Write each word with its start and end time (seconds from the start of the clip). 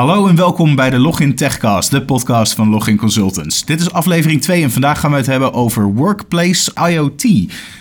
Hallo 0.00 0.26
en 0.26 0.36
welkom 0.36 0.74
bij 0.74 0.90
de 0.90 0.98
Login 0.98 1.34
Techcast, 1.34 1.90
de 1.90 2.02
podcast 2.02 2.54
van 2.54 2.68
Login 2.68 2.96
Consultants. 2.96 3.64
Dit 3.64 3.80
is 3.80 3.92
aflevering 3.92 4.42
2 4.42 4.62
en 4.62 4.70
vandaag 4.70 5.00
gaan 5.00 5.10
we 5.10 5.16
het 5.16 5.26
hebben 5.26 5.52
over 5.52 5.84
Workplace 5.94 6.72
IoT. 6.88 7.24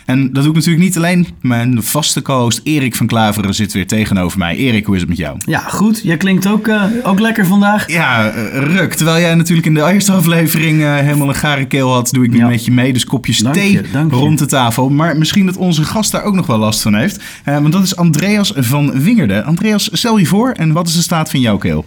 En 0.06 0.34
dat 0.34 0.44
doe 0.44 0.52
ik 0.52 0.56
natuurlijk 0.56 0.84
niet 0.84 0.98
alleen. 0.98 1.28
Mijn 1.42 1.84
vaste 1.84 2.22
co-host 2.22 2.62
Erik 2.64 2.96
van 2.96 3.08
Klaveren 3.08 3.54
zit 3.54 3.74
weer 3.74 3.88
tegenover 3.88 4.38
mij. 4.38 4.56
Erik, 4.56 4.86
hoe 4.86 4.96
is 4.96 5.02
het 5.02 5.10
met 5.10 5.18
jou? 5.18 5.38
Ja, 5.46 5.60
goed. 5.60 6.02
Jij 6.04 6.18
klinkt 6.18 6.48
ook, 6.48 6.68
uh, 6.68 6.84
ook 7.04 7.20
lekker 7.20 7.46
vandaag. 7.46 7.92
Ja, 7.92 8.36
uh, 8.36 8.54
ruk. 8.54 8.94
Terwijl 8.94 9.20
jij 9.20 9.36
natuurlijk 9.36 9.68
in 9.68 9.74
de 9.74 9.92
eerste 9.92 10.12
aflevering 10.12 10.82
uh, 10.82 10.96
helemaal 10.96 11.28
een 11.28 11.36
gare 11.36 11.66
keel 11.66 11.94
had, 11.94 12.10
doe 12.12 12.24
ik 12.24 12.32
nu 12.32 12.38
ja. 12.38 12.48
met 12.48 12.66
je 12.66 12.72
mee. 12.72 12.94
Dus 12.94 13.06
kopjes 13.06 13.38
dank 13.38 13.56
thee 13.56 13.72
je, 13.72 14.08
rond 14.10 14.40
je. 14.40 14.46
de 14.46 14.52
tafel. 14.52 14.90
Maar 14.90 15.18
misschien 15.18 15.46
dat 15.46 15.58
onze 15.58 15.84
gast 15.84 16.12
daar 16.12 16.24
ook 16.24 16.36
nog 16.36 16.46
wel 16.46 16.58
last 16.58 16.82
van 16.82 16.96
heeft. 16.96 17.24
want 17.44 17.72
dat 17.72 17.84
is 17.84 17.96
Andreas 17.96 18.54
van 18.56 19.02
Wingerde. 19.02 19.44
Andreas, 19.44 19.90
stel 19.92 20.18
je 20.18 20.26
voor 20.26 20.52
en 20.52 20.72
wat 20.72 20.88
is 20.88 20.94
de 20.94 21.02
staat 21.02 21.30
van 21.30 21.40
jouw 21.40 21.58
keel? 21.58 21.86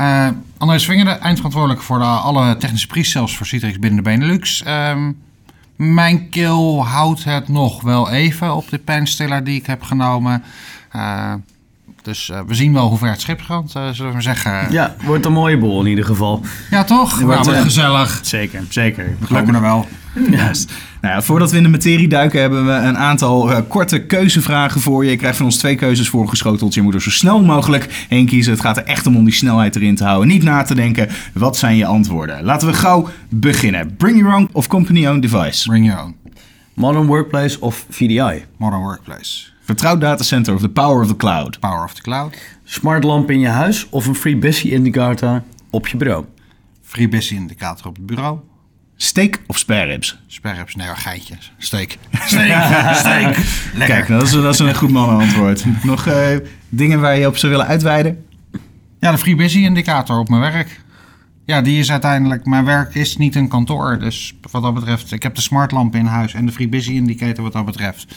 Uh, 0.00 0.28
Andreas 0.58 0.86
Wingerde, 0.86 1.10
eindverantwoordelijk 1.10 1.82
voor 1.82 1.98
de, 1.98 2.04
alle 2.04 2.56
technische 2.56 2.86
pre-sales 2.86 3.36
voor 3.36 3.46
Citrix 3.46 3.78
binnen 3.78 4.04
de 4.04 4.10
Benelux. 4.10 4.64
Um, 4.66 5.16
mijn 5.76 6.28
keel 6.28 6.86
houdt 6.86 7.24
het 7.24 7.48
nog 7.48 7.82
wel 7.82 8.10
even 8.10 8.56
op 8.56 8.70
de 8.70 8.78
pijnstiller 8.78 9.44
die 9.44 9.58
ik 9.58 9.66
heb 9.66 9.82
genomen. 9.82 10.42
Uh, 10.96 11.34
dus 12.02 12.28
uh, 12.28 12.40
we 12.46 12.54
zien 12.54 12.72
wel 12.72 12.88
hoe 12.88 12.98
ver 12.98 13.10
het 13.10 13.20
schip 13.20 13.40
gaat, 13.40 13.72
uh, 13.76 13.88
zullen 13.88 14.14
we 14.14 14.20
zeggen. 14.20 14.72
Ja, 14.72 14.94
wordt 15.04 15.24
een 15.24 15.32
mooie 15.32 15.58
bol 15.58 15.80
in 15.80 15.86
ieder 15.86 16.04
geval. 16.04 16.44
Ja, 16.70 16.84
toch? 16.84 17.20
Wordt, 17.20 17.44
nou, 17.44 17.56
eh, 17.56 17.62
gezellig. 17.62 18.20
Zeker, 18.22 18.64
zeker. 18.68 19.16
We 19.18 19.26
geloven 19.26 19.54
er 19.54 19.60
wel. 19.60 19.88
Yes. 20.30 20.66
Nou 21.00 21.14
ja, 21.14 21.22
voordat 21.22 21.50
we 21.50 21.56
in 21.56 21.62
de 21.62 21.68
materie 21.68 22.08
duiken, 22.08 22.40
hebben 22.40 22.66
we 22.66 22.72
een 22.72 22.98
aantal 22.98 23.50
uh, 23.50 23.58
korte 23.68 23.98
keuzevragen 23.98 24.80
voor 24.80 25.04
je. 25.04 25.10
Je 25.10 25.16
krijgt 25.16 25.36
van 25.36 25.46
ons 25.46 25.56
twee 25.56 25.74
keuzes 25.74 26.08
voorgeschoteld. 26.08 26.74
Je 26.74 26.82
moet 26.82 26.94
er 26.94 27.02
zo 27.02 27.10
snel 27.10 27.42
mogelijk 27.42 28.06
heen 28.08 28.26
kiezen. 28.26 28.52
Het 28.52 28.60
gaat 28.60 28.76
er 28.76 28.84
echt 28.84 29.06
om 29.06 29.16
om 29.16 29.24
die 29.24 29.34
snelheid 29.34 29.76
erin 29.76 29.94
te 29.94 30.04
houden. 30.04 30.28
Niet 30.28 30.42
na 30.42 30.62
te 30.62 30.74
denken, 30.74 31.08
wat 31.34 31.56
zijn 31.56 31.76
je 31.76 31.86
antwoorden? 31.86 32.44
Laten 32.44 32.68
we 32.68 32.74
gauw 32.74 33.08
beginnen. 33.28 33.96
Bring 33.96 34.18
your 34.18 34.34
own 34.34 34.48
of 34.52 34.66
company-owned 34.66 35.22
device. 35.22 35.68
Bring 35.68 35.86
your 35.86 36.02
own. 36.02 36.16
Modern 36.74 37.06
Workplace 37.06 37.60
of 37.60 37.86
VDI? 37.90 38.44
Modern 38.56 38.82
Workplace. 38.82 39.48
Vertrouwd 39.60 40.00
datacenter 40.00 40.54
of 40.54 40.60
the 40.60 40.68
power 40.68 41.00
of 41.02 41.06
the 41.06 41.16
cloud? 41.16 41.58
Power 41.58 41.84
of 41.84 41.94
the 41.94 42.02
cloud. 42.02 42.36
Smart 42.64 43.04
lamp 43.04 43.30
in 43.30 43.40
je 43.40 43.48
huis 43.48 43.86
of 43.90 44.06
een 44.06 44.14
free 44.14 44.36
busy 44.36 44.68
indicator 44.68 45.42
op 45.70 45.86
je 45.86 45.96
bureau? 45.96 46.24
Free 46.82 47.08
busy 47.08 47.34
indicator 47.34 47.86
op 47.86 47.96
het 47.96 48.06
bureau. 48.06 48.49
Steak 49.02 49.42
of 49.46 49.58
spare 49.58 49.86
ribs? 49.86 50.18
Spare 50.26 50.56
ribs, 50.56 50.74
nee, 50.74 50.86
geitjes. 50.86 51.52
Steak. 51.58 51.98
Steak, 52.12 52.94
steak. 52.94 53.36
Lekker. 53.74 53.96
Kijk, 53.96 54.08
dat 54.08 54.22
is, 54.22 54.32
dat 54.32 54.54
is 54.54 54.58
een 54.58 54.74
goed 54.74 54.90
mannenantwoord. 54.90 55.64
Nog 55.82 56.06
uh, 56.06 56.14
dingen 56.68 57.00
waar 57.00 57.18
je 57.18 57.26
op 57.26 57.36
zou 57.36 57.52
willen 57.52 57.66
uitweiden? 57.66 58.24
Ja, 58.98 59.10
de 59.10 59.18
free 59.18 59.36
busy 59.36 59.58
indicator 59.58 60.18
op 60.18 60.28
mijn 60.28 60.40
werk. 60.40 60.80
Ja, 61.44 61.62
die 61.62 61.78
is 61.78 61.90
uiteindelijk... 61.90 62.46
Mijn 62.46 62.64
werk 62.64 62.94
is 62.94 63.16
niet 63.16 63.34
een 63.34 63.48
kantoor. 63.48 63.98
Dus 63.98 64.34
wat 64.50 64.62
dat 64.62 64.74
betreft... 64.74 65.12
Ik 65.12 65.22
heb 65.22 65.34
de 65.34 65.40
smartlamp 65.40 65.94
in 65.94 66.06
huis 66.06 66.34
en 66.34 66.46
de 66.46 66.52
free 66.52 66.68
busy 66.68 66.92
indicator 66.92 67.44
wat 67.44 67.52
dat 67.52 67.64
betreft 67.64 68.14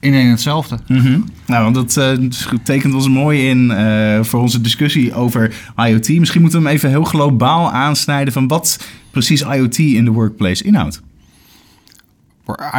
in 0.00 0.14
één 0.14 0.30
hetzelfde. 0.30 0.78
Mm 0.86 0.98
-hmm. 0.98 1.24
Nou, 1.46 1.72
want 1.72 1.74
dat 1.74 2.18
uh, 2.18 2.28
tekent 2.62 2.94
ons 2.94 3.08
mooi 3.08 3.48
in 3.48 3.70
uh, 3.70 4.22
voor 4.22 4.40
onze 4.40 4.60
discussie 4.60 5.14
over 5.14 5.54
IoT. 5.76 6.08
Misschien 6.08 6.40
moeten 6.40 6.58
we 6.58 6.66
hem 6.66 6.76
even 6.76 6.88
heel 6.88 7.04
globaal 7.04 7.70
aansnijden 7.70 8.32
van 8.32 8.48
wat 8.48 8.78
precies 9.16 9.42
IoT 9.42 9.78
in 9.78 10.04
de 10.04 10.10
workplace 10.10 10.64
inhoudt. 10.64 11.02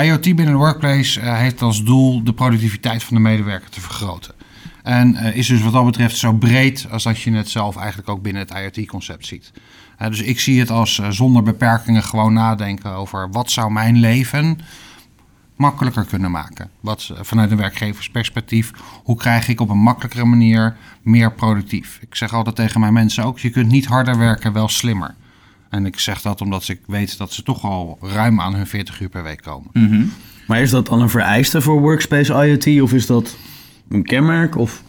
IoT 0.02 0.22
binnen 0.22 0.46
de 0.46 0.54
workplace 0.54 1.22
uh, 1.22 1.38
heeft 1.38 1.62
als 1.62 1.84
doel 1.84 2.24
de 2.24 2.34
productiviteit 2.34 3.04
van 3.04 3.16
de 3.16 3.22
medewerker 3.22 3.70
te 3.70 3.82
vergroten. 3.82 4.34
En 4.84 5.16
is 5.16 5.48
dus 5.48 5.62
wat 5.62 5.74
dat 5.74 5.86
betreft 5.86 6.18
zo 6.18 6.34
breed 6.34 6.88
als 6.92 7.04
dat 7.04 7.22
je 7.22 7.32
het 7.32 7.50
zelf 7.50 7.78
eigenlijk 7.78 8.10
ook 8.10 8.22
binnen 8.22 8.42
het 8.42 8.52
IoT-concept 8.52 9.26
ziet. 9.26 9.52
dus 9.98 10.22
ik 10.22 10.40
zie 10.40 10.60
het 10.60 10.70
als 10.72 11.02
zonder 11.10 11.44
beperkingen 11.44 12.04
gewoon 12.04 12.34
nadenken 12.34 12.92
over 12.92 13.32
wat 13.32 13.52
zou 13.52 13.72
mijn 13.72 14.00
leven 14.00 14.60
makkelijker 15.56 16.06
kunnen 16.06 16.32
maken. 16.32 16.70
Wat 16.80 17.12
vanuit 17.22 17.52
een 17.52 17.58
werkgeversperspectief, 17.58 18.72
hoe 19.04 19.18
krijg 19.18 19.48
ik 19.48 19.62
op 19.62 19.70
een 19.70 19.78
makkelijkere 19.78 20.26
manier 20.26 20.78
meer 21.02 21.34
productief? 21.34 22.00
Ik 22.02 22.16
zeg 22.16 22.34
altijd 22.34 22.56
tegen 22.56 22.80
mijn 22.80 22.94
mensen 22.94 23.24
ook, 23.24 23.40
je 23.40 23.50
kunt 23.50 23.72
niet 23.72 23.86
harder 23.86 24.18
werken, 24.18 24.54
wel 24.54 24.68
slimmer. 24.68 25.16
En 25.70 25.86
ik 25.86 26.00
zeg 26.00 26.22
dat 26.22 26.42
omdat 26.42 26.68
ik 26.68 26.80
weet 26.86 27.18
dat 27.18 27.34
ze 27.34 27.44
toch 27.44 27.64
al 27.64 27.98
ruim 28.02 28.42
aan 28.42 28.56
hun 28.56 28.68
40 28.68 29.00
uur 29.02 29.10
per 29.10 29.24
week 29.24 29.42
komen. 29.42 29.70
Mm 29.74 29.90
-hmm. 29.90 30.12
Maar 30.48 30.62
is 30.62 30.70
dat 30.70 30.86
dan 30.86 31.02
een 31.02 31.10
vereiste 31.10 31.62
voor 31.62 31.82
Workspace 31.82 32.34
IoT 32.34 32.82
of 32.82 32.94
is 32.94 33.06
dat 33.06 33.38
een 33.90 34.04
kenmerk? 34.04 34.56
Of? 34.56 34.84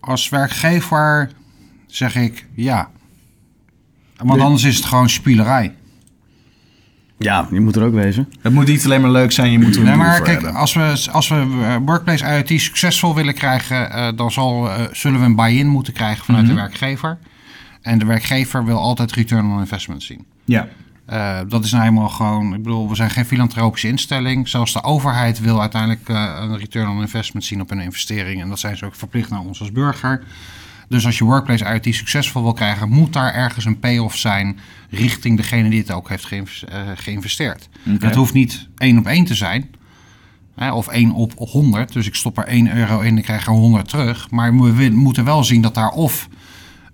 Als 0.00 0.28
werkgever 0.28 1.30
zeg 1.86 2.16
ik 2.16 2.46
ja. 2.54 2.90
Want 4.16 4.40
anders 4.40 4.64
is 4.64 4.76
het 4.76 4.84
gewoon 4.84 5.08
spielerij. 5.08 5.74
Ja, 7.18 7.48
je 7.50 7.60
moet 7.60 7.76
er 7.76 7.82
ook 7.82 7.94
wezen. 7.94 8.28
Het 8.40 8.52
moet 8.52 8.66
niet 8.66 8.84
alleen 8.84 9.00
maar 9.00 9.10
leuk 9.10 9.32
zijn, 9.32 9.50
je 9.50 9.58
moet 9.58 9.74
er 9.74 9.80
een 9.80 9.86
nee, 9.86 9.96
maar 9.96 10.16
voor 10.16 10.24
kijk, 10.24 10.42
hebben. 10.42 10.60
als 10.60 10.74
we, 10.74 11.10
als 11.12 11.28
we 11.28 11.78
Workplace 11.84 12.24
IoT 12.24 12.60
succesvol 12.60 13.14
willen 13.14 13.34
krijgen, 13.34 13.88
uh, 13.90 14.08
dan 14.16 14.30
zal, 14.30 14.66
uh, 14.66 14.74
zullen 14.92 15.20
we 15.20 15.26
een 15.26 15.34
buy-in 15.34 15.66
moeten 15.66 15.92
krijgen 15.92 16.24
vanuit 16.24 16.44
mm 16.44 16.50
-hmm. 16.50 16.58
de 16.58 16.62
werkgever. 16.62 17.18
En 17.84 17.98
de 17.98 18.04
werkgever 18.04 18.64
wil 18.64 18.78
altijd 18.78 19.12
return 19.12 19.52
on 19.52 19.58
investment 19.58 20.02
zien. 20.02 20.24
Ja. 20.44 20.68
Uh, 21.10 21.40
dat 21.48 21.64
is 21.64 21.72
nou 21.72 21.84
eenmaal 21.84 22.08
gewoon, 22.08 22.54
ik 22.54 22.62
bedoel, 22.62 22.88
we 22.88 22.94
zijn 22.94 23.10
geen 23.10 23.24
filantropische 23.24 23.88
instelling. 23.88 24.48
Zelfs 24.48 24.72
de 24.72 24.82
overheid 24.82 25.40
wil 25.40 25.60
uiteindelijk 25.60 26.08
een 26.08 26.58
return 26.58 26.88
on 26.88 27.00
investment 27.00 27.44
zien 27.44 27.60
op 27.60 27.68
hun 27.68 27.80
investering. 27.80 28.40
En 28.40 28.48
dat 28.48 28.58
zijn 28.58 28.76
ze 28.76 28.84
ook 28.84 28.94
verplicht 28.94 29.30
naar 29.30 29.40
ons 29.40 29.60
als 29.60 29.72
burger. 29.72 30.24
Dus 30.88 31.06
als 31.06 31.18
je 31.18 31.24
Workplace 31.24 31.64
IoT 31.64 31.94
succesvol 31.94 32.42
wil 32.42 32.52
krijgen, 32.52 32.88
moet 32.88 33.12
daar 33.12 33.34
ergens 33.34 33.64
een 33.64 33.78
payoff 33.78 34.16
zijn 34.16 34.58
richting 34.90 35.36
degene 35.36 35.70
die 35.70 35.78
het 35.78 35.90
ook 35.90 36.08
heeft 36.08 36.26
geïnvesteerd. 36.94 37.68
Okay. 37.86 38.08
Het 38.08 38.14
hoeft 38.14 38.32
niet 38.32 38.68
één 38.76 38.98
op 38.98 39.06
één 39.06 39.24
te 39.24 39.34
zijn, 39.34 39.70
hè, 40.54 40.72
of 40.72 40.88
één 40.88 41.12
op 41.12 41.32
100. 41.36 41.92
Dus 41.92 42.06
ik 42.06 42.14
stop 42.14 42.38
er 42.38 42.46
1 42.46 42.76
euro 42.76 43.00
in 43.00 43.06
en 43.06 43.18
ik 43.18 43.24
krijg 43.24 43.46
er 43.46 43.52
100 43.52 43.88
terug. 43.88 44.30
Maar 44.30 44.56
we 44.56 44.90
moeten 44.92 45.24
wel 45.24 45.44
zien 45.44 45.62
dat 45.62 45.74
daar 45.74 45.90
of, 45.90 46.28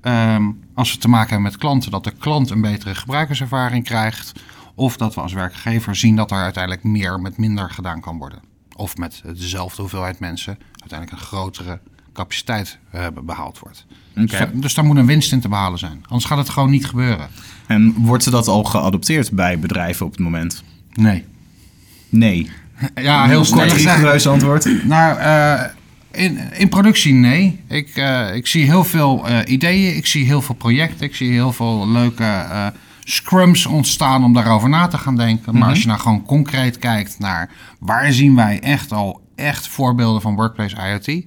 um, 0.03 0.59
als 0.81 0.93
we 0.93 0.99
te 0.99 1.09
maken 1.09 1.29
hebben 1.29 1.51
met 1.51 1.61
klanten, 1.61 1.91
dat 1.91 2.05
de 2.05 2.13
klant 2.19 2.51
een 2.51 2.61
betere 2.61 2.95
gebruikerservaring 2.95 3.85
krijgt. 3.85 4.33
Of 4.75 4.97
dat 4.97 5.15
we 5.15 5.21
als 5.21 5.33
werkgever 5.33 5.97
zien 5.97 6.17
dat 6.17 6.31
er 6.31 6.37
uiteindelijk 6.37 6.85
meer 6.85 7.21
met 7.21 7.39
minder 7.39 7.71
gedaan 7.71 8.01
kan 8.01 8.19
worden. 8.19 8.43
Of 8.77 8.97
met 8.97 9.23
dezelfde 9.37 9.81
hoeveelheid 9.81 10.19
mensen 10.19 10.59
uiteindelijk 10.71 11.21
een 11.21 11.27
grotere 11.27 11.81
capaciteit 12.13 12.79
uh, 12.95 13.07
behaald 13.23 13.59
wordt. 13.59 13.87
Okay. 14.17 14.51
Dus, 14.51 14.61
dus 14.61 14.75
daar 14.75 14.85
moet 14.85 14.97
een 14.97 15.07
winst 15.07 15.33
in 15.33 15.41
te 15.41 15.49
behalen 15.49 15.79
zijn. 15.79 16.05
Anders 16.09 16.25
gaat 16.25 16.39
het 16.39 16.49
gewoon 16.49 16.71
niet 16.71 16.87
gebeuren. 16.87 17.29
En 17.67 17.95
wordt 17.95 18.31
dat 18.31 18.49
al 18.49 18.65
geadopteerd 18.65 19.33
bij 19.33 19.59
bedrijven 19.59 20.07
op 20.07 20.13
het 20.13 20.21
moment? 20.21 20.63
Nee. 20.93 21.25
Nee. 22.09 22.51
Ja, 22.95 23.27
heel 23.27 23.45
kort 23.45 23.73
gezegd. 23.73 24.27
antwoord. 24.27 24.85
Nou, 24.85 25.19
uh, 25.19 25.65
in, 26.13 26.39
in 26.53 26.69
productie 26.69 27.15
nee. 27.15 27.61
Ik, 27.69 27.97
uh, 27.97 28.35
ik 28.35 28.47
zie 28.47 28.65
heel 28.65 28.85
veel 28.85 29.29
uh, 29.29 29.39
ideeën, 29.47 29.97
ik 29.97 30.07
zie 30.07 30.25
heel 30.25 30.43
veel 30.43 30.55
projecten, 30.55 31.07
ik 31.07 31.15
zie 31.15 31.33
heel 31.33 31.53
veel 31.53 31.89
leuke 31.89 32.73
scrums 33.05 33.67
ontstaan 33.67 34.25
om 34.25 34.33
daarover 34.33 34.69
na 34.69 34.87
te 34.87 34.99
gaan 34.99 35.17
denken. 35.17 35.45
Maar 35.45 35.55
mm 35.55 35.61
-hmm. 35.61 35.71
als 35.71 35.81
je 35.81 35.87
nou 35.87 36.01
gewoon 36.01 36.23
concreet 36.23 36.79
kijkt 36.79 37.19
naar 37.19 37.51
waar 37.79 38.13
zien 38.13 38.35
wij 38.35 38.61
echt 38.61 38.93
al 38.93 39.21
echt 39.35 39.69
voorbeelden 39.69 40.21
van 40.21 40.35
Workplace 40.35 40.77
IoT, 40.77 41.25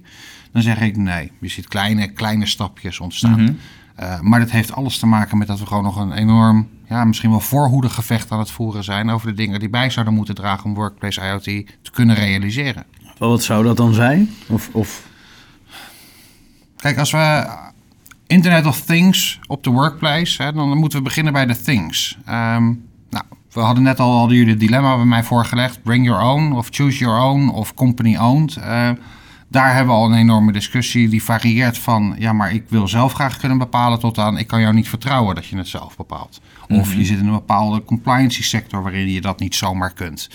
dan 0.52 0.62
zeg 0.62 0.80
ik 0.80 0.96
nee. 0.96 1.32
Je 1.40 1.48
ziet 1.48 1.68
kleine, 1.68 2.12
kleine 2.12 2.46
stapjes 2.46 3.00
ontstaan. 3.00 3.40
Mm 3.40 3.46
-hmm. 3.46 3.58
uh, 4.00 4.20
maar 4.20 4.40
dat 4.40 4.50
heeft 4.50 4.72
alles 4.72 4.98
te 4.98 5.06
maken 5.06 5.38
met 5.38 5.46
dat 5.46 5.58
we 5.58 5.66
gewoon 5.66 5.84
nog 5.84 5.96
een 5.96 6.12
enorm, 6.12 6.68
ja, 6.88 7.04
misschien 7.04 7.30
wel 7.30 7.40
voorhoedegevecht 7.40 8.30
aan 8.30 8.38
het 8.38 8.50
voeren 8.50 8.84
zijn 8.84 9.10
over 9.10 9.26
de 9.26 9.34
dingen 9.34 9.60
die 9.60 9.68
bij 9.68 9.90
zouden 9.90 10.14
moeten 10.14 10.34
dragen 10.34 10.64
om 10.64 10.74
Workplace 10.74 11.20
IoT 11.20 11.44
te 11.82 11.90
kunnen 11.92 12.16
realiseren. 12.16 12.84
Wat 13.18 13.42
zou 13.42 13.64
dat 13.64 13.76
dan 13.76 13.94
zijn? 13.94 14.30
Of, 14.48 14.68
of... 14.72 15.02
Kijk, 16.76 16.98
als 16.98 17.10
we 17.10 17.46
Internet 18.26 18.66
of 18.66 18.80
Things 18.80 19.40
op 19.46 19.64
de 19.64 19.70
workplace, 19.70 20.42
hè, 20.42 20.52
dan 20.52 20.78
moeten 20.78 20.98
we 20.98 21.04
beginnen 21.04 21.32
bij 21.32 21.46
de 21.46 21.60
things. 21.60 22.18
Um, 22.28 22.88
nou, 23.10 23.24
we 23.52 23.60
hadden 23.60 23.82
net 23.82 24.00
al, 24.00 24.18
hadden 24.18 24.36
jullie 24.36 24.50
het 24.50 24.60
dilemma 24.60 24.96
bij 24.96 25.04
mij 25.04 25.22
voorgelegd. 25.22 25.82
Bring 25.82 26.06
your 26.06 26.22
own 26.22 26.52
of 26.52 26.68
choose 26.70 26.98
your 26.98 27.20
own 27.22 27.48
of 27.48 27.74
company 27.74 28.16
owned. 28.16 28.56
Uh, 28.56 28.90
daar 29.48 29.74
hebben 29.74 29.94
we 29.94 30.00
al 30.00 30.06
een 30.06 30.18
enorme 30.18 30.52
discussie. 30.52 31.08
Die 31.08 31.22
varieert 31.22 31.78
van, 31.78 32.14
ja, 32.18 32.32
maar 32.32 32.52
ik 32.52 32.64
wil 32.68 32.88
zelf 32.88 33.12
graag 33.12 33.36
kunnen 33.36 33.58
bepalen... 33.58 33.98
tot 33.98 34.18
aan, 34.18 34.38
ik 34.38 34.46
kan 34.46 34.60
jou 34.60 34.74
niet 34.74 34.88
vertrouwen 34.88 35.34
dat 35.34 35.46
je 35.46 35.56
het 35.56 35.68
zelf 35.68 35.96
bepaalt. 35.96 36.40
Of 36.60 36.68
mm 36.68 36.82
-hmm. 36.82 36.98
je 36.98 37.04
zit 37.04 37.18
in 37.18 37.26
een 37.26 37.32
bepaalde 37.32 37.84
compliance 37.84 38.42
sector... 38.42 38.82
waarin 38.82 39.10
je 39.10 39.20
dat 39.20 39.40
niet 39.40 39.54
zomaar 39.54 39.92
kunt. 39.92 40.30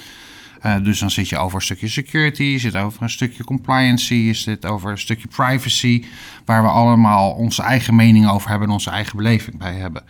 Uh, 0.65 0.83
dus 0.83 0.99
dan 0.99 1.11
zit 1.11 1.29
je 1.29 1.37
over 1.37 1.55
een 1.55 1.61
stukje 1.61 1.87
security, 1.87 2.43
je 2.43 2.59
zit 2.59 2.75
over 2.75 3.01
een 3.01 3.09
stukje 3.09 3.43
compliancy... 3.43 4.13
je 4.13 4.33
zit 4.33 4.65
over 4.65 4.91
een 4.91 4.97
stukje 4.97 5.27
privacy... 5.27 6.05
waar 6.45 6.61
we 6.61 6.69
allemaal 6.69 7.31
onze 7.31 7.61
eigen 7.61 7.95
mening 7.95 8.29
over 8.29 8.49
hebben... 8.49 8.67
en 8.67 8.73
onze 8.73 8.89
eigen 8.89 9.17
beleving 9.17 9.57
bij 9.57 9.73
hebben. 9.73 10.03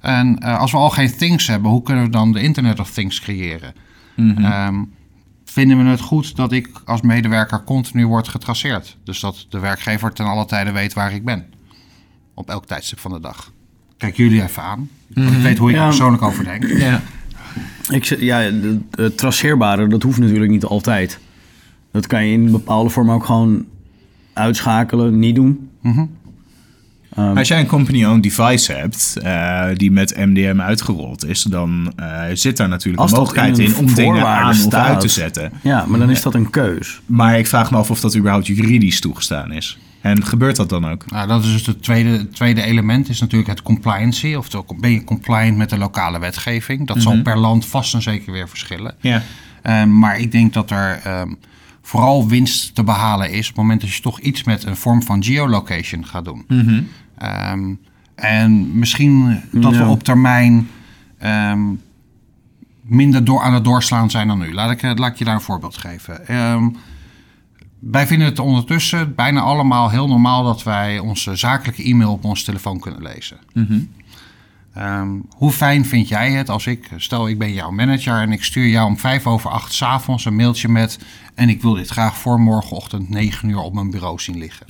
En 0.00 0.38
uh, 0.42 0.58
als 0.58 0.72
we 0.72 0.76
al 0.76 0.90
geen 0.90 1.16
things 1.16 1.46
hebben... 1.46 1.70
hoe 1.70 1.82
kunnen 1.82 2.04
we 2.04 2.10
dan 2.10 2.32
de 2.32 2.40
Internet 2.40 2.80
of 2.80 2.90
Things 2.90 3.20
creëren? 3.20 3.74
Mm 4.16 4.36
-hmm. 4.36 4.66
um, 4.66 4.92
vinden 5.44 5.84
we 5.84 5.90
het 5.90 6.00
goed 6.00 6.36
dat 6.36 6.52
ik 6.52 6.68
als 6.84 7.00
medewerker 7.00 7.64
continu 7.64 8.06
word 8.06 8.28
getraceerd. 8.28 8.96
Dus 9.04 9.20
dat 9.20 9.46
de 9.48 9.58
werkgever 9.58 10.12
ten 10.12 10.26
alle 10.26 10.46
tijde 10.46 10.72
weet 10.72 10.92
waar 10.92 11.12
ik 11.12 11.24
ben. 11.24 11.46
op 12.34 12.50
elk 12.50 12.66
tijdstip 12.66 12.98
van 12.98 13.12
de 13.12 13.20
dag. 13.20 13.52
Kijk 13.96 14.16
jullie 14.16 14.42
even 14.42 14.62
aan. 14.62 14.88
Want 15.08 15.32
ik 15.32 15.42
weet 15.42 15.58
hoe 15.58 15.70
ik 15.70 15.76
Ja. 15.76 15.82
er 15.82 15.88
persoonlijk 15.88 16.22
over 16.22 16.44
denk. 16.44 16.66
Ja. 16.66 17.02
Ik, 17.90 18.04
ja, 18.04 18.50
het 18.90 19.18
traceerbare, 19.18 19.86
dat 19.86 20.02
hoeft 20.02 20.18
natuurlijk 20.18 20.50
niet 20.50 20.64
altijd. 20.64 21.18
Dat 21.92 22.06
kan 22.06 22.26
je 22.26 22.32
in 22.32 22.50
bepaalde 22.50 22.90
vorm 22.90 23.10
ook 23.10 23.24
gewoon 23.24 23.64
uitschakelen, 24.32 25.18
niet 25.18 25.34
doen. 25.34 25.68
Ehm, 27.14 27.36
Als 27.36 27.48
jij 27.48 27.60
een 27.60 27.66
company-owned 27.66 28.22
device 28.22 28.72
hebt 28.72 29.16
eh, 29.22 29.66
die 29.74 29.90
met 29.90 30.16
MDM 30.16 30.60
uitgerold 30.60 31.26
is, 31.26 31.42
dan 31.42 31.92
eh, 31.96 32.22
zit 32.32 32.56
daar 32.56 32.68
natuurlijk 32.68 33.02
een 33.04 33.10
mogelijkheid 33.16 33.58
in 33.58 33.76
om 33.76 33.94
dingen 33.94 34.26
aan 34.26 34.56
of 34.66 34.74
uit 34.74 35.00
te 35.00 35.08
zetten. 35.08 35.52
ja, 35.62 35.84
maar 35.86 35.98
dan 35.98 36.10
is 36.10 36.22
dat 36.22 36.34
een 36.34 36.50
keus. 36.50 37.00
Maar 37.06 37.38
ik 37.38 37.46
vraag 37.46 37.70
me 37.70 37.76
af 37.76 37.90
of 37.90 38.00
dat 38.00 38.16
überhaupt 38.16 38.46
juridisch 38.46 39.00
toegestaan 39.00 39.52
is. 39.52 39.78
En 40.00 40.24
gebeurt 40.24 40.56
dat 40.56 40.68
dan 40.68 40.88
ook? 40.88 41.10
Nou, 41.10 41.28
dat 41.28 41.44
is 41.44 41.52
dus 41.52 41.66
het 41.66 41.82
tweede, 41.82 42.28
tweede 42.28 42.62
element, 42.62 43.08
is 43.08 43.20
natuurlijk 43.20 43.50
het 43.50 43.62
compliancy. 43.62 44.34
Oftewel, 44.34 44.76
ben 44.80 44.90
je 44.90 45.04
compliant 45.04 45.56
met 45.56 45.70
de 45.70 45.78
lokale 45.78 46.18
wetgeving? 46.18 46.86
Dat 46.86 47.02
zal 47.02 47.22
per 47.22 47.38
land 47.38 47.66
vast 47.66 47.94
en 47.94 48.02
zeker 48.02 48.32
weer 48.32 48.48
verschillen. 48.48 48.94
Ja. 49.00 49.22
Ehm, 49.62 49.98
maar 49.98 50.18
ik 50.18 50.32
denk 50.32 50.52
dat 50.52 50.70
er 50.70 51.00
ehm, 51.04 51.32
vooral 51.82 52.28
winst 52.28 52.74
te 52.74 52.84
behalen 52.84 53.30
is 53.30 53.48
op 53.48 53.54
het 53.54 53.56
moment 53.56 53.80
dat 53.80 53.94
je 53.94 54.02
toch 54.02 54.20
iets 54.20 54.44
met 54.44 54.64
een 54.64 54.76
vorm 54.76 55.02
van 55.02 55.24
geolocation 55.24 56.06
gaat 56.06 56.24
doen. 56.24 56.44
Ehm, 57.18 57.74
en 58.14 58.78
misschien 58.78 59.40
dat 59.52 59.76
we 59.76 59.84
op 59.84 60.02
termijn 60.02 60.68
minder 62.82 63.24
door, 63.24 63.40
aan 63.40 63.54
het 63.54 63.64
doorslaan 63.64 64.10
zijn 64.10 64.28
dan 64.28 64.38
nu. 64.38 64.54
Laat 64.54 64.70
ik, 64.70 64.82
laat 64.82 65.10
ik 65.10 65.16
je 65.16 65.24
daar 65.24 65.34
een 65.34 65.40
voorbeeld 65.40 65.76
geven. 65.76 66.26
Ehm, 66.26 66.68
wij 67.80 68.06
vinden 68.06 68.26
het 68.28 68.38
ondertussen 68.38 69.14
bijna 69.14 69.40
allemaal 69.40 69.90
heel 69.90 70.08
normaal 70.08 70.44
dat 70.44 70.62
wij 70.62 70.98
onze 70.98 71.36
zakelijke 71.36 71.82
e-mail 71.84 72.12
op 72.12 72.24
onze 72.24 72.44
telefoon 72.44 72.80
kunnen 72.80 73.02
lezen. 73.02 73.36
Ehm, 74.74 75.08
hoe 75.36 75.52
fijn 75.52 75.84
vind 75.86 76.08
jij 76.08 76.32
het 76.32 76.48
als 76.48 76.66
ik, 76.66 76.88
stel 76.96 77.28
ik 77.28 77.38
ben 77.38 77.52
jouw 77.52 77.70
manager 77.70 78.20
en 78.20 78.32
ik 78.32 78.44
stuur 78.44 78.68
jou 78.68 78.86
om 78.86 78.98
vijf 78.98 79.26
over 79.26 79.50
acht 79.50 79.72
's 79.72 79.82
avonds 79.82 80.24
een 80.24 80.36
mailtje 80.36 80.68
met 80.68 80.98
en 81.34 81.48
ik 81.48 81.62
wil 81.62 81.74
dit 81.74 81.88
graag 81.88 82.16
voor 82.16 82.40
morgenochtend 82.40 83.08
9 83.08 83.48
uur 83.48 83.58
op 83.58 83.74
mijn 83.74 83.90
bureau 83.90 84.20
zien 84.20 84.38
liggen. 84.38 84.66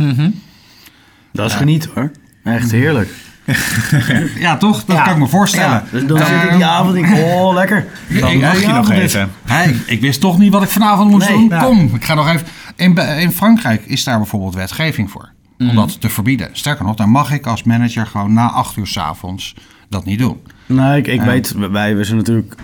Dat 1.33 1.51
is 1.51 1.57
genieten 1.57 1.91
hoor. 1.95 2.11
Echt 2.45 2.71
heerlijk. 2.71 3.15
Ja, 4.39 4.57
toch? 4.57 4.85
Dat 4.85 4.97
Ja. 4.97 5.03
kan 5.03 5.13
ik 5.13 5.19
me 5.19 5.27
voorstellen. 5.27 5.71
Ja, 5.71 5.85
dus 5.91 6.07
dan 6.07 6.19
zit 6.27 6.43
ik 6.43 6.53
die 6.53 6.65
avond 6.65 6.97
en 6.97 7.03
denk 7.03 7.17
oh 7.17 7.55
lekker. 7.55 7.87
Dan 8.21 8.31
Ik- 8.31 8.41
mag 8.41 8.55
ik- 8.55 8.61
je 8.67 8.73
nog 8.73 8.91
is- 8.93 9.15
even. 9.15 9.31
Hey, 9.45 9.77
ik 9.87 10.01
wist 10.01 10.21
toch 10.21 10.39
niet 10.39 10.53
wat 10.53 10.63
ik 10.63 10.69
vanavond 10.69 11.11
moest 11.11 11.29
Nee, 11.29 11.39
doen. 11.39 11.49
ja. 11.49 11.63
Kom, 11.65 11.95
ik 11.95 12.05
ga 12.05 12.15
nog 12.15 12.29
even. 12.29 12.47
In, 12.81 12.97
in 12.97 13.31
Frankrijk 13.31 13.85
is 13.87 14.05
daar 14.05 14.19
bijvoorbeeld 14.19 14.55
wetgeving 14.55 15.11
voor. 15.11 15.33
Om 15.59 15.75
dat 15.75 16.01
te 16.01 16.09
verbieden. 16.09 16.49
Sterker 16.53 16.85
nog, 16.85 16.97
dan 16.97 17.11
mag 17.11 17.33
ik 17.33 17.47
als 17.47 17.63
manager 17.63 18.07
gewoon 18.07 18.33
na 18.33 18.51
acht 18.51 18.77
uur 18.77 18.87
's 18.87 18.97
avonds 18.97 19.55
dat 19.89 20.05
niet 20.05 20.19
doen. 20.19 20.37
Nou, 20.67 20.97
ik, 20.97 21.07
ik 21.07 21.23
weet, 21.23 21.53
wij 21.53 21.97
we 21.97 22.05
zijn 22.05 22.17
natuurlijk 22.17 22.55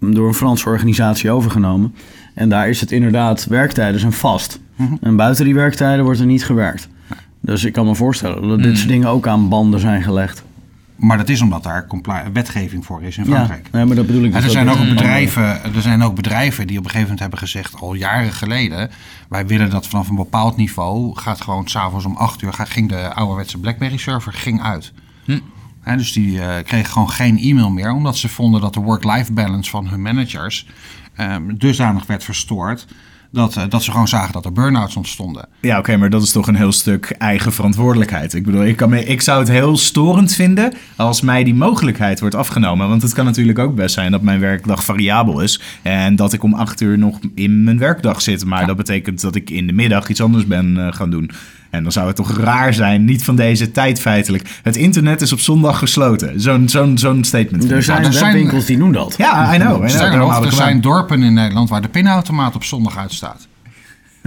door 0.00 0.28
een 0.28 0.34
Franse 0.34 0.68
organisatie 0.68 1.30
overgenomen. 1.30 1.94
En 2.34 2.48
daar 2.48 2.68
is 2.68 2.80
het 2.80 2.92
inderdaad, 2.92 3.46
werktijden 3.46 4.00
zijn 4.00 4.12
vast. 4.12 4.60
En 5.00 5.16
buiten 5.16 5.44
die 5.44 5.54
werktijden 5.54 6.04
wordt 6.04 6.20
er 6.20 6.26
niet 6.26 6.44
gewerkt. 6.44 6.88
Dus 7.40 7.64
ik 7.64 7.72
kan 7.72 7.86
me 7.86 7.94
voorstellen 7.94 8.48
dat 8.48 8.62
dit 8.62 8.76
soort 8.76 8.88
dingen 8.88 9.08
ook 9.08 9.26
aan 9.26 9.48
banden 9.48 9.80
zijn 9.80 10.02
gelegd. 10.02 10.44
Maar 10.96 11.16
dat 11.16 11.28
is 11.28 11.40
omdat 11.40 11.62
daar 11.62 11.86
wetgeving 12.32 12.84
voor 12.84 13.02
is 13.02 13.16
in 13.16 13.24
Ja, 13.24 13.30
Frankrijk. 13.34 13.68
nee, 13.72 13.84
maar 13.84 13.96
dat 13.96 14.06
bedoel 14.06 14.22
ik. 14.24 14.32
En 14.34 14.40
dus 14.42 14.54
er 14.54 14.64
dat 14.64 14.74
zijn, 14.76 14.88
ook 14.88 14.94
bedrijven, 14.94 15.74
er 15.74 15.82
zijn 15.82 16.02
ook 16.02 16.14
bedrijven 16.14 16.66
die 16.66 16.78
op 16.78 16.84
een 16.84 16.90
gegeven 16.90 17.02
moment 17.02 17.20
hebben 17.20 17.38
gezegd, 17.38 17.80
al 17.80 17.94
jaren 17.94 18.32
geleden, 18.32 18.90
wij 19.28 19.46
willen 19.46 19.70
dat 19.70 19.86
vanaf 19.86 20.08
een 20.08 20.14
bepaald 20.16 20.56
niveau 20.56 21.16
gaat 21.16 21.40
gewoon 21.40 21.68
s'avonds 21.68 22.04
om 22.04 22.16
8 22.16 22.42
uur, 22.42 22.52
gaat- 22.52 22.68
ging 22.70 22.88
de 22.88 23.14
ouderwetse 23.14 23.58
BlackBerry 23.58 23.96
server 23.96 24.32
ging 24.32 24.62
uit. 24.62 24.92
Hè, 25.80 25.96
dus 25.96 26.12
die 26.12 26.40
eh, 26.40 26.64
kregen 26.64 26.92
gewoon 26.92 27.10
geen 27.10 27.38
e-mail 27.38 27.70
meer, 27.70 27.92
omdat 27.92 28.16
ze 28.16 28.28
vonden 28.28 28.60
dat 28.60 28.74
de 28.74 28.80
work-life 28.80 29.32
balance 29.32 29.70
van 29.70 29.88
hun 29.88 30.02
managers 30.02 30.66
eh, 31.14 31.36
dusdanig 31.54 32.06
werd 32.06 32.24
verstoord, 32.24 32.86
dat, 33.36 33.56
eh, 33.56 33.62
dat 33.68 33.82
ze 33.82 33.90
gewoon 33.90 34.08
zagen 34.08 34.32
dat 34.32 34.44
er 34.44 34.52
burn-outs 34.52 34.96
ontstonden. 34.96 35.48
Ja, 35.60 35.78
oké, 35.78 35.96
maar 35.96 36.10
dat 36.10 36.22
is 36.22 36.32
toch 36.32 36.46
een 36.46 36.56
heel 36.56 36.72
stuk 36.72 37.14
eigen 37.18 37.52
verantwoordelijkheid. 37.52 38.34
Ik 38.34 38.44
bedoel, 38.44 38.64
ik, 38.64 38.76
kan 38.76 38.90
me, 38.90 39.04
ik 39.04 39.20
zou 39.20 39.38
het 39.38 39.48
heel 39.48 39.76
storend 39.76 40.32
vinden 40.32 40.72
als 40.96 41.20
mij 41.20 41.44
die 41.44 41.54
mogelijkheid 41.54 42.20
wordt 42.20 42.34
afgenomen. 42.34 42.88
Want 42.88 43.02
het 43.02 43.12
kan 43.12 43.24
natuurlijk 43.24 43.58
ook 43.58 43.74
best 43.74 43.94
zijn 43.94 44.10
dat 44.10 44.22
mijn 44.22 44.40
werkdag 44.40 44.84
variabel 44.84 45.40
is. 45.40 45.60
En 45.82 46.16
dat 46.16 46.32
ik 46.32 46.42
om 46.42 46.54
acht 46.54 46.80
uur 46.80 46.98
nog 46.98 47.18
in 47.34 47.64
mijn 47.64 47.78
werkdag 47.78 48.22
zit. 48.22 48.44
Maar 48.44 48.66
dat 48.66 48.76
betekent 48.76 49.20
dat 49.20 49.34
ik 49.34 49.50
in 49.50 49.66
de 49.66 49.72
middag 49.72 50.08
iets 50.08 50.20
anders 50.20 50.46
ben 50.46 50.86
eh, 50.86 50.92
gaan 50.92 51.10
doen. 51.10 51.30
En 51.76 51.82
dan 51.82 51.92
zou 51.92 52.06
het 52.06 52.16
toch 52.16 52.36
raar 52.38 52.74
zijn, 52.74 53.04
niet 53.04 53.24
van 53.24 53.36
deze 53.36 53.70
tijd 53.70 54.00
feitelijk. 54.00 54.48
Het 54.62 54.76
internet 54.76 55.20
is 55.20 55.32
op 55.32 55.40
zondag 55.40 55.78
gesloten. 55.78 56.40
Zo'n 56.40 56.68
zo'n 56.68 56.98
zo'n 56.98 57.24
statement. 57.24 57.70
Er 57.70 57.82
zijn 57.82 58.04
er 58.04 58.12
zijn- 58.12 58.24
webwinkels 58.32 58.64
die 58.64 58.78
doen 58.78 58.92
dat. 58.92 59.14
Ja, 59.18 59.54
I 59.54 59.58
know. 59.58 59.70
I 59.70 59.74
know. 59.76 59.88
Sterker 59.88 59.98
Daarom 60.10 60.18
nog, 60.20 60.30
hou 60.30 60.44
ik 60.44 60.50
er 60.50 60.56
zijn 60.56 60.80
dorpen 60.80 61.22
in 61.22 61.34
Nederland 61.34 61.68
waar 61.68 61.82
de 61.82 61.88
pinautomaat 61.88 62.54
op 62.54 62.64
zondag 62.64 62.96
uitstaat. 62.98 63.46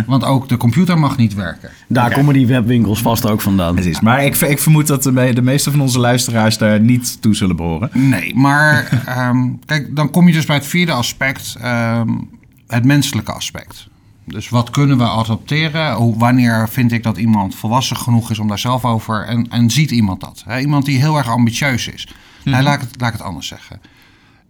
Want 0.06 0.24
ook 0.24 0.50
de 0.50 0.58
computer 0.58 1.00
mag 1.00 1.18
niet 1.18 1.34
werken. 1.34 1.70
Daar 1.88 2.12
komen 2.14 2.34
die 2.34 2.48
webwinkels 2.48 3.02
vast 3.02 3.30
ook 3.30 3.42
vandaan. 3.42 3.74
Precies. 3.74 4.00
Maar 4.00 4.26
ik, 4.26 4.36
ik 4.36 4.60
vermoed 4.60 4.88
dat 4.88 5.04
de, 5.04 5.12
me- 5.12 5.34
de 5.34 5.42
meeste 5.42 5.72
van 5.72 5.82
onze 5.82 6.00
luisteraars 6.00 6.58
daar 6.58 6.80
niet 6.80 7.22
toe 7.22 7.36
zullen 7.36 7.56
behoren. 7.56 7.90
Nee, 7.94 8.36
maar 8.36 8.88
ehm, 9.06 9.38
kijk, 9.66 9.96
dan 9.96 10.12
kom 10.12 10.28
je 10.28 10.34
dus 10.34 10.46
bij 10.46 10.56
het 10.56 10.68
vierde 10.68 10.92
aspect, 10.92 11.56
ehm, 11.62 12.08
het 12.68 12.86
menselijke 12.86 13.32
aspect. 13.32 13.88
Dus 14.30 14.50
wat 14.50 14.70
kunnen 14.70 14.98
we 14.98 15.04
adopteren? 15.04 15.94
Hoe, 15.94 16.18
wanneer 16.18 16.70
vind 16.70 16.92
ik 16.92 17.04
dat 17.04 17.18
iemand 17.18 17.56
volwassen 17.56 17.98
genoeg 17.98 18.32
is 18.32 18.40
om 18.40 18.48
daar 18.48 18.60
zelf 18.60 18.86
over... 18.86 19.26
En, 19.26 19.50
en 19.50 19.70
ziet 19.70 19.92
iemand 19.92 20.22
dat? 20.22 20.44
Hè? 20.46 20.60
Iemand 20.60 20.86
die 20.86 21.00
heel 21.00 21.18
erg 21.18 21.30
ambitieus 21.30 21.88
is. 21.88 22.08
Nee, 22.44 22.62
laat, 22.62 22.82
ik 22.82 22.82
het, 22.82 23.02
laat 23.02 23.14
ik 23.14 23.18
het 23.18 23.28
anders 23.28 23.48
zeggen. 23.48 23.82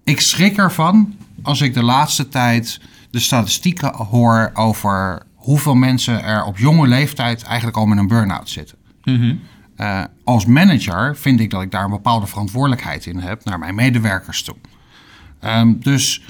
Ik 0.03 0.21
schrik 0.21 0.57
ervan 0.57 1.15
als 1.41 1.61
ik 1.61 1.73
de 1.73 1.83
laatste 1.83 2.27
tijd 2.27 2.81
de 3.11 3.19
statistieken 3.19 3.95
hoor... 3.95 4.51
over 4.53 5.21
hoeveel 5.35 5.75
mensen 5.75 6.23
er 6.23 6.43
op 6.43 6.57
jonge 6.57 6.87
leeftijd 6.87 7.43
eigenlijk 7.43 7.77
al 7.77 7.85
met 7.85 7.97
een 7.97 8.07
burn-out 8.07 8.49
zitten. 8.49 8.77
Eh, 9.75 10.03
als 10.23 10.45
manager 10.45 11.15
vind 11.17 11.39
ik 11.39 11.49
dat 11.49 11.61
ik 11.61 11.71
daar 11.71 11.83
een 11.83 11.89
bepaalde 11.89 12.27
verantwoordelijkheid 12.27 13.05
in 13.05 13.19
heb 13.19 13.43
naar 13.43 13.59
mijn 13.59 13.75
medewerkers 13.75 14.43
toe. 14.43 14.55
Ehm, 15.39 15.73
dus 15.79 16.23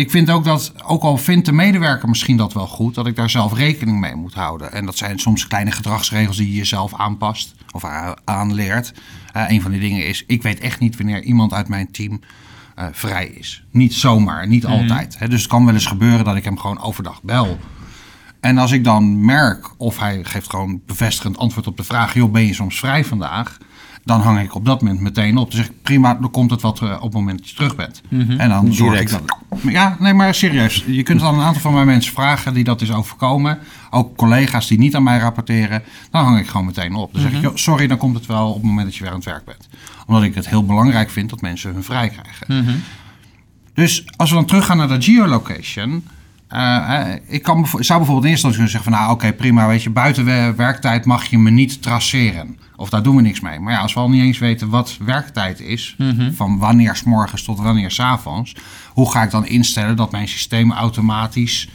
ik 0.00 0.10
vind 0.10 0.30
ook 0.30 0.44
dat, 0.44 0.72
ook 0.84 1.02
al 1.02 1.16
vindt 1.16 1.46
de 1.46 1.52
medewerker 1.52 2.08
misschien 2.08 2.36
dat 2.36 2.52
wel 2.52 2.66
goed, 2.66 2.94
dat 2.94 3.06
ik 3.06 3.16
daar 3.16 3.30
zelf 3.30 3.54
rekening 3.54 4.00
mee 4.00 4.14
moet 4.14 4.34
houden. 4.34 4.72
En 4.72 4.86
dat 4.86 4.96
zijn 4.96 5.18
soms 5.18 5.46
kleine 5.46 5.70
gedragsregels 5.70 6.36
die 6.36 6.48
je 6.48 6.56
jezelf 6.56 6.94
aanpast 6.94 7.54
of 7.70 7.84
aanleert. 8.24 8.92
Eh, 9.32 9.44
een 9.48 9.62
van 9.62 9.70
die 9.70 9.80
dingen 9.80 10.06
is, 10.06 10.24
ik 10.26 10.42
weet 10.42 10.60
echt 10.60 10.80
niet 10.80 10.96
wanneer 10.96 11.22
iemand 11.22 11.52
uit 11.52 11.68
mijn 11.68 11.90
team 11.90 12.20
eh, 12.74 12.86
vrij 12.92 13.26
is. 13.26 13.64
Niet 13.70 13.94
zomaar, 13.94 14.46
niet 14.46 14.66
altijd. 14.66 15.18
Hè. 15.18 15.28
Dus 15.28 15.40
het 15.40 15.50
kan 15.50 15.64
wel 15.64 15.74
eens 15.74 15.86
gebeuren 15.86 16.24
dat 16.24 16.36
ik 16.36 16.44
hem 16.44 16.58
gewoon 16.58 16.82
overdag 16.82 17.22
bel. 17.22 17.58
En 18.40 18.58
als 18.58 18.72
ik 18.72 18.84
dan 18.84 19.24
merk, 19.24 19.70
of 19.76 19.98
hij 19.98 20.24
geeft 20.24 20.50
gewoon 20.50 20.80
bevestigend 20.86 21.38
antwoord 21.38 21.66
op 21.66 21.76
de 21.76 21.84
vraag: 21.84 22.14
joh, 22.14 22.32
ben 22.32 22.46
je 22.46 22.54
soms 22.54 22.78
vrij 22.78 23.04
vandaag? 23.04 23.58
Dan 24.04 24.20
hang 24.20 24.40
ik 24.40 24.54
op 24.54 24.64
dat 24.64 24.82
moment 24.82 25.00
meteen 25.00 25.36
op. 25.36 25.50
Dan 25.50 25.60
zeg 25.60 25.68
ik, 25.68 25.82
prima, 25.82 26.14
dan 26.14 26.30
komt 26.30 26.50
het 26.50 26.60
wat 26.62 26.80
eh, 26.80 26.96
op 26.96 27.02
het 27.02 27.12
moment 27.12 27.38
dat 27.38 27.48
je 27.48 27.54
terug 27.54 27.76
bent. 27.76 28.02
En 28.38 28.48
dan 28.48 28.72
zorg 28.74 29.00
ik 29.00 29.10
dat. 29.10 29.22
Ja, 29.62 29.96
nee, 29.98 30.14
maar 30.14 30.34
serieus. 30.34 30.84
Je 30.86 31.02
kunt 31.02 31.20
dan 31.20 31.34
een 31.34 31.40
aantal 31.44 31.60
van 31.60 31.72
mijn 31.74 31.86
mensen 31.86 32.12
vragen 32.12 32.54
die 32.54 32.64
dat 32.64 32.80
is 32.80 32.92
overkomen. 32.92 33.58
Ook 33.90 34.16
collega's 34.16 34.66
die 34.66 34.78
niet 34.78 34.94
aan 34.96 35.02
mij 35.02 35.18
rapporteren. 35.18 35.82
Dan 36.10 36.24
hang 36.24 36.38
ik 36.38 36.46
gewoon 36.48 36.66
meteen 36.66 36.94
op. 36.94 37.12
Dan 37.12 37.22
zeg 37.22 37.32
ik, 37.32 37.40
joh, 37.40 37.56
sorry, 37.56 37.86
dan 37.86 37.96
komt 37.96 38.14
het 38.14 38.26
wel 38.26 38.48
op 38.48 38.54
het 38.54 38.62
moment 38.64 38.86
dat 38.86 38.94
je 38.96 39.02
weer 39.02 39.10
aan 39.12 39.16
het 39.18 39.26
werk 39.26 39.44
bent. 39.44 39.68
Omdat 40.06 40.22
ik 40.22 40.34
het 40.34 40.48
heel 40.48 40.64
belangrijk 40.64 41.10
vind 41.10 41.30
dat 41.30 41.40
mensen 41.40 41.72
hun 41.72 41.84
vrij 41.84 42.08
krijgen. 42.08 42.46
Dus 43.74 44.04
als 44.16 44.28
we 44.30 44.34
dan 44.36 44.44
teruggaan 44.46 44.76
naar 44.76 44.88
de 44.88 45.02
geolocation. 45.02 46.04
Eh, 46.50 47.00
eh, 47.00 47.16
ik 47.26 47.42
kan, 47.42 47.66
zou 47.66 47.98
bijvoorbeeld 47.98 48.24
in 48.24 48.30
eerste 48.30 48.46
instantie 48.46 48.52
kunnen 48.52 48.70
zeggen 48.70 48.92
van... 48.92 49.00
nou 49.00 49.12
oké, 49.12 49.32
prima, 49.32 49.66
weet 49.66 49.82
je, 49.82 49.90
buiten 49.90 50.24
we- 50.24 50.52
werktijd 50.56 51.04
mag 51.04 51.24
je 51.24 51.38
me 51.38 51.50
niet 51.50 51.82
traceren. 51.82 52.58
Of 52.76 52.90
daar 52.90 53.02
doen 53.02 53.16
we 53.16 53.22
niks 53.22 53.40
mee. 53.40 53.60
Maar 53.60 53.72
ja, 53.72 53.78
als 53.80 53.94
we 53.94 54.00
al 54.00 54.10
niet 54.10 54.22
eens 54.22 54.38
weten 54.38 54.68
wat 54.68 54.96
werktijd 55.04 55.60
is... 55.60 55.96
van 56.34 56.58
wanneer 56.58 56.96
s 56.96 57.02
morgens 57.02 57.42
tot 57.42 57.58
wanneer 57.58 57.90
s 57.90 58.00
avonds... 58.00 58.54
hoe 58.88 59.10
ga 59.10 59.22
ik 59.22 59.30
dan 59.30 59.46
instellen 59.46 59.96
dat 59.96 60.10
mijn 60.12 60.28
systeem 60.28 60.72
automatisch... 60.72 61.68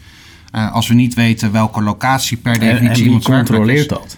eh, 0.52 0.72
als 0.74 0.88
we 0.88 0.94
niet 0.94 1.14
weten 1.14 1.52
welke 1.52 1.82
locatie 1.82 2.38
per 2.38 2.54
En, 2.54 2.60
definitie 2.60 3.06
en 3.06 3.12
werkplek 3.12 3.40
is... 3.40 3.46
controleert 3.48 3.90
dat? 3.90 4.18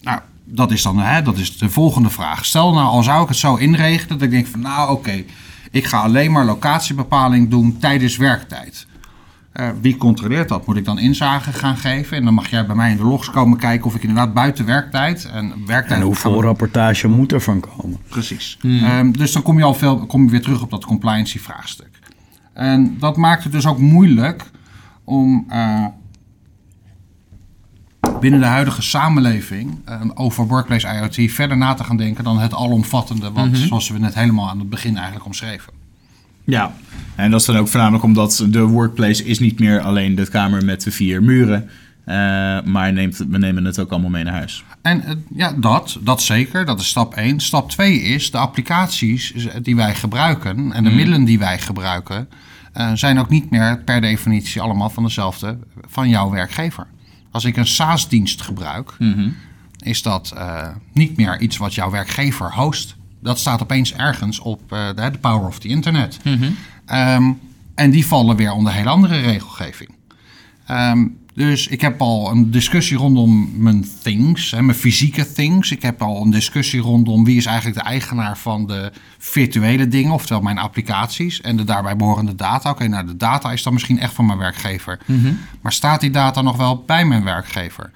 Nou, 0.00 0.20
dat 0.44 0.70
is 0.70 0.82
dan 0.82 0.98
hè, 0.98 1.22
dat 1.22 1.36
is 1.36 1.58
de 1.58 1.68
volgende 1.70 2.10
vraag. 2.10 2.44
Stel 2.44 2.72
nou, 2.72 2.86
al 2.86 3.02
zou 3.02 3.22
ik 3.22 3.28
het 3.28 3.36
zo 3.36 3.54
inregelen 3.56 4.08
dat 4.08 4.22
ik 4.22 4.30
denk 4.30 4.46
van 4.46 4.60
nou 4.60 4.90
oké, 4.90 5.24
ik 5.70 5.84
ga 5.84 5.98
alleen 6.00 6.32
maar 6.32 6.44
locatiebepaling 6.44 7.50
doen 7.50 7.78
tijdens 7.78 8.16
werktijd. 8.16 8.86
Eh, 9.54 9.68
wie 9.80 9.96
controleert 9.96 10.48
dat? 10.48 10.66
Moet 10.66 10.76
ik 10.76 10.84
dan 10.84 10.98
inzage 10.98 11.52
gaan 11.52 11.76
geven? 11.76 12.16
En 12.16 12.24
dan 12.24 12.34
mag 12.34 12.48
jij 12.50 12.66
bij 12.66 12.76
mij 12.76 12.90
in 12.90 12.96
de 12.96 13.04
logs 13.04 13.30
komen 13.30 13.58
kijken 13.58 13.86
of 13.86 13.94
ik 13.94 14.00
inderdaad 14.02 14.34
buiten 14.34 14.66
werktijd 14.66 15.24
en 15.24 15.52
werktijd. 15.66 16.00
En 16.00 16.06
hoeveel 16.06 16.42
rapportage 16.42 17.08
moet 17.08 17.32
er 17.32 17.40
van 17.40 17.60
komen? 17.60 17.98
Precies. 18.08 18.58
Ehm, 18.62 19.10
dus 19.10 19.32
dan 19.32 19.42
kom 19.42 19.58
je 19.58 19.64
al 19.64 19.74
veel, 19.74 20.06
kom 20.06 20.24
je 20.24 20.30
weer 20.30 20.42
terug 20.42 20.62
op 20.62 20.70
dat 20.70 20.84
compliancy 20.84 21.38
vraagstuk. 21.38 21.98
En 22.52 22.96
dat 22.98 23.16
maakt 23.16 23.42
het 23.42 23.52
dus 23.52 23.66
ook 23.66 23.78
moeilijk 23.78 24.50
om 25.04 25.44
eh, 25.48 25.86
binnen 28.20 28.40
de 28.40 28.46
huidige 28.46 28.82
samenleving 28.82 29.78
eh, 29.84 30.00
over 30.14 30.46
workplace 30.46 30.86
IoT 30.88 31.32
verder 31.32 31.56
na 31.56 31.74
te 31.74 31.84
gaan 31.84 31.96
denken 31.96 32.24
dan 32.24 32.38
het 32.38 32.54
alomvattende, 32.54 33.32
wat, 33.32 33.46
Mhm. 33.46 33.54
zoals 33.56 33.88
we 33.88 33.98
net 33.98 34.14
helemaal 34.14 34.48
aan 34.48 34.58
het 34.58 34.70
begin 34.70 34.94
eigenlijk 34.96 35.26
omschreven. 35.26 35.72
Ja, 36.44 36.74
en 37.14 37.30
dat 37.30 37.40
is 37.40 37.46
dan 37.46 37.56
ook 37.56 37.68
voornamelijk 37.68 38.04
omdat 38.04 38.46
de 38.48 38.62
workplace 38.62 39.24
is 39.24 39.38
niet 39.38 39.60
meer 39.60 39.80
alleen 39.80 40.14
de 40.14 40.28
kamer 40.28 40.64
met 40.64 40.82
de 40.82 40.90
vier 40.90 41.22
muren. 41.22 41.68
eh, 42.04 42.14
maar 42.64 42.92
neemt, 42.92 43.16
we 43.16 43.38
nemen 43.38 43.64
het 43.64 43.78
ook 43.78 43.90
allemaal 43.90 44.10
mee 44.10 44.24
naar 44.24 44.34
huis. 44.34 44.64
En 44.82 45.04
eh, 45.04 45.14
ja, 45.34 45.52
dat, 45.52 45.98
dat 46.00 46.22
zeker. 46.22 46.64
Dat 46.64 46.80
is 46.80 46.88
stap 46.88 47.14
1. 47.14 47.40
Stap 47.40 47.70
2 47.70 48.00
is 48.00 48.30
de 48.30 48.38
applicaties 48.38 49.34
die 49.62 49.76
wij 49.76 49.94
gebruiken 49.94 50.72
en 50.72 50.84
de 50.84 50.90
middelen 50.90 51.24
die 51.24 51.38
wij 51.38 51.58
gebruiken, 51.58 52.28
eh, 52.72 52.92
zijn 52.94 53.18
ook 53.18 53.28
niet 53.28 53.50
meer 53.50 53.82
per 53.84 54.00
definitie 54.00 54.60
allemaal 54.60 54.90
van 54.90 55.02
dezelfde 55.02 55.58
van 55.88 56.08
jouw 56.08 56.30
werkgever. 56.30 56.86
Als 57.30 57.44
ik 57.44 57.56
een 57.56 57.66
SaaS-dienst 57.66 58.42
gebruik, 58.42 58.96
is 59.78 60.02
dat 60.02 60.34
niet 60.92 61.16
meer 61.16 61.40
iets 61.40 61.56
wat 61.56 61.74
jouw 61.74 61.90
werkgever 61.90 62.54
host. 62.54 62.96
Dat 63.24 63.38
staat 63.38 63.62
opeens 63.62 63.94
ergens 63.94 64.38
op 64.38 64.72
eh, 64.72 64.88
de, 64.94 65.18
power 65.20 65.46
of 65.46 65.58
the 65.58 65.68
internet. 65.68 66.18
Ehm, 66.86 67.32
en 67.74 67.90
die 67.90 68.06
vallen 68.06 68.36
weer 68.36 68.52
onder 68.52 68.72
hele 68.72 68.88
andere 68.88 69.20
regelgeving. 69.20 69.90
Ehm, 70.66 71.06
dus 71.34 71.66
ik 71.66 71.80
heb 71.80 72.00
al 72.00 72.30
een 72.30 72.50
discussie 72.50 72.96
rondom 72.96 73.50
mijn 73.56 73.86
things, 74.02 74.50
hè, 74.50 74.62
mijn 74.62 74.78
fysieke 74.78 75.32
things. 75.32 75.70
Ik 75.70 75.82
heb 75.82 76.02
al 76.02 76.22
een 76.22 76.30
discussie 76.30 76.80
rondom 76.80 77.24
wie 77.24 77.36
is 77.36 77.46
eigenlijk 77.46 77.78
de 77.78 77.84
eigenaar 77.84 78.38
van 78.38 78.66
de 78.66 78.92
virtuele 79.18 79.88
dingen, 79.88 80.12
oftewel 80.12 80.42
mijn 80.42 80.58
applicaties 80.58 81.40
en 81.40 81.56
de 81.56 81.64
daarbij 81.64 81.96
behorende 81.96 82.34
data. 82.34 82.70
Oké, 82.70 82.88
nou 82.88 83.06
de 83.06 83.16
data 83.16 83.52
is 83.52 83.62
dan 83.62 83.72
misschien 83.72 83.98
echt 84.00 84.12
van 84.12 84.26
mijn 84.26 84.38
werkgever. 84.38 84.98
Maar 85.60 85.72
staat 85.72 86.00
die 86.00 86.10
data 86.10 86.42
nog 86.42 86.56
wel 86.56 86.82
bij 86.86 87.04
mijn 87.04 87.24
werkgever? 87.24 87.90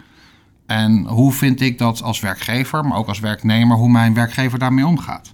En 0.68 1.06
hoe 1.06 1.32
vind 1.32 1.60
ik 1.60 1.78
dat 1.78 2.02
als 2.02 2.20
werkgever, 2.20 2.84
maar 2.84 2.98
ook 2.98 3.08
als 3.08 3.20
werknemer, 3.20 3.76
hoe 3.76 3.90
mijn 3.90 4.14
werkgever 4.14 4.58
daarmee 4.58 4.86
omgaat? 4.86 5.32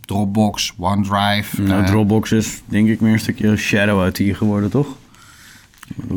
Dropbox, 0.00 0.72
OneDrive. 0.78 1.62
Nou, 1.62 1.80
eh, 1.82 1.86
Dropbox 1.86 2.32
is 2.32 2.62
denk 2.64 2.88
ik 2.88 3.00
meer 3.00 3.12
een 3.12 3.18
stukje 3.20 3.56
shadow 3.56 4.06
IT 4.16 4.36
geworden, 4.36 4.70
toch? 4.70 4.86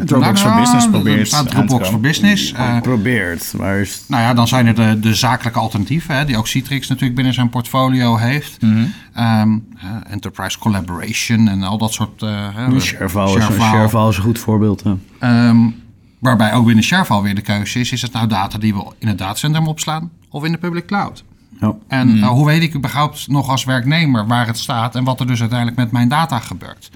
Dropbox 0.06 0.42
voor 0.42 0.50
nou, 0.50 0.62
Business 0.62 0.86
er 0.86 0.92
probeert 0.92 1.28
staat 1.28 1.50
Dropbox 1.50 1.90
voor 1.90 2.00
Business. 2.00 2.52
eh, 2.54 2.82
Probeert, 2.82 3.54
maar 3.58 3.78
is... 3.80 4.04
Nou 4.08 4.22
ja, 4.24 4.34
dan 4.34 4.48
zijn 4.48 4.68
er 4.68 4.76
de, 4.76 5.00
de 5.00 5.16
zakelijke 5.16 5.60
alternatieven, 5.60 6.16
hè, 6.16 6.26
die 6.26 6.38
ook 6.38 6.48
Citrix 6.48 6.88
natuurlijk 6.88 7.16
binnen 7.16 7.34
zijn 7.34 7.50
portfolio 7.50 8.16
heeft. 8.18 8.62
Mhm. 8.62 8.86
Ehm, 9.14 9.58
hè, 9.76 10.00
enterprise 10.00 10.60
collaboration 10.60 11.48
en 11.48 11.64
al 11.64 11.78
dat 11.78 11.94
soort. 11.94 12.22
eh, 12.22 12.30
Sharefile 12.80 12.80
Sharefile. 12.80 13.60
Sharefile 13.60 14.10
is 14.10 14.18
een 14.18 14.24
goed 14.24 14.40
voorbeeld. 14.40 14.84
hè. 14.84 14.94
Ehm, 15.20 15.66
waarbij 16.26 16.54
ook 16.54 16.66
binnen 16.66 16.84
Sharefile 16.84 17.22
weer 17.22 17.36
de 17.36 17.42
keuze 17.42 17.80
is: 17.80 17.92
is 17.92 18.02
het 18.02 18.12
nou 18.14 18.28
data 18.28 18.58
die 18.58 18.74
we 18.76 18.92
in 19.00 19.08
het 19.08 19.18
datacentrum 19.18 19.68
opslaan 19.68 20.12
of 20.30 20.44
in 20.44 20.52
de 20.52 20.58
public 20.58 20.86
cloud? 20.86 21.24
Ja. 21.60 21.76
En 21.88 22.10
eh, 22.24 22.28
hoe 22.28 22.46
weet 22.46 22.62
ik 22.62 22.76
überhaupt 22.76 23.28
nog 23.28 23.50
als 23.50 23.64
werknemer 23.64 24.28
waar 24.28 24.48
het 24.48 24.58
staat 24.58 24.96
en 24.96 25.04
wat 25.04 25.20
er 25.20 25.28
dus 25.28 25.40
uiteindelijk 25.40 25.78
met 25.78 25.92
mijn 25.92 26.08
data 26.10 26.40
gebeurt? 26.40 26.92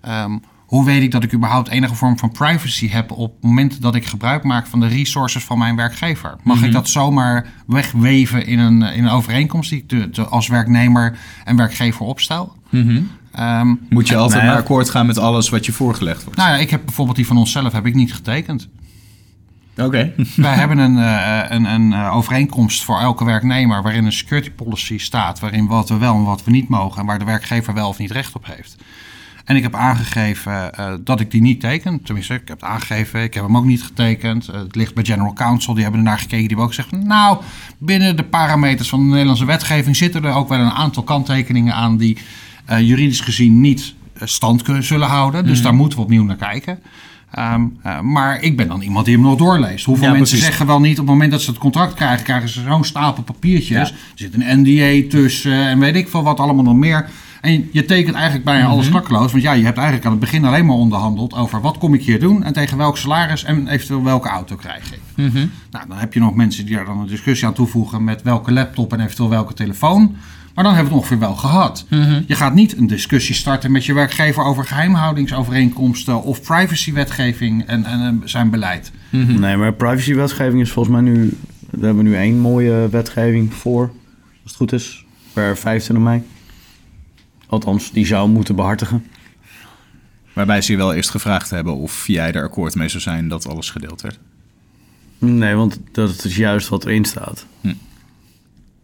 Ehm, 0.00 0.38
hoe 0.66 0.84
weet 0.84 1.02
ik 1.02 1.10
dat 1.10 1.22
ik 1.22 1.34
überhaupt 1.34 1.68
enige 1.68 1.94
vorm 1.94 2.18
van 2.18 2.30
privacy 2.30 2.88
heb 2.88 3.10
op 3.10 3.32
het 3.34 3.42
moment 3.42 3.82
dat 3.82 3.94
ik 3.94 4.06
gebruik 4.06 4.42
maak 4.44 4.66
van 4.66 4.80
de 4.80 4.86
resources 4.86 5.44
van 5.44 5.58
mijn 5.58 5.76
werkgever? 5.76 6.36
Mag 6.42 6.62
ik 6.62 6.72
dat 6.72 6.88
zomaar 6.88 7.46
wegweven 7.66 8.46
in 8.46 8.58
een, 8.58 8.82
in 8.82 9.04
een 9.04 9.10
overeenkomst 9.10 9.70
die 9.70 9.78
ik 9.78 9.88
te- 9.88 10.10
te- 10.10 10.24
als 10.24 10.48
werknemer 10.48 11.18
en 11.44 11.56
werkgever 11.56 12.06
opstel? 12.06 12.52
Ehm, 13.32 13.74
Moet 13.88 14.08
je 14.08 14.16
altijd 14.16 14.42
Nou 14.42 14.52
maar 14.52 14.62
akkoord 14.62 14.90
gaan 14.90 15.06
met 15.06 15.18
alles 15.18 15.48
wat 15.48 15.66
je 15.66 15.72
voorgelegd 15.72 16.24
wordt. 16.24 16.38
nou 16.38 16.50
ja, 16.50 16.56
ik 16.56 16.70
heb 16.70 16.84
bijvoorbeeld 16.84 17.16
die 17.16 17.26
van 17.26 17.36
onszelf 17.36 17.72
heb 17.72 17.86
ik 17.86 17.94
niet 17.94 18.14
getekend. 18.14 18.68
Oké. 19.76 20.12
Wij 20.36 20.54
hebben 20.54 20.78
een, 20.78 20.98
eh, 20.98 21.40
een, 21.48 21.64
een 21.64 21.92
eh, 21.92 22.16
overeenkomst 22.16 22.84
voor 22.84 23.00
elke 23.00 23.24
werknemer 23.24 23.82
waarin 23.82 24.04
een 24.04 24.12
security 24.12 24.50
policy 24.50 24.98
staat, 24.98 25.40
waarin 25.40 25.66
wat 25.66 25.88
we 25.88 25.98
wel 25.98 26.14
en 26.14 26.24
wat 26.24 26.44
we 26.44 26.50
niet 26.50 26.68
mogen 26.68 27.00
en 27.00 27.06
waar 27.06 27.18
de 27.18 27.24
werkgever 27.24 27.74
wel 27.74 27.88
of 27.88 27.98
niet 27.98 28.10
recht 28.10 28.34
op 28.34 28.46
heeft. 28.46 28.76
En 29.44 29.56
ik 29.56 29.62
heb 29.62 29.74
aangegeven 29.74 30.74
eh, 30.74 30.92
dat 31.00 31.20
ik 31.20 31.30
die 31.30 31.40
niet 31.40 31.60
teken. 31.60 32.02
Tenminste, 32.02 32.34
ik 32.34 32.48
heb 32.48 32.60
het 32.60 32.70
aangegeven. 32.70 33.22
Ik 33.22 33.34
heb 33.34 33.44
hem 33.44 33.56
ook 33.56 33.64
niet 33.64 33.82
getekend. 33.82 34.46
Het 34.46 34.74
ligt 34.74 34.94
bij 34.94 35.04
General 35.04 35.32
Counsel. 35.32 35.74
Die 35.74 35.82
hebben 35.82 36.00
ernaar 36.00 36.18
gekeken. 36.18 36.38
Die 36.38 36.46
hebben 36.46 36.64
ook 36.64 36.74
gezegd... 36.74 37.04
nou, 37.04 37.38
binnen 37.78 38.16
de 38.16 38.24
parameters 38.24 38.88
van 38.88 39.00
de 39.00 39.06
Nederlandse 39.06 39.44
wetgeving... 39.44 39.96
zitten 39.96 40.24
er 40.24 40.34
ook 40.34 40.48
wel 40.48 40.58
een 40.58 40.70
aantal 40.70 41.02
kanttekeningen 41.02 41.74
aan... 41.74 41.96
die 41.96 42.18
juridisch 42.66 43.20
gezien 43.20 43.60
niet 43.60 43.94
eh, 44.12 44.26
stand 44.26 44.62
kunnen, 44.62 44.82
zullen 44.84 45.08
houden. 45.08 45.46
Dus 45.46 45.62
daar 45.62 45.74
moeten 45.74 45.98
we 45.98 46.04
opnieuw 46.04 46.24
naar 46.24 46.36
kijken. 46.36 46.78
Ehm, 47.30 47.62
eh, 47.82 48.00
maar 48.00 48.42
ik 48.42 48.56
ben 48.56 48.68
dan 48.68 48.80
iemand 48.80 49.04
die 49.04 49.14
hem 49.14 49.24
nog 49.24 49.38
doorleest. 49.38 49.84
Hoeveel 49.84 50.06
Ja, 50.06 50.10
mensen 50.12 50.28
precies. 50.28 50.46
zeggen 50.46 50.66
wel 50.66 50.80
niet... 50.80 50.92
op 50.92 50.96
het 51.06 51.06
moment 51.06 51.30
dat 51.30 51.42
ze 51.42 51.50
het 51.50 51.58
contract 51.58 51.94
krijgen... 51.94 52.24
krijgen 52.24 52.48
ze 52.48 52.62
zo'n 52.62 52.84
stapel 52.84 53.22
papiertjes. 53.22 53.88
Ja. 53.88 53.94
Er 53.94 53.98
zit 54.14 54.34
een 54.34 54.60
NDA 54.62 55.08
tussen 55.10 55.52
en 55.66 55.78
weet 55.78 55.94
ik 55.96 56.08
veel 56.08 56.22
wat 56.22 56.40
allemaal 56.40 56.64
nog 56.64 56.76
meer. 56.76 57.08
En 57.40 57.68
je 57.72 57.84
tekent 57.84 58.14
eigenlijk 58.14 58.44
bijna 58.44 58.66
alles 58.66 58.84
Mhm. 58.84 58.92
klakkeloos. 58.94 59.30
Want 59.32 59.42
ja, 59.44 59.52
je 59.52 59.64
hebt 59.64 59.76
eigenlijk 59.76 60.06
aan 60.06 60.12
het 60.12 60.20
begin 60.20 60.44
alleen 60.44 60.66
maar 60.66 60.76
onderhandeld 60.76 61.34
over 61.34 61.60
wat 61.60 61.78
kom 61.78 61.94
ik 61.94 62.02
hier 62.04 62.20
doen 62.20 62.44
en 62.44 62.52
tegen 62.52 62.76
welk 62.76 62.96
salaris 62.96 63.44
en 63.44 63.68
eventueel 63.68 64.02
welke 64.02 64.28
auto 64.28 64.56
krijg 64.56 64.92
ik. 64.92 65.00
Mhm. 65.16 65.46
Nou, 65.70 65.88
dan 65.88 65.96
heb 65.98 66.14
je 66.14 66.20
nog 66.20 66.34
mensen 66.34 66.66
die 66.66 66.74
daar 66.76 66.84
dan 66.84 66.98
een 67.00 67.06
discussie 67.06 67.46
aan 67.46 67.52
toevoegen 67.54 68.04
met 68.04 68.22
welke 68.22 68.52
laptop 68.52 68.92
en 68.92 69.00
eventueel 69.00 69.28
welke 69.28 69.54
telefoon. 69.54 70.16
Maar 70.54 70.64
dan 70.64 70.74
hebben 70.74 70.92
we 70.92 70.98
het 70.98 71.08
ongeveer 71.08 71.26
wel 71.26 71.36
gehad. 71.36 71.86
Mhm. 71.88 72.22
Je 72.26 72.34
gaat 72.34 72.54
niet 72.54 72.76
een 72.76 72.86
discussie 72.86 73.34
starten 73.34 73.72
met 73.72 73.84
je 73.84 73.92
werkgever 73.92 74.44
over 74.44 74.64
geheimhoudingsovereenkomsten 74.64 76.22
of 76.22 76.42
privacywetgeving 76.42 77.66
en, 77.66 77.84
en, 77.84 78.00
en 78.00 78.22
zijn 78.24 78.50
beleid. 78.50 78.92
Nee, 79.10 79.56
maar 79.56 79.72
privacywetgeving 79.72 80.60
is 80.60 80.70
volgens 80.70 80.94
mij 80.94 81.04
nu... 81.04 81.36
We 81.70 81.86
hebben 81.86 82.04
nu 82.04 82.16
één 82.16 82.38
mooie 82.38 82.88
wetgeving 82.88 83.54
voor, 83.54 83.82
als 84.42 84.42
het 84.44 84.54
goed 84.54 84.72
is, 84.72 85.04
per 85.32 85.56
25 85.56 86.04
mei. 86.04 86.22
Althans, 87.46 87.92
die 87.92 88.06
zou 88.06 88.28
moeten 88.28 88.56
behartigen. 88.56 89.04
Waarbij 90.32 90.60
ze 90.60 90.72
je 90.72 90.78
wel 90.78 90.94
eerst 90.94 91.10
gevraagd 91.10 91.50
hebben 91.50 91.76
of 91.76 92.06
jij 92.06 92.32
er 92.32 92.42
akkoord 92.42 92.74
mee 92.74 92.88
zou 92.88 93.02
zijn 93.02 93.28
dat 93.28 93.48
alles 93.48 93.70
gedeeld 93.70 94.00
werd. 94.00 94.18
Nee, 95.18 95.54
want 95.54 95.80
dat 95.92 96.24
is 96.24 96.36
juist 96.36 96.68
wat 96.68 96.84
erin 96.84 97.04
staat. 97.04 97.46
Hm. 97.60 97.72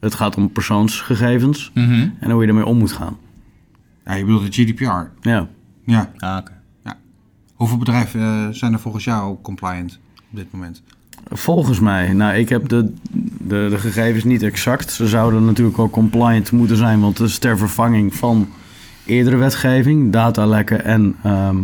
Het 0.00 0.14
gaat 0.14 0.36
om 0.36 0.52
persoonsgegevens 0.52 1.70
Mhm. 1.74 2.08
en 2.20 2.30
hoe 2.30 2.42
je 2.42 2.48
ermee 2.48 2.66
om 2.66 2.78
moet 2.78 2.92
gaan. 2.92 3.16
Ja, 4.04 4.14
je 4.14 4.24
bedoelt 4.24 4.54
de 4.54 4.62
GDPR. 4.62 5.28
Ja. 5.28 5.48
Ja. 5.84 6.10
Ah, 6.16 6.36
oké. 6.36 6.52
Hoeveel 7.54 7.76
bedrijven 7.78 8.20
eh, 8.20 8.46
zijn 8.50 8.72
er 8.72 8.78
volgens 8.80 9.04
jou 9.04 9.36
compliant 9.42 9.98
op 10.30 10.36
dit 10.36 10.46
moment? 10.52 10.82
Volgens 11.30 11.80
mij, 11.80 12.12
nou, 12.12 12.34
ik 12.36 12.48
heb 12.48 12.68
de, 12.68 12.92
de, 13.38 13.66
de 13.70 13.78
gegevens 13.78 14.24
niet 14.24 14.42
exact. 14.42 14.92
Ze 14.92 15.08
zouden 15.08 15.44
natuurlijk 15.44 15.78
ook 15.78 15.92
compliant 15.92 16.52
moeten 16.52 16.76
zijn, 16.76 17.00
want 17.00 17.18
het 17.18 17.28
is 17.28 17.38
ter 17.38 17.58
vervanging 17.58 18.14
van 18.14 18.48
eerdere 19.06 19.36
wetgeving, 19.36 20.12
datalekken 20.12 20.84
en 20.84 21.16
ehm, 21.22 21.56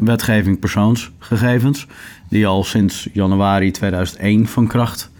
wetgeving 0.00 0.58
persoonsgegevens, 0.58 1.86
die 2.28 2.46
al 2.46 2.64
sinds 2.64 3.08
januari 3.12 3.70
2001 3.70 4.46
van 4.46 4.66
kracht 4.66 5.10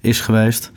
is 0.00 0.20
geweest. 0.20 0.72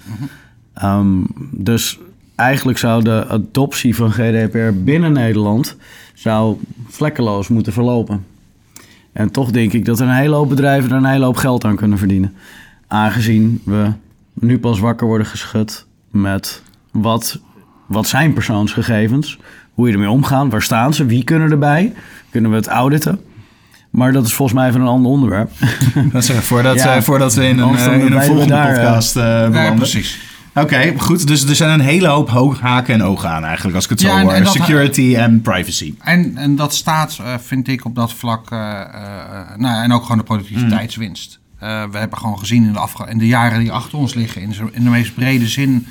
Ehm, 0.75 1.07
dus 1.51 1.99
eigenlijk 2.35 2.77
zou 2.77 3.03
de 3.03 3.25
adoptie 3.29 3.95
van 3.95 4.11
GDPR 4.11 4.71
binnen 4.83 5.11
Nederland 5.13 5.75
zou 6.13 6.57
vlekkeloos 6.87 7.47
moeten 7.47 7.73
verlopen. 7.73 8.25
En 9.13 9.31
toch 9.31 9.51
denk 9.51 9.73
ik 9.73 9.85
dat 9.85 9.99
er 9.99 10.07
een 10.07 10.13
hele 10.13 10.35
hoop 10.35 10.49
bedrijven 10.49 10.91
er 10.91 10.97
een 10.97 11.05
hele 11.05 11.25
hoop 11.25 11.37
geld 11.37 11.65
aan 11.65 11.75
kunnen 11.75 11.97
verdienen. 11.97 12.33
Aangezien 12.87 13.61
we 13.65 13.91
nu 14.33 14.59
pas 14.59 14.79
wakker 14.79 15.07
worden 15.07 15.27
geschud 15.27 15.85
met 16.11 16.61
wat, 16.91 17.39
wat 17.85 18.07
zijn 18.07 18.33
persoonsgegevens, 18.33 19.39
hoe 19.73 19.87
je 19.87 19.93
ermee 19.93 20.09
omgaan, 20.09 20.49
waar 20.49 20.61
staan 20.61 20.93
ze, 20.93 21.05
wie 21.05 21.23
kunnen 21.23 21.51
erbij, 21.51 21.93
kunnen 22.29 22.51
we 22.51 22.57
het 22.57 22.67
auditen. 22.67 23.19
Maar 23.89 24.11
dat 24.11 24.25
is 24.25 24.33
volgens 24.33 24.57
mij 24.59 24.67
even 24.69 24.81
een 24.81 24.87
ander 24.87 25.11
onderwerp. 25.11 25.51
Dat 26.11 26.23
is, 26.23 26.31
voordat, 26.31 26.75
Ja. 26.83 26.95
eh, 26.95 27.01
voordat 27.01 27.33
we 27.33 27.47
in 27.47 27.59
een, 27.59 27.75
eh, 27.75 27.93
in 27.93 28.11
een 28.11 28.19
we 28.19 28.25
volgende 28.25 28.53
daar, 28.53 28.69
eh, 28.69 28.75
podcast 28.75 29.15
eh, 29.15 29.47
Ja, 29.51 29.73
precies. 29.73 30.19
Oké, 30.55 30.93
goed. 30.97 31.27
Dus 31.27 31.43
er 31.49 31.55
zijn 31.55 31.69
een 31.79 31.85
hele 31.85 32.07
hoop 32.07 32.29
ho- 32.29 32.55
haken 32.55 32.93
en 32.93 33.03
ogen 33.03 33.29
aan 33.29 33.43
eigenlijk, 33.43 33.75
als 33.75 33.83
ik 33.83 33.89
het 33.89 33.99
zo 33.99 34.07
Ja, 34.07 34.21
hoor. 34.21 34.31
en 34.31 34.45
Security 34.47 35.15
en 35.15 35.41
privacy. 35.41 35.93
En, 35.99 36.37
en 36.37 36.55
dat 36.55 36.73
staat, 36.75 37.17
eh, 37.21 37.37
vind 37.37 37.67
ik, 37.67 37.85
op 37.85 37.95
dat 37.95 38.13
vlak. 38.13 38.51
eh, 38.51 38.57
nou, 39.57 39.83
en 39.83 39.91
ook 39.91 40.01
gewoon 40.01 40.17
de 40.17 40.23
productiviteitswinst. 40.23 41.39
Eh, 41.59 41.83
we 41.91 41.97
hebben 41.97 42.17
gewoon 42.17 42.39
gezien 42.39 42.63
in 42.65 42.73
de, 42.73 42.79
afge- 42.79 43.09
in 43.09 43.17
de 43.17 43.27
jaren 43.27 43.59
die 43.59 43.71
achter 43.71 43.97
ons 43.97 44.13
liggen, 44.13 44.41
in, 44.41 44.53
zo- 44.53 44.69
in 44.71 44.83
de 44.83 44.89
meest 44.89 45.13
brede 45.15 45.47
zin, 45.47 45.87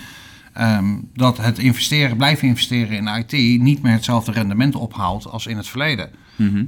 ehm, 0.53 0.85
dat 1.15 1.37
het 1.37 1.59
investeren, 1.59 2.17
blijven 2.17 2.49
investeren 2.49 2.97
in 2.97 3.07
IT 3.29 3.61
niet 3.63 3.83
meer 3.83 3.93
hetzelfde 3.93 4.33
rendement 4.33 4.75
ophaalt 4.75 5.31
als 5.31 5.47
in 5.47 5.57
het 5.57 5.69
verleden. 5.69 6.11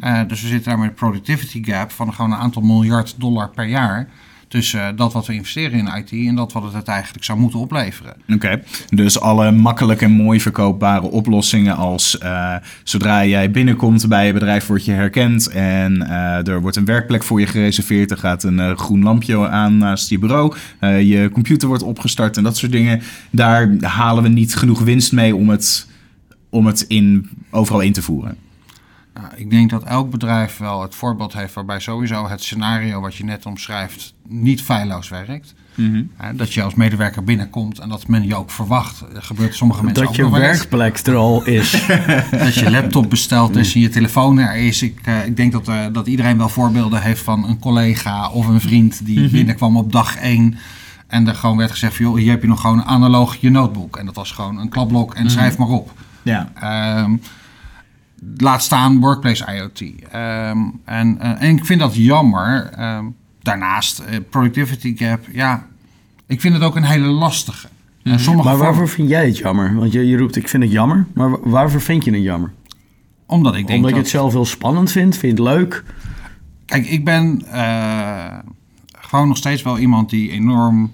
Eh, 0.00 0.20
dus 0.28 0.40
we 0.42 0.48
zitten 0.48 0.68
daar 0.70 0.78
met 0.78 0.88
een 0.88 0.94
productivity 0.94 1.64
gap 1.64 1.90
van 1.90 2.14
gewoon 2.14 2.32
een 2.32 2.38
aantal 2.38 2.62
miljard 2.62 3.14
dollar 3.18 3.48
per 3.50 3.66
jaar. 3.66 4.08
Tussen 4.48 4.96
dat 4.96 5.12
wat 5.12 5.26
we 5.26 5.34
investeren 5.34 5.78
in 5.78 5.90
IT 5.96 6.28
en 6.28 6.34
dat 6.34 6.52
wat 6.52 6.72
het 6.72 6.88
eigenlijk 6.88 7.24
zou 7.24 7.38
moeten 7.38 7.58
opleveren. 7.58 8.14
Oké, 8.28 8.62
dus 8.88 9.20
alle 9.20 9.50
makkelijk 9.50 10.02
en 10.02 10.10
mooi 10.10 10.40
verkoopbare 10.40 11.10
oplossingen 11.10 11.76
als 11.76 12.18
eh, 12.18 12.54
zodra 12.82 13.24
jij 13.24 13.50
binnenkomt 13.50 14.08
bij 14.08 14.26
je 14.26 14.32
bedrijf 14.32 14.66
word 14.66 14.84
je 14.84 14.92
herkend 14.92 15.46
en 15.46 16.02
eh, 16.02 16.48
er 16.48 16.60
wordt 16.60 16.76
een 16.76 16.84
werkplek 16.84 17.22
voor 17.22 17.40
je 17.40 17.46
gereserveerd, 17.46 18.10
er 18.10 18.18
gaat 18.18 18.42
een 18.42 18.60
eh, 18.60 18.76
groen 18.76 19.02
lampje 19.02 19.48
aan 19.48 19.78
naast 19.78 20.08
je 20.08 20.18
bureau, 20.18 20.54
eh, 20.78 21.02
je 21.02 21.30
computer 21.32 21.68
wordt 21.68 21.82
opgestart 21.82 22.36
en 22.36 22.42
dat 22.42 22.56
soort 22.56 22.72
dingen. 22.72 23.02
Daar 23.30 23.76
halen 23.80 24.22
we 24.22 24.28
niet 24.28 24.56
genoeg 24.56 24.80
winst 24.80 25.12
mee 25.12 25.36
om 25.36 25.48
het, 25.48 25.86
om 26.50 26.66
het 26.66 26.84
in, 26.88 27.28
overal 27.50 27.80
in 27.80 27.92
te 27.92 28.02
voeren. 28.02 28.45
Nou, 29.20 29.28
ik 29.36 29.50
denk 29.50 29.70
dat 29.70 29.82
elk 29.82 30.10
bedrijf 30.10 30.56
wel 30.56 30.82
het 30.82 30.94
voorbeeld 30.94 31.32
heeft 31.32 31.54
waarbij 31.54 31.80
sowieso 31.80 32.28
het 32.28 32.42
scenario 32.42 33.00
wat 33.00 33.14
je 33.14 33.24
net 33.24 33.46
omschrijft 33.46 34.14
niet 34.28 34.62
feilloos 34.62 35.08
werkt. 35.08 35.54
Hè, 36.16 36.34
Dat 36.34 36.52
je 36.52 36.62
als 36.62 36.74
medewerker 36.74 37.24
binnenkomt 37.24 37.78
en 37.78 37.88
dat 37.88 38.08
men 38.08 38.26
je 38.26 38.36
ook 38.36 38.50
verwacht. 38.50 39.04
Er 39.14 39.22
gebeurt 39.22 39.54
sommige 39.54 39.84
mensen 39.84 40.02
Dat 40.02 40.10
ook 40.10 40.16
je 40.16 40.30
werkplek 40.30 40.98
er 40.98 41.14
al 41.14 41.44
is. 41.44 41.86
Dat 42.30 42.54
je 42.54 42.70
laptop 42.70 43.10
besteld 43.10 43.56
is 43.56 43.74
en 43.74 43.80
je 43.80 43.88
telefoon 43.88 44.38
er 44.38 44.56
is. 44.56 44.82
Ik, 44.82 45.00
eh, 45.04 45.26
ik 45.26 45.36
denk 45.36 45.52
dat, 45.52 45.68
eh, 45.68 45.84
dat 45.92 46.06
iedereen 46.06 46.38
wel 46.38 46.48
voorbeelden 46.48 47.02
heeft 47.02 47.22
van 47.22 47.48
een 47.48 47.58
collega 47.58 48.30
of 48.30 48.46
een 48.46 48.60
vriend 48.60 49.06
die 49.06 49.28
binnenkwam 49.30 49.76
op 49.76 49.92
dag 49.92 50.16
één. 50.16 50.58
En 51.06 51.28
er 51.28 51.34
gewoon 51.34 51.56
werd 51.56 51.70
gezegd 51.70 51.96
van, 51.96 52.04
joh, 52.04 52.16
hier 52.16 52.30
heb 52.30 52.42
je 52.42 52.48
nog 52.48 52.60
gewoon 52.60 52.84
analoog 52.84 53.36
je 53.36 53.50
notebook. 53.50 53.96
En 53.96 54.06
dat 54.06 54.14
was 54.14 54.32
gewoon 54.32 54.58
een 54.58 54.68
klapblok 54.68 55.14
en 55.14 55.30
schrijf 55.30 55.58
maar 55.58 55.68
op. 55.68 55.92
Ja. 56.22 56.50
Ehm, 56.54 57.16
laat 58.36 58.62
staan 58.62 59.00
workplace 59.00 59.44
IoT. 59.54 59.82
Ehm, 60.10 60.58
en, 60.84 61.20
eh, 61.20 61.42
en 61.42 61.56
ik 61.56 61.64
vind 61.64 61.80
dat 61.80 61.94
jammer. 61.96 62.70
Ehm, 62.72 63.04
daarnaast, 63.42 63.98
eh, 63.98 64.16
productivity 64.30 64.96
gap, 64.96 65.24
ja, 65.32 65.66
ik 66.26 66.40
vind 66.40 66.54
het 66.54 66.62
ook 66.62 66.76
een 66.76 66.84
hele 66.84 67.06
lastige. 67.06 67.68
En 68.02 68.20
sommige 68.20 68.48
Maar 68.48 68.56
vormen- 68.56 68.58
waarvoor 68.58 68.88
vind 68.94 69.08
jij 69.08 69.26
het 69.26 69.38
jammer? 69.38 69.74
Want 69.74 69.92
je, 69.92 70.06
je 70.06 70.16
roept, 70.16 70.36
ik 70.36 70.48
vind 70.48 70.62
het 70.62 70.72
jammer. 70.72 71.06
Maar 71.14 71.30
wa- 71.30 71.38
waarvoor 71.42 71.80
vind 71.80 72.04
je 72.04 72.10
het 72.12 72.22
jammer? 72.22 72.52
Omdat 73.26 73.54
ik 73.56 73.66
denk 73.66 73.78
Omdat 73.78 73.90
je 73.90 73.96
dat... 73.96 74.04
het 74.04 74.14
zelf 74.14 74.32
heel 74.32 74.44
spannend 74.44 74.92
vindt, 74.92 75.16
vind 75.16 75.38
je 75.38 75.44
het 75.44 75.52
leuk? 75.54 75.84
Kijk, 76.64 76.86
ik 76.86 77.04
ben 77.04 77.42
eh, 77.52 78.38
gewoon 79.00 79.28
nog 79.28 79.36
steeds 79.36 79.62
wel 79.62 79.78
iemand 79.78 80.10
die 80.10 80.30
enorm 80.30 80.92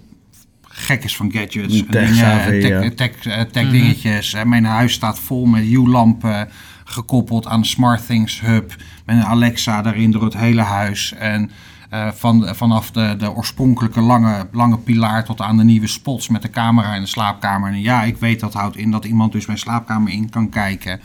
gek 0.62 1.04
is 1.04 1.16
van 1.16 1.32
gadgets. 1.32 1.56
En 1.80 1.86
dingen, 1.90 1.90
tech, 1.90 2.16
ja. 2.16 2.90
tech, 3.34 3.46
tech 3.50 3.70
dingetjes. 3.70 4.34
En 4.34 4.48
mijn 4.48 4.64
huis 4.64 4.92
staat 4.92 5.18
vol 5.18 5.46
met 5.46 5.62
Hue-lampen 5.64 6.48
gekoppeld 6.92 7.46
aan 7.46 7.60
de 7.60 7.66
Smart 7.66 8.06
Things 8.06 8.40
Hub. 8.40 8.74
Met 9.06 9.16
een 9.16 9.24
Alexa 9.24 9.82
daarin 9.82 10.10
door 10.10 10.24
het 10.24 10.36
hele 10.36 10.62
huis. 10.62 11.12
En 11.12 11.50
eh, 11.90 12.08
van, 12.12 12.54
vanaf 12.54 12.90
de, 12.90 13.14
de 13.18 13.34
oorspronkelijke 13.34 14.00
lange, 14.00 14.46
lange 14.52 14.78
pilaar 14.78 15.24
tot 15.24 15.40
aan 15.40 15.56
de 15.56 15.64
nieuwe 15.64 15.86
spots 15.86 16.28
met 16.28 16.42
de 16.42 16.50
camera 16.50 16.94
in 16.94 17.00
de 17.00 17.06
slaapkamer. 17.06 17.72
En 17.72 17.80
ja, 17.80 18.02
ik 18.02 18.16
weet 18.16 18.40
dat 18.40 18.54
houdt 18.54 18.76
in 18.76 18.90
dat 18.90 19.04
iemand 19.04 19.32
dus 19.32 19.46
mijn 19.46 19.58
slaapkamer 19.58 20.12
in 20.12 20.30
kan 20.30 20.48
kijken. 20.48 21.00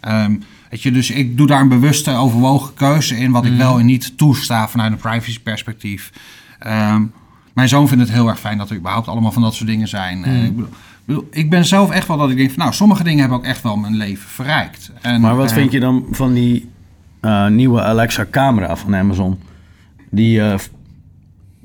Ehm, 0.00 0.36
weet 0.70 0.82
je, 0.82 0.90
dus 0.90 1.10
ik 1.10 1.36
doe 1.36 1.46
daar 1.46 1.60
een 1.60 1.68
bewuste 1.68 2.10
overwogen 2.10 2.74
keuze 2.74 3.16
in 3.16 3.30
wat 3.30 3.44
ik 3.44 3.56
wel 3.56 3.78
en 3.78 3.86
niet 3.86 4.18
toesta 4.18 4.68
vanuit 4.68 4.92
een 4.92 4.98
privacy 4.98 5.40
perspectief. 5.40 6.12
Ehm, 6.58 7.02
mijn 7.54 7.68
zoon 7.68 7.88
vindt 7.88 8.02
het 8.02 8.12
heel 8.12 8.28
erg 8.28 8.40
fijn 8.40 8.58
dat 8.58 8.70
er 8.70 8.76
überhaupt 8.76 9.08
allemaal 9.08 9.32
van 9.32 9.42
dat 9.42 9.54
soort 9.54 9.68
dingen 9.68 9.88
zijn. 9.88 10.24
Eh, 10.24 10.32
bedoel, 10.32 10.44
ik 10.44 10.56
bedoel, 10.56 10.70
ik 11.30 11.50
ben 11.50 11.64
zelf 11.64 11.90
echt 11.90 12.08
wel 12.08 12.16
dat 12.16 12.30
ik 12.30 12.36
denk 12.36 12.50
van 12.50 12.58
nou, 12.58 12.72
sommige 12.72 13.02
dingen 13.04 13.20
hebben 13.20 13.38
ook 13.38 13.44
echt 13.44 13.62
wel 13.62 13.76
mijn 13.76 13.96
leven 13.96 14.28
verrijkt. 14.28 14.90
En, 15.00 15.20
Maar 15.20 15.36
wat 15.36 15.48
eh, 15.50 15.54
vind 15.56 15.72
je 15.72 15.80
dan 15.80 16.06
van 16.10 16.32
die 16.32 16.68
eh, 17.20 17.46
nieuwe 17.46 17.82
Alexa-camera 17.82 18.76
van 18.76 18.96
Amazon? 18.96 19.38
Die 20.10 20.40
eh, 20.40 20.54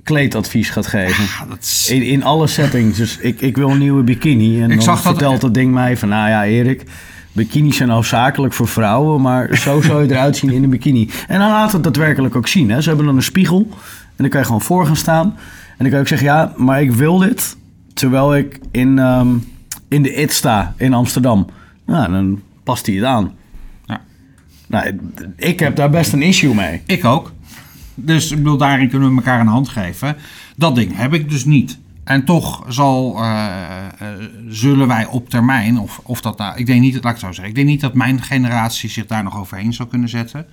kleedadvies 0.03 0.69
gaat 0.69 0.87
geven. 0.87 1.23
ja, 1.23 1.55
is- 1.61 1.89
In, 1.89 2.01
in 2.01 2.23
alle 2.23 2.47
settings. 2.47 2.97
Dus 2.97 3.17
ik, 3.17 3.41
ik 3.41 3.55
wil 3.55 3.69
een 3.69 3.77
nieuwe 3.77 4.03
bikini. 4.03 4.61
En 4.61 4.71
Ik 4.71 4.77
dan 4.77 4.85
dat- 4.85 5.01
vertelt 5.01 5.41
dat 5.41 5.53
ding 5.53 5.73
mij 5.73 5.97
van... 5.97 6.09
Nou 6.09 6.29
ja, 6.29 6.45
Erik, 6.45 6.83
bikinis 7.31 7.77
zijn 7.77 7.89
hoofdzakelijk 7.89 8.53
voor 8.53 8.67
vrouwen... 8.67 9.21
maar 9.21 9.57
zo 9.57 9.81
zou 9.81 10.03
je 10.03 10.11
eruit 10.11 10.37
zien 10.37 10.49
in 10.49 10.63
een 10.63 10.69
bikini. 10.69 11.09
En 11.27 11.39
dan 11.39 11.49
laat 11.49 11.71
het 11.71 11.83
daadwerkelijk 11.83 12.35
ook 12.35 12.47
zien. 12.47 12.69
Hè. 12.69 12.81
Ze 12.81 12.87
hebben 12.87 13.05
dan 13.05 13.15
een 13.15 13.23
spiegel. 13.23 13.67
En 14.05 14.23
dan 14.23 14.29
kan 14.29 14.39
je 14.39 14.45
gewoon 14.45 14.61
voor 14.61 14.85
gaan 14.85 14.95
staan. 14.95 15.25
En 15.25 15.35
dan 15.77 15.87
kan 15.87 15.95
je 15.95 15.99
ook 15.99 16.07
zeggen... 16.07 16.27
Ja, 16.27 16.53
maar 16.57 16.81
ik 16.81 16.91
wil 16.91 17.17
dit... 17.17 17.57
terwijl 17.95 18.35
ik 18.35 18.59
in, 18.71 18.99
ehm, 18.99 19.37
in 19.87 20.01
de 20.01 20.13
IT 20.13 20.33
sta 20.33 20.73
in 20.77 20.93
Amsterdam. 20.93 21.47
Nou, 21.85 22.11
dan 22.11 22.41
past 22.63 22.85
hij 22.85 22.95
het 22.95 23.05
aan. 23.05 23.33
Ja. 23.85 24.01
Nou, 24.67 24.99
ik 25.37 25.59
heb 25.59 25.75
daar 25.75 25.89
best 25.89 26.13
een 26.13 26.21
issue 26.21 26.53
mee. 26.53 26.81
Ik 26.85 27.05
ook. 27.05 27.33
Dus 27.95 28.31
ik 28.31 28.37
bedoel, 28.37 28.57
daarin 28.57 28.89
kunnen 28.89 29.09
we 29.09 29.15
elkaar 29.15 29.39
een 29.39 29.47
hand 29.47 29.69
geven. 29.69 30.15
Dat 30.55 30.75
ding 30.75 30.95
heb 30.95 31.13
ik 31.13 31.29
dus 31.29 31.45
niet. 31.45 31.79
En 32.03 32.25
toch 32.25 32.63
zal, 32.67 33.17
eh, 33.17 33.45
eh, 33.99 34.07
zullen 34.47 34.87
wij 34.87 35.05
op 35.05 35.29
termijn, 35.29 35.79
of, 35.79 35.99
of 36.03 36.21
dat 36.21 36.37
nou, 36.37 36.57
ik 36.57 36.65
denk 36.65 36.81
niet, 36.81 36.93
laat 36.93 37.03
ik 37.03 37.09
het 37.09 37.19
zo 37.19 37.31
zeggen, 37.31 37.47
ik 37.47 37.55
denk 37.55 37.67
niet 37.67 37.81
dat 37.81 37.93
mijn 37.93 38.21
generatie 38.21 38.89
zich 38.89 39.05
daar 39.05 39.23
nog 39.23 39.37
overheen 39.37 39.73
zou 39.73 39.89
kunnen 39.89 40.09
zetten. 40.09 40.45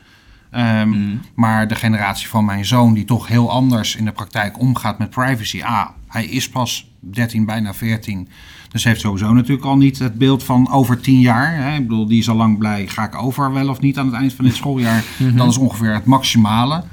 Ehm, 0.50 1.16
Maar 1.34 1.68
de 1.68 1.74
generatie 1.74 2.28
van 2.28 2.44
mijn 2.44 2.64
zoon, 2.64 2.94
die 2.94 3.04
toch 3.04 3.28
heel 3.28 3.50
anders 3.50 3.96
in 3.96 4.04
de 4.04 4.12
praktijk 4.12 4.58
omgaat 4.58 4.98
met 4.98 5.10
privacy. 5.10 5.62
Ah, 5.62 5.88
hij 6.08 6.24
is 6.24 6.48
pas 6.48 6.91
13, 7.10 7.44
bijna 7.44 7.74
14. 7.74 8.28
Dus 8.68 8.84
heeft 8.84 9.00
sowieso 9.00 9.32
natuurlijk 9.32 9.66
al 9.66 9.76
niet 9.76 9.98
het 9.98 10.14
beeld 10.14 10.44
van 10.44 10.70
over 10.70 11.00
10 11.00 11.20
jaar. 11.20 11.56
Hè? 11.56 11.76
Ik 11.76 11.88
bedoel, 11.88 12.06
die 12.06 12.18
is 12.18 12.28
al 12.28 12.36
lang 12.36 12.58
blij, 12.58 12.86
ga 12.86 13.04
ik 13.04 13.22
over 13.22 13.52
wel 13.52 13.68
of 13.68 13.80
niet 13.80 13.98
aan 13.98 14.06
het 14.06 14.14
eind 14.14 14.32
van 14.32 14.44
dit 14.44 14.54
schooljaar. 14.54 15.04
Dat 15.36 15.50
is 15.50 15.56
ongeveer 15.56 15.94
het 15.94 16.04
maximale. 16.04 16.84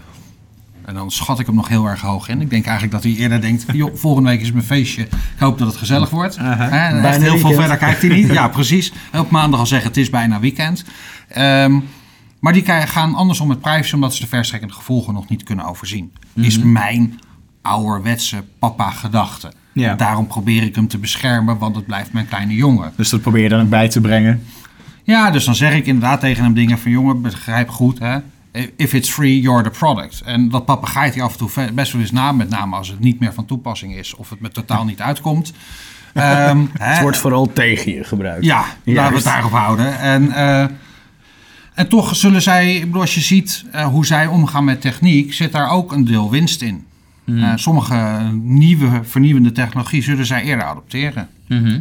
En 0.86 0.96
dan 0.96 1.12
schat 1.12 1.40
ik 1.40 1.46
hem 1.46 1.56
nog 1.56 1.68
heel 1.68 1.86
erg 1.86 2.02
hoog 2.02 2.30
in. 2.30 2.42
Ik 2.42 2.50
denk 2.50 2.66
eigenlijk 2.66 2.94
dat 2.94 3.04
hij 3.04 3.22
eerder 3.22 3.42
denkt: 3.42 3.66
joh, 3.74 3.96
volgende 3.96 4.30
week 4.30 4.42
is 4.42 4.52
mijn 4.52 4.66
feestje. 4.66 5.02
Ik 5.02 5.40
hoop 5.40 5.58
dat 5.58 5.68
het 5.68 5.78
gezellig 5.78 6.10
wordt. 6.10 6.36
En 6.36 7.04
echt 7.04 7.22
heel 7.22 7.38
veel 7.38 7.54
verder 7.54 7.78
kijkt 7.78 8.02
hij 8.02 8.10
niet. 8.10 8.28
Ja, 8.40 8.48
precies. 8.48 8.94
Op 9.18 9.30
maandag 9.30 9.60
al 9.60 9.66
zeggen: 9.66 9.88
het 9.88 9.98
is 9.98 10.10
bijna 10.10 10.40
weekend. 10.40 10.84
Ehm, 11.28 11.80
maar 12.40 12.54
die 12.54 12.66
gaan 12.66 13.16
andersom 13.16 13.48
met 13.48 13.62
privacy, 13.62 13.94
omdat 13.94 14.16
ze 14.16 14.22
de 14.22 14.28
verstrekkende 14.28 14.74
gevolgen 14.74 15.14
nog 15.14 15.30
niet 15.30 15.44
kunnen 15.44 15.66
overzien. 15.66 16.14
Is 16.36 16.60
mijn 16.60 17.20
ouderwetse 17.70 18.44
papa-gedachte. 18.60 19.52
Ja. 19.74 19.96
Daarom 19.96 20.28
probeer 20.28 20.64
ik 20.64 20.76
hem 20.76 20.88
te 20.88 20.98
beschermen, 20.98 21.58
want 21.58 21.76
het 21.76 21.86
blijft 21.86 22.14
mijn 22.14 22.28
kleine 22.28 22.56
jongen. 22.56 22.92
Dus 22.96 23.10
dat 23.10 23.22
probeer 23.22 23.44
je 23.44 23.50
dan 23.50 23.62
ook 23.62 23.70
bij 23.70 23.90
te 23.90 24.02
brengen. 24.02 24.44
Ja, 25.04 25.32
dus 25.32 25.46
dan 25.46 25.56
zeg 25.56 25.74
ik 25.74 25.86
inderdaad 25.86 26.20
tegen 26.20 26.44
hem 26.44 26.54
dingen 26.54 26.80
van... 26.80 26.92
jongen, 26.92 27.22
begrijp 27.22 27.70
goed, 27.70 28.00
hè. 28.00 28.18
If 28.76 28.94
it's 28.94 29.10
free, 29.12 29.42
you're 29.42 29.64
the 29.64 29.70
product. 29.70 30.22
En 30.22 30.50
dat 30.50 30.66
papegaait 30.66 31.14
hij 31.14 31.24
af 31.24 31.32
en 31.32 31.38
toe 31.38 31.72
best 31.74 31.92
wel 31.92 32.02
eens 32.02 32.12
na... 32.12 32.32
met 32.32 32.50
name 32.50 32.76
als 32.76 32.88
het 32.88 33.00
niet 33.00 33.20
meer 33.20 33.34
van 33.34 33.46
toepassing 33.46 33.96
is... 33.96 34.16
of 34.16 34.30
het 34.30 34.40
me 34.40 34.50
totaal 34.50 34.86
niet 34.86 35.02
uitkomt. 35.02 35.54
Ehm, 36.14 36.66
hè, 36.78 36.86
Het 36.86 37.02
wordt 37.02 37.18
vooral 37.18 37.54
tegen 37.54 37.94
je 37.94 38.04
gebruikt. 38.04 38.46
ja, 38.46 38.58
laten 38.58 38.80
we 38.84 38.92
Juist. 38.92 39.14
het 39.16 39.24
daarop 39.24 39.52
houden. 39.52 40.00
En, 40.00 40.32
eh, 40.32 40.66
en 41.74 41.88
toch 41.90 42.16
zullen 42.16 42.42
zij, 42.42 42.76
ik 42.76 42.86
bedoel, 42.86 43.02
als 43.02 43.16
je 43.16 43.22
ziet 43.22 43.66
eh, 43.72 43.86
hoe 43.86 44.06
zij 44.06 44.28
omgaan 44.28 44.64
met 44.64 44.82
techniek, 44.82 45.34
zit 45.34 45.52
daar 45.52 45.70
ook 45.70 45.92
een 45.92 46.06
deel 46.06 46.30
winst 46.30 46.62
in. 46.62 46.86
Eh, 47.38 47.52
sommige 47.56 48.20
nieuwe, 48.42 49.00
vernieuwende 49.04 49.52
technologie 49.52 50.02
zullen 50.02 50.26
zij 50.26 50.44
eerder 50.44 50.66
adopteren. 50.66 51.28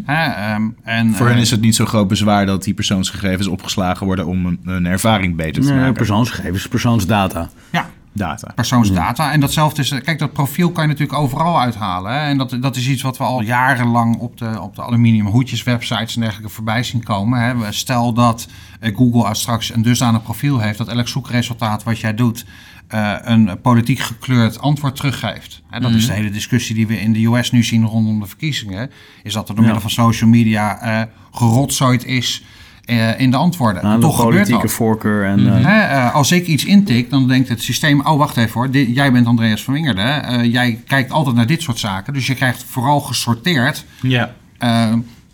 Hè, 0.05 0.25
ehm, 0.25 0.63
en, 0.83 1.15
Voor 1.15 1.27
eh, 1.27 1.33
hen 1.33 1.41
is 1.41 1.51
het 1.51 1.61
niet 1.61 1.75
zo'n 1.75 1.87
groot 1.87 2.09
bezwaar 2.09 2.47
dat 2.47 2.65
die 2.65 2.75
persoonsgegevens 2.75 3.47
opgeslagen 3.47 4.07
worden 4.07 4.27
om 4.27 4.47
een, 4.47 4.61
een 4.65 4.87
ervaring 4.87 5.37
beter 5.37 5.63
te 5.63 5.75
maken. 5.75 5.93
persoonsgegevens, 5.93 6.69
persoonsdata. 6.69 7.49
ja, 7.71 7.89
Data. 8.13 8.53
persoonsdata. 8.55 9.33
En 9.33 9.41
datzelfde 9.41 9.83
is, 9.83 9.89
kijk, 10.03 10.19
dat 10.19 10.33
profiel 10.33 10.71
kan 10.71 10.83
je 10.83 10.89
natuurlijk 10.89 11.19
overal 11.19 11.61
uithalen. 11.61 12.13
Hè? 12.13 12.19
En 12.19 12.39
dat, 12.39 12.57
dat 12.61 12.77
is 12.77 12.89
iets 12.89 13.03
wat 13.03 13.19
we 13.19 13.25
al 13.25 13.41
jarenlang 13.43 14.17
op 14.17 14.37
de, 14.39 14.59
op 14.61 14.77
de 14.77 14.83
aluminium 14.83 15.27
hoedjes, 15.27 15.63
websites 15.63 16.15
en 16.15 16.21
dergelijke 16.21 16.53
voorbij 16.55 16.83
zien 16.83 17.03
komen. 17.03 17.41
Hè? 17.41 17.57
We- 17.57 17.73
Stel 17.73 18.13
dat 18.13 18.49
eh, 18.81 18.97
Google 18.97 19.35
straks 19.35 19.75
een 19.75 19.83
dusdanig 19.83 20.23
profiel 20.23 20.59
heeft 20.61 20.79
dat 20.79 20.89
elk 20.89 21.09
zoekresultaat 21.09 21.83
wat 21.83 21.99
jij 22.01 22.15
doet 22.15 22.45
eh, 22.89 23.15
een 23.23 23.61
politiek 23.63 23.99
gekleurd 23.99 24.61
antwoord 24.61 24.97
teruggeeft. 24.97 25.63
Hè, 25.71 25.81
dat 25.81 25.91
is 25.91 26.07
de 26.07 26.13
hele 26.13 26.31
discussie 26.31 26.75
die 26.75 26.87
we 26.87 27.01
in 27.01 27.13
de 27.13 27.25
US 27.27 27.51
nu 27.51 27.63
zien 27.65 27.85
rondom 27.85 28.21
de 28.21 28.27
verkiezingen. 28.27 28.91
Is 29.23 29.33
dat 29.33 29.49
er 29.49 29.55
door 29.55 29.65
middel 29.65 29.81
van 29.83 29.91
social 29.91 30.31
media 30.31 30.81
eh 30.81 31.03
gerotzooid 31.33 32.05
is 32.05 32.45
eh, 32.85 33.21
in 33.21 33.31
de 33.31 33.37
antwoorden. 33.37 33.83
Aan 33.83 33.91
En 33.93 34.01
de 34.01 34.07
toch 34.07 34.17
gebeurt 34.17 34.35
politieke 34.35 34.63
dat. 34.63 34.73
voorkeur. 34.73 35.25
En, 35.25 35.47
Hè, 35.65 35.81
eh, 35.81 36.15
als 36.15 36.33
ik 36.33 36.47
iets 36.47 36.65
intik, 36.65 37.11
dan 37.11 37.29
denkt 37.29 37.49
het 37.49 37.63
systeem... 37.63 38.01
oh, 38.01 38.17
wacht 38.19 38.37
even 38.37 38.53
hoor, 38.53 38.71
dit- 38.71 38.95
jij 38.95 39.13
bent 39.13 39.27
Andreas 39.27 39.63
van 39.65 39.75
Wingerden. 39.75 40.51
jij 40.51 40.81
kijkt 40.87 41.11
altijd 41.11 41.37
naar 41.37 41.47
dit 41.47 41.63
soort 41.63 41.79
zaken. 41.79 42.13
Dus 42.13 42.27
je 42.27 42.35
krijgt 42.35 42.65
vooral 42.65 43.01
gesorteerd... 43.01 43.85
Ja. 44.03 44.35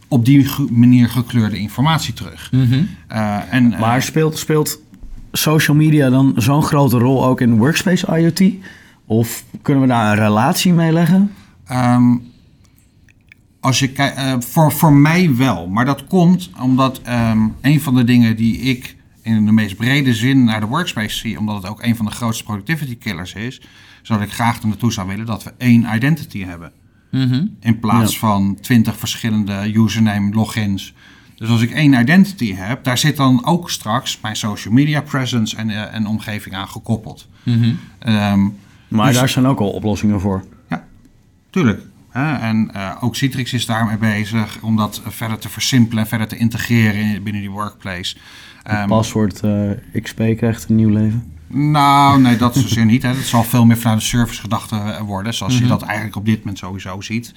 op 0.09 0.25
die 0.25 0.51
manier 0.71 1.09
gekleurde 1.09 1.59
informatie 1.59 2.15
terug. 2.15 2.51
Eh, 3.09 3.37
en, 3.51 3.69
Maar 3.81 4.03
speelt, 4.03 4.39
speelt 4.39 4.81
social 5.37 5.77
media 5.77 6.11
dan 6.11 6.33
zo'n 6.37 6.63
grote 6.63 6.99
rol 6.99 7.25
ook 7.25 7.41
in 7.41 7.57
workspace 7.57 8.07
IoT? 8.17 8.53
Of 9.07 9.45
kunnen 9.63 9.83
we 9.83 9.89
daar 9.89 10.11
een 10.13 10.25
relatie 10.25 10.73
mee 10.73 10.93
leggen? 10.93 11.31
Ehm, 11.67 12.17
als 13.61 13.79
je 13.79 13.89
kijkt, 13.89 14.17
eh, 14.17 14.35
voor, 14.39 14.73
voor 14.73 14.93
mij 14.93 15.37
wel. 15.37 15.67
Maar 15.69 15.85
dat 15.85 16.07
komt 16.07 16.51
omdat 16.61 17.01
ehm, 17.03 17.39
een 17.61 17.81
van 17.81 17.95
de 17.95 18.05
dingen 18.05 18.37
die 18.37 18.59
ik 18.59 18.97
in 19.23 19.47
de 19.47 19.53
meest 19.53 19.77
brede 19.77 20.15
zin 20.15 20.45
naar 20.45 20.61
de 20.61 20.67
workspace 20.67 21.17
zie, 21.19 21.39
omdat 21.39 21.57
het 21.57 21.67
ook 21.67 21.83
een 21.83 21.97
van 21.97 22.05
de 22.07 22.13
grootste 22.13 22.45
productivity 22.45 22.99
killers 22.99 23.33
is, 23.33 23.61
zou 24.03 24.23
ik 24.23 24.33
graag 24.33 24.61
er 24.63 24.69
naartoe 24.69 24.93
zou 24.93 25.09
willen 25.09 25.27
dat 25.27 25.43
we 25.43 25.53
één 25.59 25.87
identity 25.95 26.45
hebben. 26.45 26.73
In 27.61 27.79
plaats 27.81 28.13
Ja. 28.13 28.19
van 28.19 28.59
twintig 28.61 28.99
verschillende 28.99 29.73
username 29.75 30.35
logins. 30.35 30.95
Dus 31.37 31.49
als 31.49 31.61
ik 31.63 31.71
één 31.71 31.93
identity 32.01 32.55
heb, 32.55 32.85
daar 32.85 32.99
zit 32.99 33.17
dan 33.17 33.45
ook 33.47 33.71
straks 33.71 34.19
mijn 34.23 34.37
social 34.37 34.75
media 34.75 35.01
presence 35.01 35.57
en, 35.57 35.71
eh, 35.71 35.95
en 35.95 36.07
omgeving 36.07 36.55
aan 36.55 36.69
gekoppeld. 36.69 37.29
Ehm, 37.99 38.49
Maar 38.89 39.07
Dus- 39.07 39.17
daar 39.17 39.29
zijn 39.29 39.47
ook 39.47 39.61
al 39.61 39.71
oplossingen 39.71 40.21
voor. 40.21 40.45
ja, 40.69 40.85
tuurlijk. 41.51 41.83
Hè? 42.11 42.35
En 42.35 42.71
eh, 42.75 42.91
ook 43.01 43.17
Citrix 43.17 43.53
is 43.53 43.67
daarmee 43.67 43.97
bezig 43.97 44.59
om 44.63 44.77
dat 44.77 45.03
eh, 45.05 45.11
verder 45.11 45.39
te 45.39 45.49
versimpelen 45.49 46.03
en 46.03 46.09
verder 46.09 46.29
te 46.29 46.37
integreren 46.37 47.01
in- 47.01 47.23
binnen 47.23 47.43
die 47.43 47.51
workplace. 47.51 48.17
Ehm, 48.63 48.89
Paswoord 48.89 49.41
eh, 49.41 49.71
XP 50.03 50.17
krijgt 50.37 50.69
een 50.69 50.77
nieuw 50.77 50.89
leven. 50.89 51.33
nou, 51.49 52.21
nee, 52.21 52.37
dat 52.37 52.57
zozeer 52.57 52.85
niet. 52.95 53.03
Hè. 53.03 53.09
Het 53.09 53.25
zal 53.27 53.45
veel 53.45 53.65
meer 53.65 53.79
vanuit 53.79 53.99
de 54.01 54.05
service 54.07 54.41
gedachte 54.41 54.77
eh, 54.77 55.01
worden, 55.01 55.35
zoals 55.35 55.53
Mhm. 55.55 55.63
je 55.63 55.69
dat 55.69 55.83
eigenlijk 55.83 56.17
op 56.17 56.25
dit 56.25 56.39
moment 56.39 56.59
sowieso 56.59 57.01
ziet. 57.01 57.33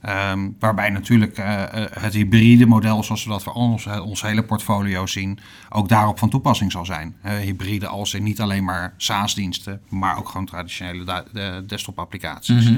Ehm, 0.00 0.48
waarbij 0.58 0.90
natuurlijk 0.90 1.38
eh, 1.38 1.62
eh, 1.62 1.90
het 1.90 2.14
hybride 2.14 2.66
model, 2.66 3.04
zoals 3.04 3.24
we 3.24 3.30
dat 3.30 3.42
voor 3.42 3.52
ons, 3.52 3.86
eh, 3.86 4.06
ons 4.06 4.22
hele 4.22 4.42
portfolio 4.42 5.06
zien, 5.06 5.38
ook 5.70 5.88
daarop 5.88 6.18
van 6.18 6.28
toepassing 6.28 6.72
zal 6.72 6.84
zijn. 6.84 7.16
Hybride 7.22 7.86
als 7.86 8.14
in 8.14 8.22
niet 8.22 8.40
alleen 8.40 8.64
maar 8.64 8.94
SaaS-diensten, 8.96 9.80
maar 9.88 10.18
ook 10.18 10.28
gewoon 10.28 10.46
traditionele 10.46 11.24
desktop-applicaties. 11.66 12.70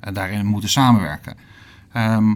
En 0.00 0.14
daarin 0.14 0.46
moeten 0.46 0.68
samenwerken. 0.68 1.36
Ehm, 1.92 2.34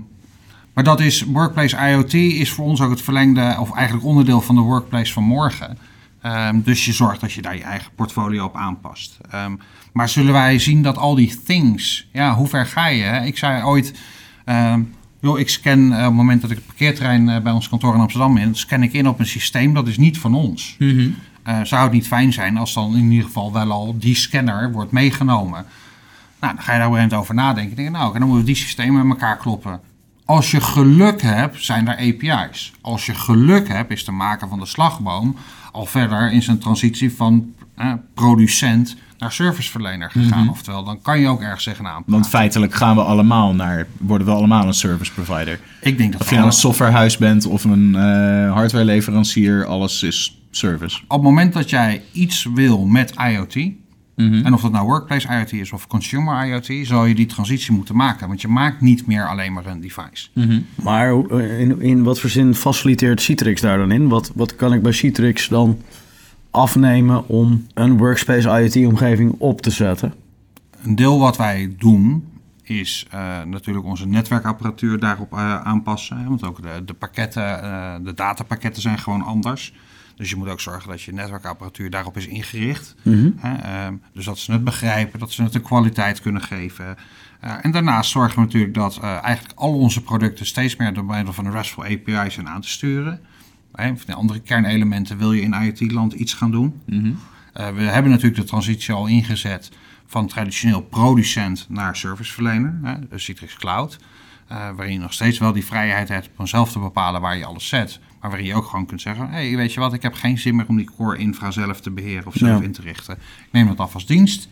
maar 0.73 0.85
dat 0.85 1.01
is 1.01 1.23
Workplace 1.23 1.77
IoT 1.77 2.15
is 2.15 2.51
voor 2.51 2.65
ons 2.65 2.81
ook 2.81 2.91
het 2.91 3.03
verlengde, 3.03 3.57
of 3.61 3.75
eigenlijk 3.75 4.07
onderdeel 4.07 4.41
van 4.41 4.55
de 4.55 4.61
Workplace 4.61 5.13
van 5.13 5.23
morgen. 5.23 5.79
Ehm, 6.23 6.61
dus 6.61 6.85
je 6.85 6.93
zorgt 6.93 7.21
dat 7.21 7.33
je 7.33 7.43
daar 7.43 7.57
je 7.57 7.63
eigen 7.63 7.93
portfolio 7.95 8.45
op 8.45 8.57
aanpast. 8.57 9.19
Maar 9.93 10.09
zullen 10.09 10.33
wij 10.33 10.59
zien 10.59 10.83
dat 10.83 10.97
al 10.97 11.15
die 11.15 11.43
things, 11.43 12.09
ja, 12.13 12.35
hoe 12.35 12.49
ver 12.49 12.67
ga 12.67 12.87
je? 12.87 13.03
hè? 13.03 13.25
Ik 13.25 13.39
zei 13.39 13.63
ooit, 13.63 13.93
joh, 15.21 15.39
ik 15.39 15.49
scan 15.49 15.93
eh, 15.93 15.99
op 15.99 16.05
het 16.05 16.13
moment 16.13 16.41
dat 16.41 16.51
ik 16.51 16.57
het 16.57 16.67
parkeerterrein 16.67 17.29
eh, 17.29 17.41
bij 17.41 17.53
ons 17.53 17.69
kantoor 17.69 17.95
in 17.95 18.01
Amsterdam 18.01 18.37
in, 18.37 18.55
scan 18.55 18.83
ik 18.83 18.93
in 18.93 19.09
op 19.09 19.19
een 19.19 19.27
systeem 19.27 19.75
dat 19.75 19.89
is 19.89 19.99
niet 19.99 20.19
van 20.19 20.35
ons. 20.35 20.77
Eh, 21.43 21.61
zou 21.63 21.83
het 21.83 21.93
niet 21.93 22.07
fijn 22.07 22.33
zijn 22.33 22.57
als 22.57 22.75
dan 22.75 22.97
in 22.97 23.11
ieder 23.11 23.27
geval 23.27 23.53
wel 23.53 23.71
al 23.71 23.99
die 23.99 24.15
scanner 24.15 24.73
wordt 24.73 24.93
meegenomen? 24.93 25.65
Nou, 26.41 26.55
dan 26.55 26.63
ga 26.63 26.73
je 26.73 26.79
daar 26.79 26.87
op 26.87 26.93
een 26.93 27.01
moment 27.01 27.21
over 27.21 27.35
nadenken. 27.35 27.77
Denk 27.77 27.91
nou, 27.91 28.13
dan 28.19 28.23
moeten 28.23 28.41
we 28.41 28.53
die 28.53 28.63
systemen 28.63 29.07
met 29.07 29.17
elkaar 29.17 29.37
kloppen. 29.37 29.81
Als 30.25 30.51
je 30.51 30.61
geluk 30.61 31.23
hebt, 31.23 31.65
zijn 31.65 31.89
er 31.89 31.97
API's. 31.97 32.73
Als 32.81 33.07
je 33.07 33.15
geluk 33.15 33.69
hebt, 33.69 33.91
is 33.91 34.05
de 34.05 34.13
maker 34.13 34.49
van 34.49 34.59
de 34.59 34.67
slagboom 34.67 35.37
al 35.73 35.87
verder 35.87 36.33
in 36.33 36.43
zijn 36.43 36.59
transitie 36.59 37.13
van 37.13 37.55
eh, 37.75 37.93
producent 38.15 38.97
naar 39.19 39.33
serviceverlener 39.33 40.11
gegaan. 40.11 40.49
Oftewel, 40.51 40.85
dan 40.85 41.03
kan 41.03 41.21
je 41.21 41.29
ook 41.29 41.41
ergens 41.41 41.65
tegenaan 41.65 41.93
praten. 41.93 42.13
Want 42.13 42.29
feitelijk 42.29 42.75
gaan 42.75 42.97
we 42.97 43.03
allemaal 43.03 43.55
naar, 43.55 43.87
worden 43.99 44.27
we 44.27 44.33
allemaal 44.33 44.67
een 44.67 44.75
service 44.75 45.13
provider. 45.13 45.61
ik 45.81 45.99
denk 45.99 46.13
dat 46.13 46.21
Of 46.21 46.29
je 46.29 46.35
nou 46.35 46.47
een 46.47 46.53
softwarehuis 46.53 47.17
bent 47.17 47.47
of 47.47 47.65
een 47.65 47.95
eh 47.95 48.53
hardwareleverancier, 48.53 49.65
alles 49.67 50.03
is 50.03 50.41
service. 50.51 50.99
op 51.03 51.11
het 51.11 51.23
moment 51.23 51.53
dat 51.53 51.71
jij 51.71 52.03
iets 52.13 52.47
wil 52.55 52.87
met 52.87 53.15
IoT, 53.31 53.71
Mhm. 54.17 54.45
en 54.47 54.53
of 54.55 54.61
dat 54.63 54.73
nou 54.73 54.87
workplace 54.87 55.29
IoT 55.29 55.53
is 55.53 55.73
of 55.73 55.87
consumer 55.87 56.47
IoT, 56.47 56.87
zal 56.87 57.05
je 57.05 57.15
die 57.15 57.27
transitie 57.27 57.73
moeten 57.73 57.97
maken. 57.97 58.29
Want 58.29 58.41
je 58.41 58.49
maakt 58.49 58.81
niet 58.81 59.07
meer 59.07 59.29
alleen 59.29 59.53
maar 59.53 59.67
een 59.67 59.81
device. 59.81 60.29
Maar 60.83 61.11
hoe- 61.11 61.41
eh, 61.43 61.61
in, 61.61 61.81
in 61.81 62.03
wat 62.03 62.21
voor 62.21 62.31
zin 62.31 62.55
faciliteert 62.55 63.21
Citrix 63.23 63.61
daar 63.61 63.79
dan 63.79 63.91
in? 63.91 64.09
Wat, 64.09 64.33
wat 64.35 64.57
kan 64.57 64.73
ik 64.73 64.83
bij 64.83 64.93
Citrix 64.93 65.49
dan 65.49 65.79
afnemen 66.51 67.29
om 67.29 67.67
een 67.75 67.97
workspace 67.97 68.49
IoT-omgeving 68.49 69.35
op 69.39 69.61
te 69.61 69.71
zetten? 69.71 70.15
Een 70.83 70.95
deel 70.95 71.19
wat 71.19 71.37
wij 71.37 71.75
doen 71.79 72.25
is 72.63 73.07
eh, 73.11 73.43
natuurlijk 73.43 73.87
onze 73.87 74.07
netwerkapparatuur 74.07 74.99
daarop 74.99 75.33
eh, 75.33 75.61
aanpassen. 75.61 76.19
Hè, 76.19 76.29
want 76.29 76.45
ook 76.45 76.63
de, 76.63 76.85
de 76.85 76.95
pakketten, 76.95 77.63
eh, 77.63 77.95
de 78.03 78.15
datapakketten 78.15 78.83
zijn 78.83 78.99
gewoon 78.99 79.23
anders. 79.23 79.75
Dus 80.17 80.31
je 80.31 80.37
moet 80.37 80.49
ook 80.49 80.61
zorgen 80.61 80.89
dat 80.89 81.03
je 81.03 81.13
netwerkapparatuur 81.13 81.91
daarop 81.91 82.17
is 82.17 82.27
ingericht. 82.27 82.95
Hè, 83.37 83.55
ehm, 83.55 83.95
dus 84.13 84.25
dat 84.25 84.39
ze 84.39 84.53
het 84.53 84.65
begrijpen, 84.65 85.19
dat 85.19 85.33
ze 85.33 85.43
het 85.43 85.53
de 85.53 85.61
kwaliteit 85.61 86.21
kunnen 86.21 86.43
geven. 86.43 86.97
En 87.41 87.71
daarnaast 87.71 88.11
zorgen 88.11 88.35
we 88.35 88.45
natuurlijk 88.45 88.75
dat 88.75 89.01
eigenlijk 89.01 89.59
al 89.59 89.79
onze 89.79 90.03
producten 90.03 90.47
steeds 90.47 90.77
meer 90.77 90.95
door 90.95 91.05
middel 91.05 91.33
van 91.33 91.45
de 91.45 91.51
RESTful 91.51 91.85
API 91.85 92.31
zijn 92.31 92.49
aan 92.49 92.61
te 92.61 92.69
sturen. 92.69 93.21
Hè, 93.75 93.87
van 93.87 94.07
de 94.07 94.15
andere 94.15 94.41
kernelementen 94.41 95.19
wil 95.19 95.33
je 95.33 95.41
in 95.41 95.53
IoT-land 95.53 96.13
iets 96.13 96.33
gaan 96.35 96.51
doen. 96.51 96.81
Eh, 97.53 97.69
we 97.71 97.83
hebben 97.83 98.11
natuurlijk 98.11 98.41
de 98.41 98.47
transitie 98.47 98.95
al 98.95 99.07
ingezet 99.07 99.71
van 100.07 100.27
traditioneel 100.27 100.81
producent 100.83 101.67
naar 101.69 101.97
serviceverlener, 101.97 102.79
hè, 102.83 102.95
dus 103.09 103.25
Citrix 103.25 103.55
Cloud. 103.55 103.99
eh, 104.49 104.57
waarin 104.77 104.93
je 104.93 104.99
nog 105.01 105.13
steeds 105.13 105.39
wel 105.39 105.53
die 105.53 105.65
vrijheid 105.65 106.09
hebt 106.09 106.29
om 106.37 106.47
zelf 106.47 106.73
te 106.73 106.79
bepalen 106.79 107.21
waar 107.21 107.37
je 107.37 107.45
alles 107.45 107.69
zet. 107.69 108.01
Maar 108.21 108.31
waarin 108.31 108.49
je 108.49 108.55
ook 108.55 108.65
gewoon 108.67 108.87
kunt 108.87 109.01
zeggen, 109.01 109.29
hey, 109.31 109.57
weet 109.57 109.73
je 109.73 109.81
wat, 109.81 109.93
ik 109.93 110.03
heb 110.03 110.15
geen 110.15 110.39
zin 110.39 110.57
meer 110.57 110.67
om 110.69 110.77
die 110.77 110.91
core 110.97 111.17
infra 111.19 111.51
zelf 111.51 111.81
te 111.81 111.91
beheren 111.91 112.27
of 112.27 112.35
zelf 112.37 112.59
Ja. 112.59 112.65
in 112.65 112.73
te 112.73 112.83
richten. 112.83 113.15
Ik 113.15 113.49
neem 113.53 113.67
dat 113.67 113.79
af 113.79 113.95
als 113.95 114.07
dienst. 114.07 114.49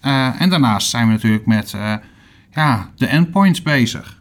Eh, 0.00 0.40
en 0.40 0.50
daarnaast 0.50 0.88
zijn 0.90 1.06
we 1.06 1.12
natuurlijk 1.12 1.46
met 1.46 1.74
ja, 2.54 2.90
de 2.96 3.06
endpoints 3.06 3.62
bezig. 3.62 4.15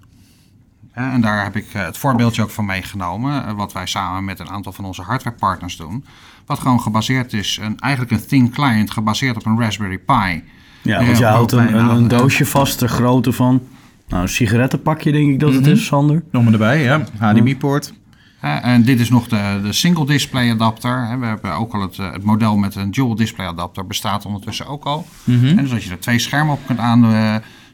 Hè, 0.96 1.12
en 1.12 1.22
daar 1.22 1.44
heb 1.44 1.56
ik 1.56 1.66
eh, 1.74 1.86
het 1.86 1.98
voorbeeldje 1.98 2.42
ook 2.42 2.50
van 2.50 2.66
meegenomen, 2.66 3.46
eh, 3.46 3.54
wat 3.54 3.74
wij 3.74 3.86
samen 3.86 4.26
met 4.26 4.40
een 4.40 4.50
aantal 4.50 4.72
van 4.72 4.86
onze 4.86 5.02
hardwarepartners 5.02 5.78
doen. 5.78 6.06
Wat 6.46 6.60
gewoon 6.60 6.82
gebaseerd 6.82 7.34
is, 7.34 7.60
een, 7.62 7.80
eigenlijk 7.80 8.12
een 8.12 8.26
thin 8.26 8.50
client 8.50 8.92
gebaseerd 8.92 9.36
op 9.36 9.46
een 9.46 9.60
Raspberry 9.60 9.98
Pi. 9.98 10.14
Ja, 10.14 10.42
Ja, 10.82 11.06
want 11.06 11.18
je 11.18 11.26
houdt 11.26 11.52
een, 11.52 11.74
een 11.74 12.08
doosje 12.08 12.46
vast 12.46 12.78
ter 12.78 12.90
grootte 12.90 13.32
van... 13.32 13.62
Nou, 14.08 14.22
een 14.22 14.30
sigarettenpakje 14.30 15.12
denk 15.12 15.30
ik 15.30 15.40
dat 15.40 15.54
het 15.54 15.68
is, 15.68 15.86
Sander. 15.86 16.24
Nog 16.32 16.44
maar 16.44 16.54
erbij, 16.54 16.84
ja. 16.84 17.04
HDMI-poort. 17.18 17.94
Hè, 18.40 18.56
en 18.56 18.84
dit 18.84 19.00
is 19.00 19.10
nog 19.10 19.28
de, 19.28 19.60
de 19.64 19.74
single 19.74 20.06
display 20.06 20.52
adapter. 20.52 21.08
Hè. 21.08 21.18
We 21.18 21.26
hebben 21.26 21.54
ook 21.54 21.74
al 21.74 21.82
het, 21.82 22.00
eh, 22.00 22.12
het 22.12 22.24
model 22.24 22.58
met 22.58 22.76
een 22.76 22.92
dual 22.92 23.16
display 23.16 23.48
adapter 23.48 23.88
bestaat 23.88 24.26
ondertussen 24.26 24.68
ook 24.68 24.84
al. 24.84 25.06
En 25.50 25.56
dus 25.56 25.70
dat 25.70 25.84
je 25.84 25.90
er 25.90 26.00
twee 26.00 26.20
schermen 26.20 26.54
op 26.54 26.60
kunt 26.66 26.80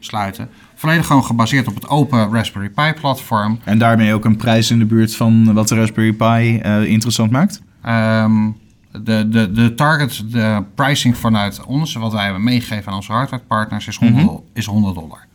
aansluiten. 0.02 0.48
Volledig 0.74 1.06
gewoon 1.06 1.24
gebaseerd 1.24 1.68
op 1.68 1.74
het 1.74 1.88
open 1.88 2.32
Raspberry 2.32 2.68
Pi 2.68 2.92
platform. 3.00 3.58
En 3.64 3.78
daarmee 3.78 4.14
ook 4.14 4.24
een 4.24 4.36
prijs 4.36 4.70
in 4.70 4.78
de 4.78 4.84
buurt 4.84 5.16
van 5.16 5.54
wat 5.54 5.68
de 5.68 5.74
Raspberry 5.74 6.12
Pi 6.12 6.58
eh, 6.58 6.84
interessant 6.84 7.30
maakt. 7.30 7.62
Ehm, 7.82 8.50
de, 8.92 9.28
de, 9.28 9.52
de 9.52 9.74
target, 9.74 10.24
de 10.28 10.62
pricing 10.74 11.16
vanuit 11.16 11.64
ons, 11.64 11.94
wat 11.94 12.12
wij 12.12 12.24
hebben 12.24 12.44
meegegeven 12.44 12.90
aan 12.90 12.96
onze 12.96 13.12
hardwarepartners, 13.12 13.86
is 13.86 13.96
100, 13.96 14.40
is 14.52 14.66
100 14.66 14.94
dollar. 14.94 15.26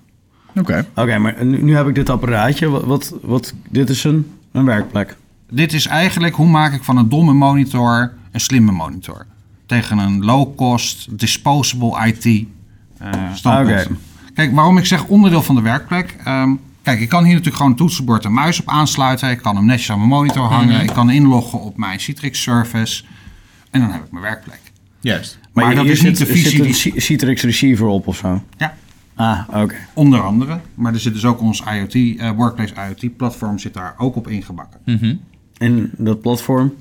Oké. 0.56 0.86
Oké, 0.96 1.18
maar 1.18 1.46
nu, 1.46 1.64
nu 1.64 1.76
heb 1.76 1.88
ik 1.88 1.96
dit 1.96 2.10
apparaatje. 2.10 2.70
Wat, 2.70 2.84
wat, 2.84 3.14
wat, 3.22 3.54
dit 3.70 3.90
is 3.90 4.04
een, 4.04 4.32
een 4.52 4.66
werkplek. 4.66 5.16
Dit 5.50 5.74
is 5.74 5.88
eigenlijk 5.88 6.36
hoe 6.36 6.48
maak 6.48 6.74
ik 6.74 6.84
van 6.84 6.98
een 6.98 7.10
domme 7.10 7.34
monitor 7.34 8.14
een 8.32 8.40
slimme 8.40 8.72
monitor. 8.72 9.26
Tegen 9.66 9.98
een 9.98 10.26
low-cost, 10.26 11.20
disposable 11.20 12.08
IT 12.08 12.26
eh 12.98 13.34
standpunt. 13.34 13.86
Oké. 13.86 13.96
Kijk, 14.38 14.54
waarom 14.56 14.78
ik 14.78 14.86
zeg 14.86 15.06
onderdeel 15.06 15.42
van 15.42 15.56
de 15.56 15.62
werkplek. 15.62 16.16
Ehm, 16.24 16.52
kijk, 16.82 17.00
ik 17.00 17.10
kan 17.10 17.24
hier 17.24 17.30
natuurlijk 17.30 17.56
gewoon 17.56 17.72
een 17.72 17.78
toetsenbord 17.78 18.26
en 18.26 18.34
muis 18.34 18.60
op 18.60 18.70
aansluiten. 18.70 19.30
Ik 19.30 19.38
kan 19.38 19.56
hem 19.56 19.66
netjes 19.66 19.92
aan 19.92 19.98
mijn 19.98 20.10
monitor 20.10 20.44
hangen. 20.44 20.82
Ik 20.82 20.94
kan 20.94 21.10
inloggen 21.10 21.62
op 21.62 21.78
mijn 21.78 22.00
Citrix 22.00 22.42
service. 22.42 23.04
En 23.72 23.82
dan 23.82 23.92
heb 23.92 24.04
ik 24.06 24.12
mijn 24.12 24.24
werkplek. 24.24 24.60
Juist. 25.00 25.40
Maar 25.54 25.76
dat 25.76 25.84
hier 25.84 25.94
is 25.94 26.02
niet 26.02 26.18
zit, 26.18 26.28
de 26.28 26.34
er 26.34 26.40
visie 26.40 26.74
zit 26.74 26.94
een 26.96 27.02
Citrix 27.02 27.42
receiver 27.44 27.86
op 27.86 28.08
of 28.08 28.18
zo. 28.18 28.44
Ja, 28.58 28.74
Ah, 29.16 29.40
oké. 29.54 29.76
onder 29.94 30.22
andere. 30.22 30.60
Maar 30.76 30.94
er 30.94 31.00
zit 31.00 31.14
dus 31.14 31.26
ook 31.26 31.42
ons 31.42 31.64
IoT, 31.74 31.94
eh, 32.20 32.32
Workplace 32.32 32.74
IoT 32.88 33.18
platform 33.18 33.60
zit 33.60 33.74
daar 33.74 33.96
ook 33.98 34.16
op 34.16 34.28
ingebakken. 34.28 34.80
En 35.58 35.92
dat 35.98 36.22
platform? 36.22 36.74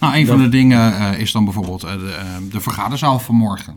Nou, 0.00 0.14
een 0.16 0.26
van 0.26 0.38
de 0.38 0.48
dingen 0.48 0.98
eh, 0.98 1.20
is 1.20 1.32
dan 1.32 1.44
bijvoorbeeld 1.44 1.82
eh, 1.82 1.92
de, 1.92 2.18
de 2.50 2.60
vergaderzaal 2.60 3.18
van 3.18 3.34
morgen. 3.34 3.74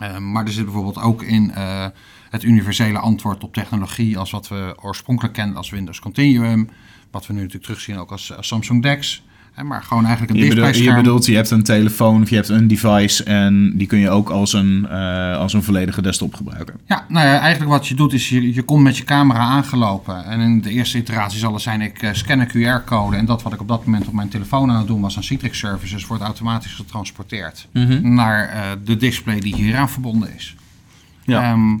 Eh, 0.00 0.18
maar 0.18 0.44
er 0.44 0.52
zit 0.52 0.64
bijvoorbeeld 0.64 1.00
ook 1.00 1.22
in 1.22 1.50
eh, 1.50 1.86
het 2.30 2.42
universele 2.42 2.98
antwoord 2.98 3.44
op 3.44 3.54
technologie 3.54 4.18
als 4.18 4.30
wat 4.30 4.48
we 4.48 4.74
oorspronkelijk 4.80 5.34
kenden 5.34 5.56
als 5.56 5.70
Windows 5.70 6.00
Continuum. 6.00 6.68
Wat 7.10 7.26
we 7.26 7.32
nu 7.32 7.38
natuurlijk 7.38 7.64
terugzien 7.64 7.98
ook 7.98 8.10
als, 8.10 8.36
als 8.36 8.48
Samsung 8.48 8.82
DeX. 8.82 9.22
Maar 9.64 9.82
gewoon 9.82 10.06
eigenlijk 10.06 10.34
een 10.34 10.44
Je, 10.44 10.54
bedoelt, 10.54 10.76
je 10.76 10.94
bedoelt, 10.94 11.26
je 11.26 11.34
hebt 11.34 11.50
een 11.50 11.62
telefoon 11.62 12.22
of 12.22 12.28
je 12.28 12.34
hebt 12.34 12.48
een 12.48 12.68
device 12.68 13.24
en 13.24 13.72
die 13.76 13.86
kun 13.86 13.98
je 13.98 14.10
ook 14.10 14.30
als 14.30 14.52
een, 14.52 14.86
eh, 14.88 15.36
als 15.36 15.52
een 15.52 15.62
volledige 15.62 16.02
desktop 16.02 16.34
gebruiken. 16.34 16.74
Ja, 16.86 17.04
nou 17.08 17.26
ja, 17.26 17.38
eigenlijk 17.38 17.70
wat 17.70 17.88
je 17.88 17.94
doet 17.94 18.12
is 18.12 18.28
je, 18.28 18.54
je 18.54 18.62
komt 18.62 18.82
met 18.82 18.96
je 18.96 19.04
camera 19.04 19.38
aangelopen. 19.38 20.24
En 20.24 20.40
in 20.40 20.60
de 20.60 20.70
eerste 20.70 20.98
iteratie 20.98 21.38
zal 21.38 21.52
het 21.52 21.62
zijn, 21.62 21.80
ik 21.80 22.02
eh, 22.02 22.12
scan 22.12 22.40
een 22.40 22.48
QR-code. 22.48 23.16
En 23.16 23.24
dat 23.24 23.42
wat 23.42 23.52
ik 23.52 23.60
op 23.60 23.68
dat 23.68 23.84
moment 23.84 24.06
op 24.06 24.12
mijn 24.12 24.28
telefoon 24.28 24.70
aan 24.70 24.78
het 24.78 24.86
doen 24.86 25.00
was 25.00 25.16
aan 25.16 25.22
Citrix 25.22 25.58
Services, 25.58 26.06
wordt 26.06 26.22
automatisch 26.22 26.74
getransporteerd 26.74 27.68
naar 28.02 28.48
eh, 28.48 28.62
de 28.84 28.96
display 28.96 29.40
die 29.40 29.54
hieraan 29.54 29.90
verbonden 29.90 30.34
is. 30.36 30.56
Ja. 31.24 31.42
Ehm, 31.42 31.76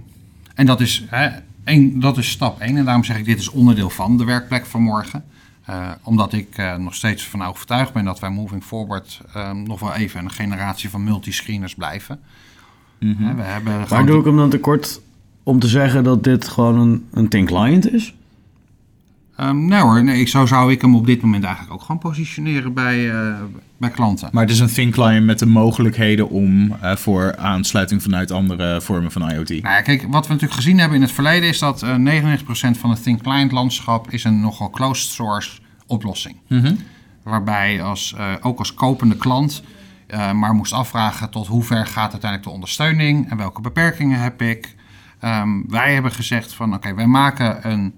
en 0.54 0.66
dat 0.66 0.80
is, 0.80 1.04
hè, 1.08 1.28
één, 1.64 2.00
dat 2.00 2.18
is 2.18 2.30
stap 2.30 2.60
1. 2.60 2.76
En 2.76 2.84
daarom 2.84 3.04
zeg 3.04 3.18
ik, 3.18 3.24
dit 3.24 3.38
is 3.38 3.50
onderdeel 3.50 3.90
van 3.90 4.16
de 4.16 4.24
werkplek 4.24 4.66
van 4.66 4.82
morgen. 4.82 5.24
Eh, 5.70 5.90
omdat 6.02 6.32
ik 6.32 6.48
eh, 6.56 6.76
nog 6.76 6.94
steeds 6.94 7.28
van 7.28 7.44
overtuigd 7.44 7.92
ben 7.92 8.04
dat 8.04 8.20
wij 8.20 8.30
moving 8.30 8.64
forward 8.64 9.20
eh, 9.34 9.52
nog 9.52 9.80
wel 9.80 9.94
even 9.94 10.24
een 10.24 10.30
generatie 10.30 10.90
van 10.90 11.04
multiscreeners 11.04 11.74
blijven. 11.74 12.20
Hè, 12.98 13.34
we 13.34 13.42
hebben 13.42 13.76
Maar 13.76 13.86
gewoon 13.86 14.06
doe 14.06 14.18
ik 14.18 14.24
hem 14.24 14.36
dan 14.36 14.50
tekort 14.50 15.00
om 15.42 15.58
te 15.58 15.66
zeggen 15.68 16.04
dat 16.04 16.24
dit 16.24 16.48
gewoon 16.48 16.78
een, 16.78 17.06
een 17.10 17.28
thin 17.28 17.44
client 17.44 17.92
is? 17.92 18.14
Ehm, 19.40 19.66
nee 19.66 19.80
hoor, 19.80 20.04
nee, 20.04 20.20
ik, 20.20 20.28
zo 20.28 20.46
zou 20.46 20.72
ik 20.72 20.80
hem 20.80 20.94
op 20.94 21.06
dit 21.06 21.22
moment 21.22 21.44
eigenlijk 21.44 21.74
ook 21.74 21.80
gewoon 21.80 21.98
positioneren 22.00 22.74
bij, 22.74 23.10
eh, 23.10 23.34
bij 23.76 23.90
klanten. 23.90 24.28
Maar 24.32 24.42
het 24.42 24.52
is 24.52 24.58
een 24.58 24.72
thin 24.72 24.90
client 24.90 25.26
met 25.26 25.38
de 25.38 25.46
mogelijkheden 25.46 26.28
om 26.28 26.76
eh, 26.80 26.96
voor 26.96 27.36
aansluiting 27.36 28.02
vanuit 28.02 28.30
andere 28.30 28.80
vormen 28.80 29.12
van 29.12 29.30
IoT. 29.30 29.48
Nou 29.48 29.60
ja, 29.60 29.80
kijk, 29.80 30.02
wat 30.02 30.26
we 30.26 30.32
natuurlijk 30.32 30.60
gezien 30.60 30.78
hebben 30.78 30.96
in 30.96 31.02
het 31.02 31.12
verleden 31.12 31.48
is 31.48 31.58
dat 31.58 31.82
eh 31.82 31.94
99% 31.94 32.78
van 32.78 32.90
het 32.90 33.02
thin 33.02 33.22
client 33.22 33.52
landschap 33.52 34.10
is 34.10 34.24
een 34.24 34.40
nogal 34.40 34.70
closed 34.70 35.10
source 35.10 35.58
oplossing. 35.86 36.36
Waarbij 37.22 37.82
als, 37.82 38.16
ook 38.40 38.58
als 38.58 38.74
kopende 38.74 39.16
klant 39.16 39.62
maar 40.34 40.54
moest 40.54 40.72
afvragen 40.72 41.30
tot 41.30 41.46
hoe 41.46 41.62
ver 41.62 41.86
gaat 41.86 42.12
uiteindelijk 42.12 42.42
de 42.42 42.50
ondersteuning 42.54 43.30
en 43.30 43.36
welke 43.36 43.60
beperkingen 43.60 44.20
heb 44.20 44.42
ik. 44.42 44.74
Ehm, 45.20 45.48
wij 45.68 45.94
hebben 45.94 46.12
gezegd 46.12 46.52
van 46.54 46.74
oké, 46.74 46.94
wij 46.94 47.06
maken 47.06 47.70
een, 47.70 47.94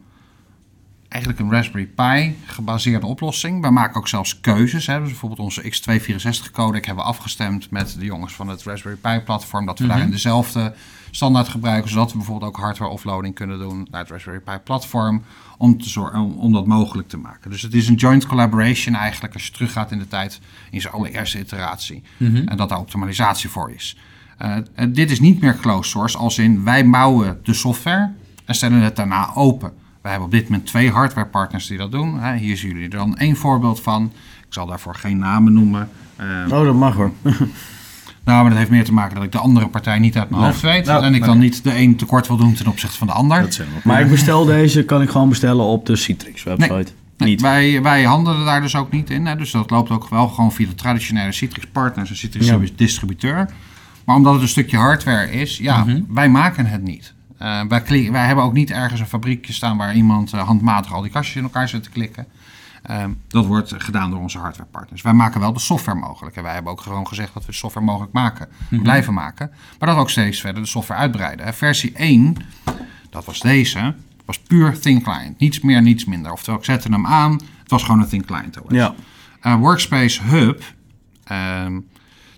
eigenlijk 1.12 1.38
een 1.38 1.50
Raspberry 1.50 1.86
Pi 1.86 2.36
gebaseerde 2.46 3.06
oplossing. 3.06 3.60
Wij 3.60 3.70
maken 3.70 3.96
ook 3.96 4.08
zelfs 4.08 4.40
keuzes. 4.40 4.86
Hè. 4.86 4.98
Dus 4.98 5.08
bijvoorbeeld 5.08 5.40
onze 5.40 5.62
X264 5.62 6.50
codec 6.52 6.84
hebben 6.84 7.04
we 7.04 7.10
afgestemd 7.10 7.70
met 7.70 7.96
de 7.98 8.04
jongens 8.04 8.32
van 8.32 8.48
het 8.48 8.62
Raspberry 8.62 8.96
Pi 8.96 9.20
platform. 9.24 9.66
Dat 9.66 9.78
we 9.78 9.86
daarin 9.86 10.10
dezelfde 10.10 10.74
standaard 11.10 11.48
gebruiken, 11.48 11.90
zodat 11.90 12.10
we 12.10 12.16
bijvoorbeeld 12.16 12.50
ook 12.50 12.60
hardware 12.60 12.90
offloading 12.90 13.34
kunnen 13.34 13.58
doen 13.58 13.86
naar 13.90 14.00
het 14.00 14.10
Raspberry 14.10 14.40
Pi 14.40 14.56
platform. 14.64 15.22
Om, 15.58 15.82
te 15.82 15.88
zorgen, 15.88 16.20
om, 16.20 16.32
om 16.32 16.52
dat 16.52 16.66
mogelijk 16.66 17.08
te 17.08 17.16
maken. 17.16 17.50
Dus 17.50 17.62
het 17.62 17.74
is 17.74 17.88
een 17.88 17.94
joint 17.94 18.26
collaboration 18.26 18.94
eigenlijk 18.94 19.34
als 19.34 19.46
je 19.46 19.52
teruggaat 19.52 19.90
in 19.90 19.98
de 19.98 20.08
tijd 20.08 20.40
in 20.70 20.80
zijn 20.80 20.92
allereerste 20.92 21.38
iteratie. 21.38 22.02
En 22.46 22.56
dat 22.56 22.68
daar 22.68 22.78
optimalisatie 22.78 23.48
voor 23.50 23.70
is. 23.70 23.96
Eh, 24.38 24.56
en 24.74 24.92
dit 24.92 25.10
is 25.10 25.20
niet 25.20 25.40
meer 25.40 25.56
closed 25.56 25.90
source, 25.90 26.18
als 26.18 26.38
in 26.38 26.64
wij 26.64 26.88
bouwen 26.88 27.40
de 27.42 27.54
software 27.54 28.12
en 28.44 28.54
stellen 28.54 28.80
het 28.80 28.96
daarna 28.96 29.34
open. 29.34 29.72
Wij 30.02 30.10
hebben 30.10 30.28
op 30.28 30.34
dit 30.34 30.48
moment 30.48 30.66
twee 30.66 30.90
hardwarepartners 30.90 31.66
die 31.66 31.78
dat 31.78 31.92
doen. 31.92 32.20
Hè, 32.20 32.36
Hier 32.36 32.56
zien 32.56 32.68
jullie 32.70 32.84
er 32.84 32.90
dan 32.90 33.16
één 33.16 33.36
voorbeeld 33.36 33.80
van. 33.80 34.04
Ik 34.46 34.58
zal 34.58 34.66
daarvoor 34.66 34.94
geen 34.94 35.18
namen 35.18 35.52
noemen. 35.52 35.88
Eh, 36.16 36.26
Oh, 36.50 36.64
dat 36.64 36.74
mag 36.74 36.94
hoor. 36.94 37.12
nou, 37.22 37.40
maar 38.24 38.48
dat 38.48 38.58
heeft 38.58 38.70
meer 38.70 38.84
te 38.84 38.92
maken 38.92 39.14
dat 39.14 39.24
ik 39.24 39.32
de 39.32 39.38
andere 39.38 39.68
partij 39.68 39.98
niet 39.98 40.16
uit 40.18 40.30
mijn 40.30 40.42
hoofd 40.42 40.60
weet. 40.60 40.86
Nou, 40.86 41.02
en 41.04 41.14
ik 41.14 41.20
nee. 41.20 41.28
dan 41.28 41.38
niet 41.38 41.64
de 41.64 41.76
een 41.78 41.96
tekort 41.96 42.26
wil 42.26 42.36
doen 42.36 42.54
ten 42.54 42.66
opzichte 42.66 42.98
van 42.98 43.06
de 43.06 43.12
ander. 43.12 43.40
Dat 43.40 43.54
zijn 43.54 43.68
we. 43.68 43.80
Maar 43.84 44.00
ik 44.00 44.10
bestel 44.10 44.44
deze, 44.44 44.84
kan 44.84 45.02
ik 45.02 45.10
gewoon 45.10 45.28
bestellen 45.28 45.64
op 45.64 45.86
de 45.86 45.96
Citrix 45.96 46.42
website. 46.42 46.72
Nee, 47.16 47.30
Niet. 47.30 47.40
Wij, 47.40 47.82
wij 47.82 48.02
handelen 48.04 48.44
daar 48.44 48.60
dus 48.60 48.76
ook 48.76 48.92
niet 48.92 49.10
in. 49.10 49.26
Hè. 49.26 49.36
Dus 49.36 49.50
dat 49.50 49.70
loopt 49.70 49.90
ook 49.90 50.08
wel 50.08 50.28
gewoon 50.28 50.52
via 50.52 50.66
de 50.66 50.74
traditionele 50.74 51.32
Citrix 51.32 51.66
partners 51.72 52.10
en 52.10 52.16
Citrix 52.16 52.46
Ja. 52.46 52.58
distributeur. 52.76 53.50
Maar 54.04 54.16
omdat 54.16 54.32
het 54.32 54.42
een 54.42 54.48
stukje 54.48 54.76
hardware 54.76 55.30
is, 55.32 55.58
ja, 55.58 55.84
wij 56.08 56.28
maken 56.28 56.66
het 56.66 56.82
niet. 56.82 57.14
Eh, 57.42 57.60
wij, 57.68 58.10
wij 58.12 58.26
hebben 58.26 58.44
ook 58.44 58.52
niet 58.52 58.70
ergens 58.70 59.00
een 59.00 59.06
fabriekje 59.06 59.52
staan 59.52 59.76
waar 59.76 59.94
iemand 59.94 60.32
eh, 60.32 60.46
handmatig 60.46 60.92
al 60.92 61.02
die 61.02 61.10
kastjes 61.10 61.36
in 61.36 61.42
elkaar 61.42 61.68
zit 61.68 61.82
te 61.82 61.90
klikken. 61.90 62.26
Ehm, 62.82 63.10
dat 63.28 63.46
wordt 63.46 63.74
gedaan 63.76 64.10
door 64.10 64.20
onze 64.20 64.38
hardwarepartners. 64.38 65.02
Wij 65.02 65.12
maken 65.12 65.40
wel 65.40 65.52
de 65.52 65.60
software 65.60 65.98
mogelijk. 65.98 66.36
En 66.36 66.42
wij 66.42 66.54
hebben 66.54 66.72
ook 66.72 66.80
gewoon 66.80 67.06
gezegd 67.06 67.34
dat 67.34 67.44
we 67.44 67.50
de 67.50 67.56
software 67.56 67.86
mogelijk 67.86 68.12
maken. 68.12 68.48
Blijven 68.70 69.14
maken. 69.14 69.50
Maar 69.78 69.88
dat 69.88 69.98
ook 69.98 70.10
steeds 70.10 70.40
verder 70.40 70.62
de 70.62 70.68
software 70.68 71.00
uitbreiden. 71.00 71.46
hè. 71.46 71.52
Versie 71.52 71.92
1, 71.92 72.36
dat 73.10 73.24
was 73.24 73.40
deze, 73.40 73.94
was 74.24 74.38
puur 74.38 74.78
thin 74.80 75.02
client. 75.02 75.38
Niets 75.38 75.60
meer, 75.60 75.82
niets 75.82 76.04
minder. 76.04 76.32
Oftewel, 76.32 76.58
ik 76.58 76.64
zette 76.64 76.88
hem 76.88 77.06
aan. 77.06 77.32
Het 77.32 77.70
was 77.70 77.82
gewoon 77.82 78.00
een 78.00 78.08
thin 78.08 78.24
client 78.24 78.60
OS. 78.60 78.72
Ja. 78.72 78.94
Eh, 79.40 79.54
Workspace 79.54 80.22
Hub, 80.22 80.62
ehm, 81.24 81.80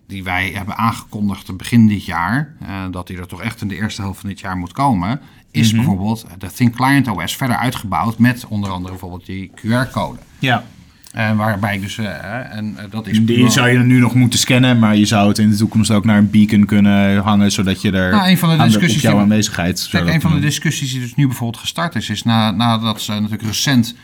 die 0.06 0.24
wij 0.24 0.50
hebben 0.54 0.76
aangekondigd 0.76 1.56
begin 1.56 1.86
dit 1.88 2.04
jaar, 2.04 2.54
eh, 2.60 2.68
dat 2.90 3.06
die 3.06 3.18
er 3.18 3.26
toch 3.26 3.42
echt 3.42 3.60
in 3.60 3.68
de 3.68 3.76
eerste 3.76 4.02
helft 4.02 4.20
van 4.20 4.28
dit 4.28 4.40
jaar 4.40 4.56
moet 4.56 4.72
komen, 4.72 5.20
is 5.50 5.72
bijvoorbeeld 5.72 6.26
de 6.38 6.52
Thin 6.52 6.70
Client 6.70 7.08
OS 7.08 7.36
verder 7.36 7.56
uitgebouwd 7.56 8.18
met 8.18 8.46
onder 8.48 8.70
andere 8.70 8.90
bijvoorbeeld 8.92 9.26
die 9.26 9.50
QR-code. 9.54 10.18
Ja, 10.38 10.64
Eh, 11.12 11.36
waarbij 11.36 11.74
ik 11.74 11.80
dus, 11.82 11.98
eh, 11.98 12.56
en 12.56 12.76
dat 12.90 13.06
is... 13.06 13.20
die 13.24 13.48
zou 13.50 13.68
je 13.68 13.78
nu 13.78 13.98
nog 13.98 14.14
moeten 14.14 14.38
scannen, 14.38 14.78
maar 14.78 14.96
je 14.96 15.04
zou 15.04 15.28
het 15.28 15.38
in 15.38 15.50
de 15.50 15.56
toekomst 15.56 15.90
ook 15.90 16.04
naar 16.04 16.18
een 16.18 16.30
beacon 16.30 16.64
kunnen 16.64 17.22
hangen, 17.22 17.52
zodat 17.52 17.80
je 17.82 17.90
er 17.92 18.10
Nou, 18.10 18.28
een 18.30 18.38
van 18.38 18.48
de 18.58 18.64
discussies 18.64 18.96
op 18.96 19.02
jouw 19.02 19.10
die 19.10 19.18
we- 19.20 19.24
aanwezigheid... 19.26 19.88
Kijk, 19.90 20.08
een 20.08 20.20
van 20.20 20.34
de 20.34 20.40
discussies 20.40 20.90
die 20.92 21.00
dus 21.00 21.14
nu 21.14 21.26
bijvoorbeeld 21.26 21.60
gestart 21.62 21.94
is, 21.94 22.08
is 22.10 22.22
na, 22.22 22.50
nadat 22.50 23.00
ze 23.00 23.12
natuurlijk 23.12 23.42
recent 23.42 23.94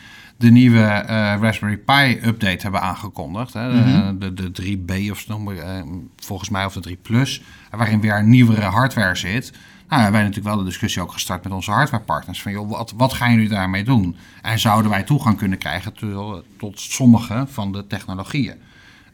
de 0.41 0.51
nieuwe 0.51 0.81
eh, 0.83 1.35
Raspberry 1.41 1.77
Pi 1.77 2.19
update 2.27 2.61
hebben 2.61 2.81
aangekondigd. 2.81 3.53
Hè, 3.53 3.73
Mhm. 3.73 4.17
de, 4.19 4.33
de, 4.33 4.51
de 4.51 4.61
3B 4.61 5.11
of 5.11 5.19
zo 5.19 5.33
noemen, 5.33 5.75
eh, 5.77 5.81
volgens 6.17 6.49
mij 6.49 6.65
of 6.65 6.73
de 6.73 6.79
3 6.79 6.95
Plus, 7.01 7.41
waarin 7.71 8.01
weer 8.01 8.23
nieuwere 8.23 8.61
hardware 8.61 9.15
zit. 9.15 9.51
Nou, 9.51 10.03
hebben 10.03 10.19
wij 10.21 10.29
natuurlijk 10.29 10.55
wel 10.55 10.63
de 10.63 10.69
discussie 10.69 11.01
ook 11.01 11.11
gestart 11.11 11.43
met 11.43 11.53
onze 11.53 11.71
hardwarepartners. 11.71 12.41
Van 12.41 12.51
joh, 12.51 12.69
wat, 12.69 12.93
wat 12.97 13.13
gaan 13.13 13.31
jullie 13.33 13.49
daarmee 13.49 13.83
doen? 13.83 14.15
En 14.41 14.59
zouden 14.59 14.91
wij 14.91 15.03
toegang 15.03 15.37
kunnen 15.37 15.57
krijgen 15.57 15.93
tot, 15.93 16.43
tot 16.57 16.79
sommige 16.79 17.45
van 17.49 17.71
de 17.71 17.87
technologieën? 17.87 18.55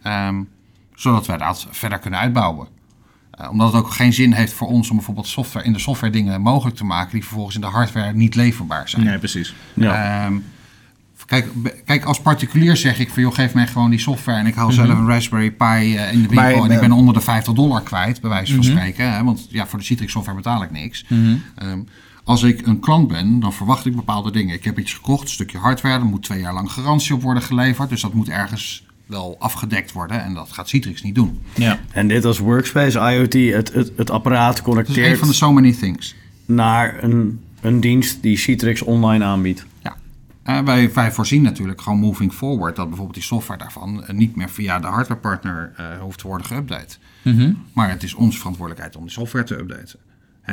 Ehm, 0.03 0.41
zodat 0.95 1.25
wij 1.25 1.37
dat 1.37 1.67
verder 1.71 1.99
kunnen 1.99 2.19
uitbouwen. 2.19 2.67
Eh, 3.31 3.49
omdat 3.51 3.73
het 3.73 3.81
ook 3.81 3.91
geen 3.91 4.13
zin 4.13 4.31
heeft 4.31 4.53
voor 4.53 4.67
ons 4.67 4.89
om 4.89 4.95
bijvoorbeeld 4.95 5.27
software, 5.27 5.65
in 5.65 5.73
de 5.73 5.79
software 5.79 6.11
dingen 6.13 6.41
mogelijk 6.41 6.75
te 6.77 6.85
maken 6.85 7.11
die 7.11 7.23
vervolgens 7.23 7.55
in 7.55 7.61
de 7.61 7.67
hardware 7.67 8.13
niet 8.13 8.35
leverbaar 8.35 8.89
zijn. 8.89 9.03
Nee, 9.05 9.17
precies. 9.17 9.53
Ja. 9.73 10.25
Ehm, 10.25 10.37
kijk, 11.27 11.47
kijk, 11.85 12.05
als 12.05 12.21
particulier 12.21 12.77
zeg 12.77 12.99
ik 12.99 13.09
van 13.09 13.21
joh, 13.21 13.33
geef 13.33 13.53
mij 13.53 13.67
gewoon 13.67 13.89
die 13.89 13.99
software 13.99 14.39
en 14.39 14.45
ik 14.45 14.55
haal 14.55 14.71
zelf 14.71 14.89
een 14.89 15.07
Raspberry 15.07 15.51
Pi 15.51 15.65
eh, 15.65 16.13
in 16.13 16.21
de 16.21 16.27
winkel 16.27 16.65
en 16.65 16.71
ik 16.71 16.79
ben 16.79 16.91
onder 16.91 17.13
de 17.13 17.21
50 17.21 17.53
dollar 17.53 17.81
kwijt, 17.81 18.21
bij 18.21 18.29
wijze 18.29 18.55
van 18.55 18.63
spreken. 18.63 19.13
Hè, 19.13 19.23
want 19.23 19.47
ja, 19.49 19.67
voor 19.67 19.79
de 19.79 19.85
Citrix 19.85 20.11
software 20.11 20.37
betaal 20.37 20.63
ik 20.63 20.71
niks. 20.71 21.05
Ehm, 21.55 21.79
als 22.23 22.43
ik 22.43 22.67
een 22.67 22.79
klant 22.79 23.07
ben, 23.07 23.39
dan 23.39 23.53
verwacht 23.53 23.85
ik 23.85 23.95
bepaalde 23.95 24.31
dingen. 24.31 24.55
Ik 24.55 24.63
heb 24.63 24.79
iets 24.79 24.93
gekocht, 24.93 25.21
een 25.21 25.29
stukje 25.29 25.57
hardware, 25.57 25.99
er 25.99 26.05
moet 26.05 26.23
twee 26.23 26.39
jaar 26.39 26.53
lang 26.53 26.71
garantie 26.71 27.13
op 27.13 27.21
worden 27.21 27.43
geleverd. 27.43 27.89
Dus 27.89 28.01
dat 28.01 28.13
moet 28.13 28.29
ergens 28.29 28.85
wel 29.05 29.35
afgedekt 29.39 29.91
worden 29.91 30.23
en 30.23 30.33
dat 30.33 30.51
gaat 30.51 30.69
Citrix 30.69 31.01
niet 31.01 31.15
doen. 31.15 31.39
Ja. 31.55 31.79
En 31.91 32.07
dit 32.07 32.25
als 32.25 32.39
Workspace 32.39 32.99
IoT, 32.99 33.33
het, 33.33 33.73
het, 33.73 33.91
het 33.95 34.09
apparaat 34.11 34.47
Dat 34.47 34.53
is 34.53 34.59
een 34.59 34.63
connecteert 34.63 35.19
van 35.19 35.27
de 35.27 35.33
so 35.33 35.53
many 35.53 35.73
things. 35.73 36.15
naar 36.45 37.03
een, 37.03 37.39
een 37.61 37.79
dienst 37.79 38.21
die 38.21 38.37
Citrix 38.37 38.81
online 38.81 39.23
aanbiedt. 39.23 39.65
Eh, 40.47 40.59
wij, 40.59 40.93
wij 40.93 41.11
voorzien 41.11 41.41
natuurlijk 41.41 41.81
gewoon 41.81 41.99
moving 41.99 42.33
forward 42.33 42.75
dat 42.75 42.87
bijvoorbeeld 42.87 43.15
die 43.15 43.25
software 43.25 43.59
daarvan 43.59 44.05
eh, 44.05 44.15
niet 44.15 44.35
meer 44.35 44.49
via 44.49 44.79
de 44.79 44.87
hardwarepartner 44.87 45.73
eh 45.75 45.85
hoeft 45.99 46.19
te 46.19 46.27
worden 46.27 46.47
geüpdate. 46.47 46.97
Maar 47.73 47.89
het 47.89 48.03
is 48.03 48.13
onze 48.13 48.37
verantwoordelijkheid 48.37 48.95
om 48.95 49.03
die 49.03 49.11
software 49.11 49.45
te 49.45 49.57
updaten. 49.57 49.99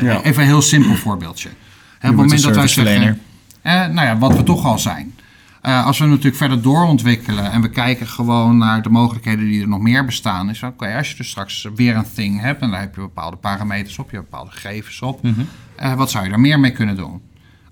Ja. 0.00 0.22
Even 0.22 0.42
een 0.42 0.48
heel 0.48 0.62
simpel 0.62 0.94
voorbeeldje. 0.94 1.48
Op 1.48 1.54
het 1.98 2.14
moment 2.14 2.42
dat 2.42 2.54
wij 2.54 2.68
zeggen, 2.68 3.20
nou 3.62 3.94
ja, 3.94 4.18
wat 4.18 4.36
we 4.36 4.42
toch 4.42 4.64
al 4.64 4.78
zijn. 4.78 5.14
Als 5.60 5.98
we 5.98 6.06
natuurlijk 6.06 6.36
verder 6.36 6.62
doorontwikkelen 6.62 7.52
en 7.52 7.60
we 7.60 7.70
kijken 7.70 8.06
gewoon 8.06 8.58
naar 8.58 8.82
de 8.82 8.88
mogelijkheden 8.88 9.44
die 9.44 9.62
er 9.62 9.68
nog 9.68 9.80
meer 9.80 10.04
bestaan, 10.04 10.50
is 10.50 10.62
oké, 10.62 10.96
als 10.96 11.10
je 11.10 11.16
dus 11.16 11.28
straks 11.28 11.68
weer 11.74 11.96
een 11.96 12.12
thing 12.14 12.40
hebt 12.40 12.60
en 12.60 12.70
daar 12.70 12.80
heb 12.80 12.94
je 12.94 13.00
bepaalde 13.00 13.36
parameters 13.36 13.98
op, 13.98 14.10
je 14.10 14.16
hebt 14.16 14.30
bepaalde 14.30 14.50
gegevens 14.50 15.02
op, 15.02 15.20
eh, 15.76 15.94
wat 15.94 16.10
zou 16.10 16.24
je 16.24 16.30
daar 16.30 16.40
meer 16.40 16.60
mee 16.60 16.72
kunnen 16.72 16.96
doen? 16.96 17.20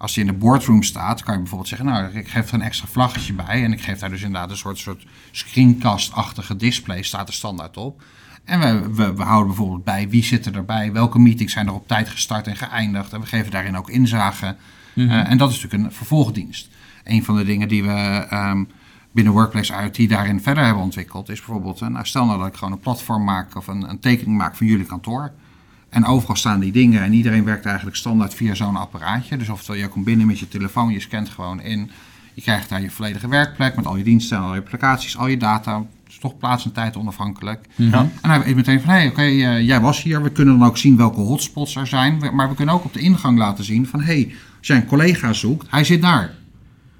Als 0.03 0.15
die 0.15 0.25
in 0.25 0.31
de 0.33 0.38
boardroom 0.38 0.83
staat, 0.83 1.23
kan 1.23 1.35
je 1.35 1.41
bijvoorbeeld 1.41 1.69
zeggen, 1.69 1.87
nou, 1.87 2.19
ik 2.19 2.29
geef 2.29 2.49
er 2.49 2.55
een 2.55 2.62
extra 2.62 2.87
vlaggetje 2.88 3.33
bij 3.33 3.65
en 3.65 3.73
ik 3.73 3.81
geef 3.81 3.99
daar 3.99 4.11
dus 4.11 4.23
inderdaad 4.23 4.51
een 4.51 4.57
soort, 4.57 4.79
soort 4.79 5.07
screencast-achtige 5.31 6.57
display, 6.57 7.03
staat 7.03 7.29
er 7.29 7.35
standaard 7.35 7.77
op. 7.77 8.03
En 8.45 8.61
we, 8.61 8.95
we, 8.95 9.15
we 9.15 9.23
houden 9.23 9.47
bijvoorbeeld 9.47 9.85
bij 9.85 10.09
wie 10.09 10.25
zit 10.25 10.47
er 10.47 10.57
erbij, 10.57 10.93
welke 10.93 11.19
meetings 11.19 11.53
zijn 11.53 11.67
er 11.67 11.73
op 11.73 11.88
tijd 11.88 12.09
gestart 12.09 12.47
en 12.47 12.57
geëindigd. 12.57 13.12
En 13.12 13.21
we 13.21 13.27
geven 13.27 13.51
daarin 13.51 13.77
ook 13.77 13.91
inzage. 13.91 14.57
Eh, 14.95 15.31
en 15.31 15.38
dat 15.38 15.51
is 15.51 15.62
natuurlijk 15.62 15.91
een 15.91 15.97
vervolgdienst. 15.97 16.69
Een 17.05 17.25
van 17.25 17.37
de 17.37 17.45
dingen 17.45 17.69
die 17.69 17.83
we 17.83 18.27
ehm, 18.31 18.65
binnen 19.12 19.33
Workplace 19.33 19.75
IoT 19.83 20.09
daarin 20.09 20.41
verder 20.41 20.65
hebben 20.65 20.83
ontwikkeld, 20.83 21.29
is 21.29 21.38
bijvoorbeeld, 21.38 21.81
eh, 21.81 21.88
nou, 21.88 22.07
stel 22.07 22.27
nou 22.27 22.38
dat 22.38 22.49
ik 22.49 22.55
gewoon 22.55 22.73
een 22.73 22.81
platform 22.81 23.25
maak 23.25 23.57
of 23.57 23.67
een, 23.67 23.91
een 23.91 24.01
tekening 24.01 24.37
maak 24.37 24.57
van 24.57 24.67
jullie 24.67 24.87
kantoor. 24.87 25.33
En 25.93 26.07
overal 26.07 26.37
staan 26.37 26.61
die 26.61 26.73
dingen 26.73 27.03
en 27.03 27.13
iedereen 27.13 27.45
werkt 27.45 27.67
eigenlijk 27.67 27.97
standaard 27.97 28.35
via 28.35 28.55
zo'n 28.55 28.77
apparaatje. 28.77 29.37
Dus 29.37 29.49
oftewel, 29.49 29.81
je 29.81 29.89
komt 29.89 30.05
binnen 30.05 30.27
met 30.27 30.39
je 30.39 30.49
telefoon, 30.49 30.93
je 30.93 31.01
scant 31.01 31.29
gewoon 31.29 31.61
in. 31.61 31.91
Je 32.35 32.43
krijgt 32.43 32.69
daar 32.69 32.81
je 32.81 32.91
volledige 32.91 33.29
werkplek 33.29 33.77
met 33.77 33.87
al 33.87 33.97
je 33.97 34.05
diensten, 34.05 34.39
al 34.39 34.55
je 34.55 34.61
applicaties, 34.61 35.17
al 35.17 35.27
je 35.27 35.37
data. 35.37 35.77
Het 35.77 36.13
is 36.13 36.19
toch 36.19 36.39
plaats- 36.39 36.65
en 36.65 36.73
tijd 36.73 36.97
onafhankelijk. 36.97 37.67
Ja. 37.75 37.99
En 37.99 38.11
dan 38.21 38.31
hebben 38.31 38.49
we 38.49 38.55
meteen 38.55 38.81
van, 38.81 38.91
hé, 38.91 38.97
hey, 38.97 39.09
oké, 39.09 39.23
eh, 39.23 39.67
jij 39.67 39.81
was 39.81 40.03
hier. 40.03 40.23
We 40.23 40.31
kunnen 40.31 40.59
dan 40.59 40.69
ook 40.69 40.79
zien 40.79 40.97
welke 40.97 41.21
hotspots 41.21 41.77
er 41.77 41.87
zijn. 41.87 42.23
Maar 42.33 42.49
we 42.49 42.55
kunnen 42.55 42.75
ook 42.75 42.85
op 42.85 42.93
de 42.93 43.01
ingang 43.01 43.39
laten 43.39 43.65
zien 43.65 43.87
van, 43.87 44.01
hé, 44.01 44.21
hey, 44.21 44.35
als 44.59 44.67
jij 44.67 44.77
een 44.77 44.87
collega 44.87 45.33
zoekt, 45.33 45.67
hij 45.71 45.85
zit 45.85 46.03
daar. 46.03 46.35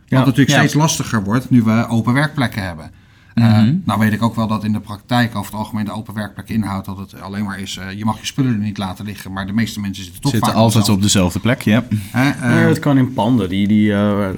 Wat 0.09 0.25
natuurlijk 0.25 0.51
ja. 0.51 0.57
steeds 0.57 0.75
lastiger 0.75 1.25
wordt 1.25 1.51
nu 1.51 1.63
we 1.63 1.87
open 1.89 2.13
werkplekken 2.13 2.63
hebben. 2.63 2.91
Eh, 3.35 3.45
Mhm. 3.62 3.75
nou 3.85 3.99
weet 4.01 4.12
ik 4.12 4.23
ook 4.23 4.35
wel 4.35 4.47
dat 4.47 4.64
in 4.64 4.73
de 4.73 4.81
praktijk 4.81 5.37
over 5.37 5.51
het 5.51 5.61
algemeen 5.61 5.85
de 5.85 5.92
open 5.92 6.14
werkplek 6.14 6.49
inhoudt 6.49 6.87
dat 6.87 6.99
het 6.99 7.21
alleen 7.21 7.45
maar 7.45 7.59
is, 7.61 7.77
eh, 7.77 7.99
je 7.99 8.05
mag 8.05 8.18
je 8.21 8.27
spullen 8.27 8.53
er 8.53 8.59
niet 8.59 8.79
laten 8.79 9.05
liggen, 9.05 9.33
maar 9.33 9.47
de 9.47 9.53
meeste 9.53 9.81
mensen 9.81 10.03
zitten 10.05 10.23
toch 10.23 10.31
Zitten 10.33 10.51
vaak 10.51 10.59
altijd 10.61 10.88
op 10.88 11.03
dezelfde 11.03 11.38
plek, 11.38 11.62
ja. 11.62 11.85
Eh, 12.12 12.40
Maar 12.40 12.68
het 12.68 12.79
kan 12.79 12.99
in 12.99 13.12
panden 13.12 13.49
die, 13.49 13.68
die, 13.68 13.92
eh, 13.92 14.29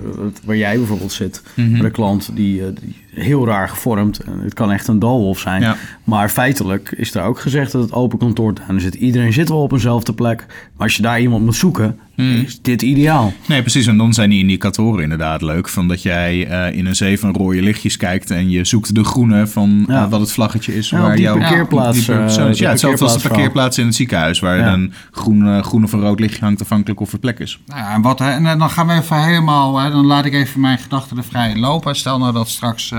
waar 0.45 0.57
jij 0.57 0.77
bijvoorbeeld 0.77 1.13
zit, 1.13 1.43
bij 1.55 1.81
de 1.81 1.91
klant, 1.91 2.37
die, 2.37 2.67
eh, 2.67 2.73
die 2.81 2.97
heel 3.15 3.47
raar 3.47 3.69
gevormd. 3.69 4.19
En 4.19 4.41
het 4.43 4.55
kan 4.55 4.73
echt 4.73 4.89
een 4.89 4.99
doolhof 4.99 5.39
zijn. 5.39 5.63
Ja. 5.63 5.77
Maar 6.05 6.29
feitelijk 6.29 6.95
is 6.97 7.15
er 7.15 7.23
ook 7.23 7.41
gezegd 7.41 7.73
dat 7.73 7.83
het 7.83 7.93
open 7.93 8.19
kantoortuinen 8.19 8.81
zit. 8.81 8.95
Iedereen 8.95 9.33
zit 9.33 9.49
wel 9.49 9.63
op 9.63 9.73
eenzelfde 9.73 10.13
plek. 10.13 10.45
Maar 10.49 10.87
als 10.87 10.97
je 10.97 11.03
daar 11.03 11.21
iemand 11.21 11.45
moet 11.45 11.57
zoeken, 11.57 11.99
Mhm. 12.17 12.29
is 12.45 12.61
dit 12.63 12.83
ideaal. 12.83 13.33
Nee, 13.49 13.61
precies. 13.61 13.87
En 13.87 13.97
dan 13.97 14.13
zijn 14.15 14.31
die 14.31 14.39
indicatoren 14.41 15.03
inderdaad 15.03 15.43
leuk. 15.43 15.69
Van 15.69 15.89
dat 15.89 16.03
jij 16.03 16.47
eh, 16.47 16.77
in 16.79 16.87
een 16.87 16.97
zee 16.97 17.19
van 17.19 17.33
rode 17.35 17.63
lichtjes 17.63 17.97
kijkt 17.97 18.31
en 18.31 18.51
je 18.51 18.65
zoekt 18.65 18.95
de 18.95 19.05
groene 19.05 19.47
van 19.47 19.85
Ja. 19.89 20.05
eh, 20.05 20.11
wat 20.11 20.21
het 20.21 20.33
vlaggetje 20.33 20.77
is. 20.77 20.91
Ja, 20.91 21.01
waar 21.01 21.15
die 21.15 21.25
jouw 21.25 21.39
parkeerplaats, 21.39 22.07
die 22.07 22.15
eh, 22.15 22.53
Ja, 22.53 22.71
hetzelfde 22.71 23.05
als 23.05 23.23
de 23.23 23.29
parkeerplaats 23.29 23.79
in 23.79 23.87
het 23.87 23.95
ziekenhuis, 23.95 24.41
waar 24.41 24.59
Ja. 24.59 24.73
een 24.73 24.93
groen, 25.11 25.63
groen 25.65 25.85
of 25.85 25.93
een 25.93 26.01
rood 26.01 26.21
lichtje 26.21 26.41
hangt 26.45 26.61
afhankelijk 26.61 27.01
of 27.01 27.13
er 27.13 27.19
plek 27.19 27.39
is. 27.39 27.61
Nou 27.67 27.81
ja, 27.81 27.95
en, 27.95 28.03
wat, 28.03 28.19
hè, 28.19 28.31
en 28.31 28.59
dan 28.59 28.71
gaan 28.71 28.87
we 28.87 28.93
even 28.93 29.25
helemaal, 29.25 29.79
hè, 29.79 29.91
dan 29.91 30.07
laat 30.07 30.25
ik 30.25 30.35
even 30.35 30.61
mijn 30.61 30.79
gedachten 30.79 31.17
er 31.17 31.25
vrij 31.25 31.57
lopen. 31.57 31.97
Stel 31.97 32.19
nou 32.19 32.33
dat 32.33 32.49
straks 32.49 32.91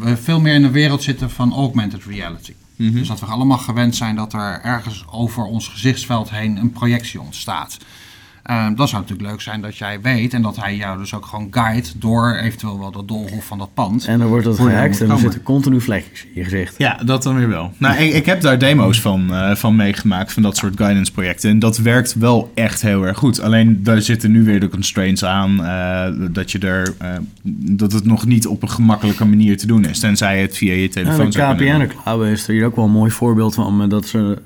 we 0.00 0.16
veel 0.16 0.40
meer 0.40 0.54
in 0.54 0.62
de 0.62 0.70
wereld 0.70 1.02
zitten 1.02 1.30
van 1.30 1.52
augmented 1.52 2.04
reality. 2.04 2.52
Dus 2.76 3.08
dat 3.08 3.20
we 3.20 3.26
allemaal 3.26 3.58
gewend 3.58 3.96
zijn 3.96 4.16
dat 4.16 4.32
er 4.32 4.60
ergens 4.62 5.04
over 5.10 5.44
ons 5.44 5.68
gezichtsveld 5.68 6.30
heen 6.30 6.56
een 6.56 6.70
projectie 6.70 7.20
ontstaat. 7.20 7.78
Eh, 8.48 8.64
dan 8.64 8.88
zou 8.88 9.02
het 9.02 9.10
natuurlijk 9.10 9.28
leuk 9.28 9.40
zijn 9.40 9.60
dat 9.60 9.76
jij 9.76 10.00
weet 10.00 10.34
en 10.34 10.42
dat 10.42 10.56
hij 10.56 10.76
jou 10.76 10.98
dus 10.98 11.14
ook 11.14 11.26
gewoon 11.26 11.48
guide 11.50 11.88
door 11.96 12.34
eventueel 12.34 12.78
wel 12.78 12.90
dat 12.90 13.08
doolhof 13.08 13.44
van 13.44 13.58
dat 13.58 13.74
pand. 13.74 14.06
En 14.06 14.18
dan 14.18 14.28
wordt 14.28 14.44
dat 14.44 14.56
gehackt 14.56 14.92
en 14.92 14.98
dan 14.98 15.06
komen. 15.06 15.20
zitten 15.20 15.42
continu 15.42 15.80
vlekjes 15.80 16.22
in 16.22 16.30
je 16.34 16.44
gezicht. 16.44 16.74
Ja, 16.78 17.00
dat 17.04 17.22
dan 17.22 17.36
weer 17.36 17.48
wel. 17.48 17.72
Nou, 17.76 17.96
ik, 17.96 18.12
ik 18.12 18.26
heb 18.26 18.40
daar 18.40 18.58
demo's 18.58 19.00
van, 19.00 19.34
eh, 19.34 19.54
van 19.54 19.76
meegemaakt, 19.76 20.32
van 20.32 20.42
dat 20.42 20.56
soort 20.56 20.76
guidance 20.76 21.12
projecten. 21.12 21.50
En 21.50 21.58
dat 21.58 21.78
werkt 21.78 22.14
wel 22.14 22.50
echt 22.54 22.82
heel 22.82 23.06
erg 23.06 23.18
goed. 23.18 23.40
Alleen 23.40 23.82
daar 23.82 24.02
zitten 24.02 24.30
nu 24.30 24.44
weer 24.44 24.60
de 24.60 24.68
constraints 24.68 25.24
aan 25.24 25.64
eh, 25.64 26.06
dat, 26.30 26.50
je 26.50 26.58
er, 26.58 26.94
eh, 26.98 27.08
dat 27.76 27.92
het 27.92 28.04
nog 28.04 28.26
niet 28.26 28.46
op 28.46 28.62
een 28.62 28.70
gemakkelijke 28.70 29.24
manier 29.24 29.56
te 29.56 29.66
doen 29.66 29.84
is. 29.84 29.98
Tenzij 29.98 30.40
het 30.40 30.56
via 30.56 30.72
je 30.72 30.82
Ja, 30.82 30.88
telefoon 30.88 31.26
de 31.26 31.32
zou 31.32 31.56
kunnen 31.56 31.78
doen. 31.78 31.88
KPN 31.88 32.02
Cloud 32.02 32.26
is 32.26 32.48
er 32.48 32.54
hier 32.54 32.66
ook 32.66 32.76
wel 32.76 32.84
een 32.84 32.90
mooi 32.90 33.10
voorbeeld 33.10 33.54
van. 33.54 33.88
Dat 33.88 34.06
ze, 34.06 34.38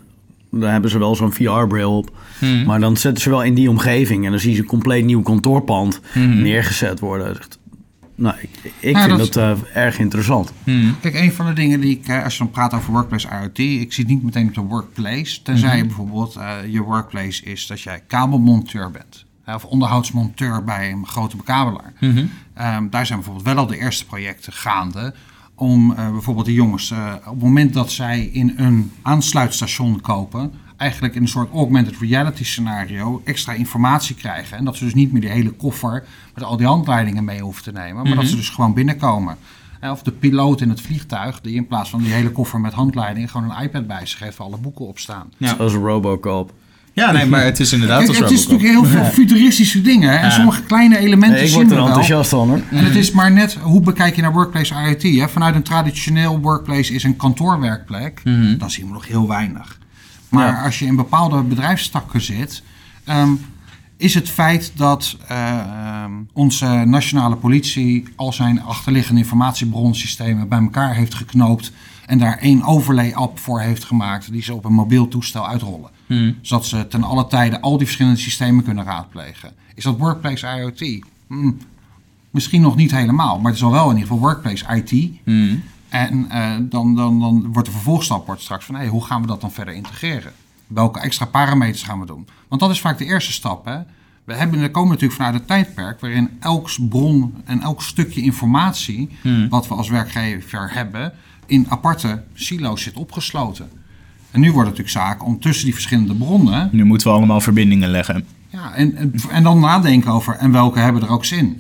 daar 0.61 0.73
hebben 0.73 0.91
ze 0.91 0.99
wel 0.99 1.17
zo'n 1.17 1.33
VR-bril 1.33 1.97
op. 1.97 2.11
Hmm. 2.39 2.65
Maar 2.65 2.81
dan 2.81 2.97
zetten 2.97 3.23
ze 3.23 3.31
wel 3.31 3.43
in 3.43 3.55
die 3.55 3.71
omgeving. 3.71 4.25
En 4.25 4.31
dan 4.31 4.41
zie 4.41 4.53
je 4.53 4.59
een 4.59 4.65
compleet 4.67 5.05
nieuw 5.05 5.23
kantoorpand 5.23 6.01
Hmm. 6.13 6.43
neergezet 6.43 7.01
worden. 7.01 7.37
Nou, 8.15 8.35
ik, 8.41 8.73
ik 8.81 8.95
Ja, 8.97 9.05
vind 9.05 9.19
dat- 9.19 9.33
dat 9.33 9.59
eh, 9.73 9.77
erg 9.85 9.99
interessant. 9.99 10.53
Hmm. 10.65 10.97
Kijk, 11.01 11.15
een 11.15 11.33
van 11.33 11.47
de 11.47 11.53
dingen 11.53 11.81
die 11.81 11.99
ik, 11.99 12.07
eh, 12.09 12.25
als 12.25 12.33
je 12.33 12.39
dan 12.39 12.51
praat 12.51 12.75
over 12.75 12.93
workplace 12.93 13.29
IoT, 13.43 13.59
ik 13.59 13.93
zie 13.93 14.07
niet 14.07 14.23
meteen 14.23 14.49
op 14.49 14.55
de 14.55 14.61
workplace. 14.61 15.43
Tenzij 15.43 15.77
je 15.77 15.87
bijvoorbeeld 15.87 16.37
eh, 16.37 16.55
je 16.69 16.81
workplace 16.81 17.45
is 17.45 17.67
dat 17.67 17.81
jij 17.81 18.03
kabelmonteur 18.07 18.91
bent. 18.91 19.25
Of 19.47 19.65
onderhoudsmonteur 19.65 20.65
bij 20.65 20.91
een 20.91 21.07
grote 21.07 21.37
bekabelaar. 21.37 21.93
Ehm, 22.55 22.89
daar 22.91 23.07
zijn 23.07 23.19
bijvoorbeeld 23.19 23.47
wel 23.47 23.57
al 23.57 23.67
de 23.67 23.79
eerste 23.79 24.07
projecten 24.07 24.53
gaande. 24.53 25.15
Om 25.55 25.93
eh, 25.93 26.11
bijvoorbeeld 26.11 26.47
de 26.47 26.53
jongens, 26.53 26.91
eh, 26.91 27.15
op 27.19 27.33
het 27.33 27.43
moment 27.43 27.75
dat 27.75 27.91
zij 27.91 28.25
in 28.25 28.53
een 28.57 28.93
aansluitstation 29.03 30.01
kopen, 30.01 30.53
eigenlijk 30.77 31.15
in 31.15 31.23
een 31.23 31.29
soort 31.29 31.53
augmented 31.53 31.97
reality 32.01 32.45
scenario 32.45 33.23
extra 33.25 33.53
informatie 33.53 34.15
krijgen. 34.15 34.57
En 34.57 34.65
dat 34.65 34.77
ze 34.77 34.85
dus 34.85 34.95
niet 34.95 35.13
meer 35.13 35.21
die 35.21 35.31
hele 35.31 35.51
koffer 35.51 36.05
met 36.35 36.45
al 36.45 36.57
die 36.57 36.67
handleidingen 36.67 37.25
mee 37.25 37.41
hoeven 37.41 37.63
te 37.63 37.73
nemen, 37.73 38.05
maar 38.05 38.17
dat 38.17 38.27
ze 38.27 38.37
dus 38.37 38.49
gewoon 38.49 38.75
binnenkomen. 38.75 39.37
Of 39.91 40.03
de 40.03 40.13
piloot 40.13 40.61
in 40.61 40.69
het 40.69 40.81
vliegtuig, 40.81 41.41
die 41.41 41.55
in 41.55 41.67
plaats 41.67 41.91
van 41.91 42.03
die 42.03 42.13
hele 42.13 42.31
koffer 42.31 42.61
met 42.61 42.73
handleidingen 42.73 43.29
gewoon 43.29 43.51
een 43.51 43.63
iPad 43.63 43.87
bij 43.87 44.07
zich 44.07 44.19
heeft 44.19 44.37
waar 44.37 44.47
alle 44.47 44.57
boeken 44.57 44.87
op 44.87 44.99
staan. 44.99 45.33
Ja. 45.37 45.55
Zoals 45.55 45.73
Robocop. 45.73 46.53
Ja, 46.95 47.11
nee, 47.13 47.27
maar 47.27 47.45
het 47.45 47.61
is 47.61 47.73
inderdaad 47.73 48.05
Kijk, 48.05 48.19
het 48.19 48.31
is 48.31 48.47
natuurlijk 48.47 48.69
heel 48.71 48.85
veel 48.85 49.05
futuristische 49.05 49.81
dingen. 49.83 50.11
hè, 50.11 50.17
En 50.17 50.33
sommige 50.33 50.63
kleine 50.63 50.99
elementen 50.99 51.31
Nee, 51.31 51.43
ik 51.43 51.47
zien 51.49 51.57
word 51.57 51.69
we 51.69 51.75
er 51.75 51.79
wel. 51.81 51.87
enthousiast 51.89 52.31
van 52.31 52.49
hoor. 52.49 52.61
En 52.71 52.85
het 52.85 52.95
is 52.97 53.11
maar 53.11 53.33
net, 53.33 53.55
hoe 53.55 53.81
bekijk 53.81 54.17
je 54.17 54.23
naar 54.23 54.33
workplace 54.33 54.75
IoT? 54.75 55.03
Hè? 55.03 55.29
Vanuit 55.29 55.55
een 55.55 55.63
traditioneel 55.63 56.41
workplace 56.41 56.95
is 56.95 57.05
een 57.05 57.17
kantoorwerkplek, 57.17 58.21
dan 58.59 58.71
zien 58.71 58.87
we 58.87 58.93
nog 58.93 59.07
heel 59.07 59.29
weinig. 59.29 59.79
Maar 60.29 60.47
Ja. 60.53 60.63
als 60.65 60.79
je 60.79 60.85
in 60.87 60.97
bepaalde 60.97 61.43
bedrijfstakken 61.43 62.21
zit, 62.21 62.63
ehm, 63.05 63.31
is 63.97 64.15
het 64.15 64.29
feit 64.31 64.73
dat 64.77 65.17
eh, 65.29 65.49
ehm, 65.59 66.11
onze 66.33 66.67
nationale 66.67 67.37
politie 67.37 68.05
al 68.17 68.33
zijn 68.33 68.63
achterliggende 68.63 69.21
informatiebronnensystemen 69.21 70.49
bij 70.49 70.59
elkaar 70.59 70.95
heeft 70.95 71.15
geknoopt 71.15 71.73
en 72.07 72.19
daar 72.19 72.39
één 72.39 72.63
overlay-app 72.63 73.39
voor 73.39 73.61
heeft 73.61 73.85
gemaakt 73.85 74.33
die 74.33 74.43
ze 74.43 74.55
op 74.55 74.65
een 74.65 74.73
mobiel 74.73 75.09
toestel 75.09 75.49
uitrollen. 75.49 75.91
Zodat 76.41 76.67
ze 76.67 76.89
ten 76.89 77.03
alle 77.03 77.27
tijde 77.27 77.61
al 77.61 77.77
die 77.77 77.87
verschillende 77.87 78.19
systemen 78.19 78.65
kunnen 78.65 78.85
raadplegen. 78.85 79.53
Is 79.75 79.85
dat 79.85 79.99
workplace 79.99 80.47
IoT? 80.47 81.05
Hmm, 81.27 81.59
Misschien 82.33 82.61
nog 82.61 82.77
niet 82.77 82.91
helemaal, 82.91 83.37
maar 83.37 83.47
het 83.47 83.61
is 83.61 83.67
al 83.67 83.71
wel 83.71 83.91
in 83.91 83.97
ieder 83.97 84.03
geval 84.03 84.19
workplace 84.19 84.75
IT. 84.75 85.11
Hmm. 85.25 85.63
En 85.89 86.31
eh, 86.31 86.55
dan, 86.61 86.95
dan, 86.95 87.21
dan 87.21 87.53
wordt 87.53 87.69
de 87.69 87.75
vervolgstap 87.75 88.27
wordt 88.27 88.43
straks 88.43 88.65
van 88.65 88.75
hey, 88.75 88.87
hoe 88.87 89.05
gaan 89.05 89.21
we 89.21 89.27
dat 89.27 89.41
dan 89.41 89.53
verder 89.53 89.75
integreren? 89.75 90.33
Welke 90.67 91.01
extra 91.01 91.27
parameters 91.27 91.83
gaan 91.83 92.01
we 92.01 92.07
doen? 92.07 92.27
Want 92.49 92.61
dat 92.61 92.71
is 92.71 92.81
vaak 92.81 92.99
de 92.99 93.05
eerste 93.05 93.33
stap. 93.33 93.65
Hè? 93.65 93.79
We 94.25 94.35
hebben, 94.35 94.61
we 94.61 94.71
komen 94.71 94.91
natuurlijk 94.91 95.21
vanuit 95.21 95.35
een 95.35 95.47
tijdperk 95.47 96.01
waarin 96.01 96.31
elk 96.41 96.71
bron 96.89 97.35
en 97.45 97.61
elk 97.61 97.83
stukje 97.83 98.23
informatie 98.23 99.09
wat 99.49 99.69
we 99.69 99.75
als 99.75 99.89
werkgever 99.89 100.73
hebben, 100.73 101.13
in 101.47 101.67
aparte 101.69 102.23
silo's 102.35 102.83
zit 102.83 102.95
opgesloten. 102.95 103.69
En 104.31 104.41
nu 104.41 104.53
wordt 104.53 104.69
het 104.69 104.79
natuurlijk 104.79 105.07
zaak 105.07 105.27
om 105.27 105.41
tussen 105.41 105.65
die 105.65 105.75
verschillende 105.75 106.15
bronnen 106.15 106.69
Nu 106.73 106.85
moeten 106.85 107.07
we 107.07 107.13
allemaal 107.13 107.41
verbindingen 107.41 107.91
leggen. 107.91 108.25
ja, 108.49 108.75
en, 108.75 108.97
en, 108.97 109.15
en 109.31 109.43
dan 109.43 109.61
nadenken 109.61 110.11
over 110.11 110.35
en 110.35 110.53
welke 110.53 110.79
hebben 110.79 111.03
er 111.03 111.09
ook 111.09 111.25
zin. 111.25 111.57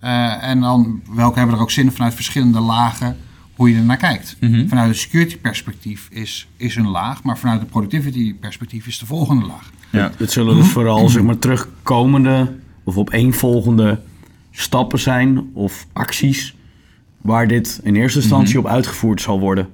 Eh, 0.00 0.42
en 0.42 0.60
dan 0.60 1.02
welke 1.10 1.38
hebben 1.38 1.56
er 1.56 1.62
ook 1.62 1.70
zin 1.70 1.92
vanuit 1.92 2.14
verschillende 2.14 2.60
lagen 2.60 3.16
hoe 3.54 3.70
je 3.70 3.76
er 3.76 3.84
naar 3.84 3.96
kijkt. 3.96 4.36
Vanuit 4.68 4.88
een 4.88 4.94
security 4.94 5.38
perspectief 5.38 6.08
is, 6.10 6.48
is 6.56 6.76
een 6.76 6.88
laag, 6.88 7.22
maar 7.22 7.38
vanuit 7.38 7.60
een 7.60 7.66
productivity 7.66 8.34
perspectief 8.34 8.86
is 8.86 8.98
de 8.98 9.06
volgende 9.06 9.46
laag. 9.46 9.70
Ja. 9.90 10.10
Het 10.16 10.32
zullen 10.32 10.56
dus 10.56 10.68
vooral 10.68 11.08
zeg 11.08 11.22
maar, 11.22 11.38
terugkomende 11.38 12.56
of 12.84 12.96
opeenvolgende 12.96 14.00
stappen 14.50 14.98
zijn 14.98 15.50
of 15.52 15.86
acties 15.92 16.54
waar 17.20 17.46
dit 17.48 17.80
in 17.82 17.96
eerste 17.96 18.18
instantie 18.20 18.58
op 18.58 18.66
uitgevoerd 18.66 19.20
zal 19.20 19.40
worden. 19.40 19.68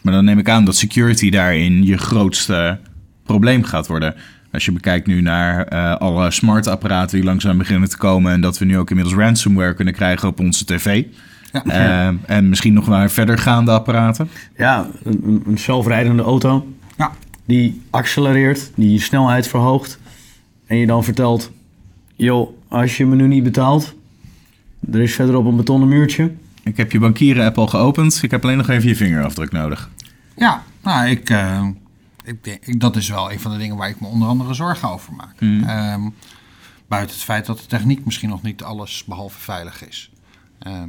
Maar 0.00 0.12
dan 0.14 0.24
neem 0.24 0.38
ik 0.38 0.48
aan 0.48 0.64
dat 0.64 0.76
security 0.76 1.30
daarin 1.30 1.84
je 1.84 1.96
grootste 1.98 2.78
probleem 3.22 3.62
gaat 3.62 3.86
worden. 3.86 4.14
Als 4.52 4.64
je 4.64 4.72
bekijkt 4.72 5.06
nu 5.06 5.20
naar 5.20 5.64
eh, 5.66 5.94
alle 5.96 6.30
smart 6.30 6.66
apparaten 6.66 7.16
die 7.16 7.26
langzaam 7.26 7.58
beginnen 7.58 7.88
te 7.88 7.96
komen... 7.96 8.32
en 8.32 8.40
dat 8.40 8.58
we 8.58 8.64
nu 8.64 8.78
ook 8.78 8.90
inmiddels 8.90 9.16
ransomware 9.16 9.74
kunnen 9.74 9.94
krijgen 9.94 10.28
op 10.28 10.40
onze 10.40 10.64
tv. 10.64 11.04
Ja. 11.52 11.64
Eh, 11.64 12.14
en 12.36 12.48
misschien 12.48 12.72
nog 12.72 12.86
naar 12.88 13.10
verdergaande 13.10 13.70
apparaten. 13.70 14.28
Ja, 14.56 14.88
een, 15.04 15.20
een- 15.26 15.42
een 15.46 15.58
zelfrijdende 15.58 16.22
auto 16.22 16.66
Ja, 16.96 17.12
die 17.44 17.80
accelereert, 17.90 18.70
die 18.74 18.92
je 18.92 19.00
snelheid 19.00 19.48
verhoogt 19.48 19.98
en 20.66 20.76
je 20.76 20.86
dan 20.86 21.04
vertelt, 21.04 21.50
joh, 22.14 22.50
als 22.68 22.96
je 22.96 23.06
me 23.06 23.14
nu 23.16 23.26
niet 23.26 23.42
betaalt, 23.42 23.94
er 24.92 25.00
is 25.00 25.14
verderop 25.14 25.46
een 25.46 25.56
betonnen 25.56 25.88
muurtje. 25.88 26.30
Ik 26.66 26.76
heb 26.76 26.92
je 26.92 26.98
bankieren-app 26.98 27.58
al 27.58 27.66
geopend. 27.66 28.22
Ik 28.22 28.30
heb 28.30 28.44
alleen 28.44 28.56
nog 28.56 28.68
even 28.68 28.88
je 28.88 28.96
vingerafdruk 28.96 29.52
nodig. 29.52 29.90
ja 30.36 30.62
nou, 30.82 31.08
ik, 31.08 31.30
eh, 31.30 31.68
ik 32.24 32.44
denk, 32.44 32.80
dat 32.80 32.96
is 32.96 33.08
wel 33.08 33.32
een 33.32 33.40
van 33.40 33.52
de 33.52 33.58
dingen 33.58 33.76
waar 33.76 33.88
ik 33.88 34.00
me 34.00 34.06
onder 34.06 34.28
andere 34.28 34.54
zorgen 34.54 34.88
over 34.90 35.12
maak. 35.12 35.40
Ehm, 35.40 36.00
buiten 36.88 37.14
het 37.14 37.24
feit 37.24 37.46
dat 37.46 37.58
de 37.58 37.66
techniek 37.66 38.04
misschien 38.04 38.28
nog 38.28 38.42
niet 38.42 38.62
alles 38.62 39.04
behalve 39.04 39.40
veilig 39.40 39.88
is. 39.88 40.10
Ehm, 40.58 40.88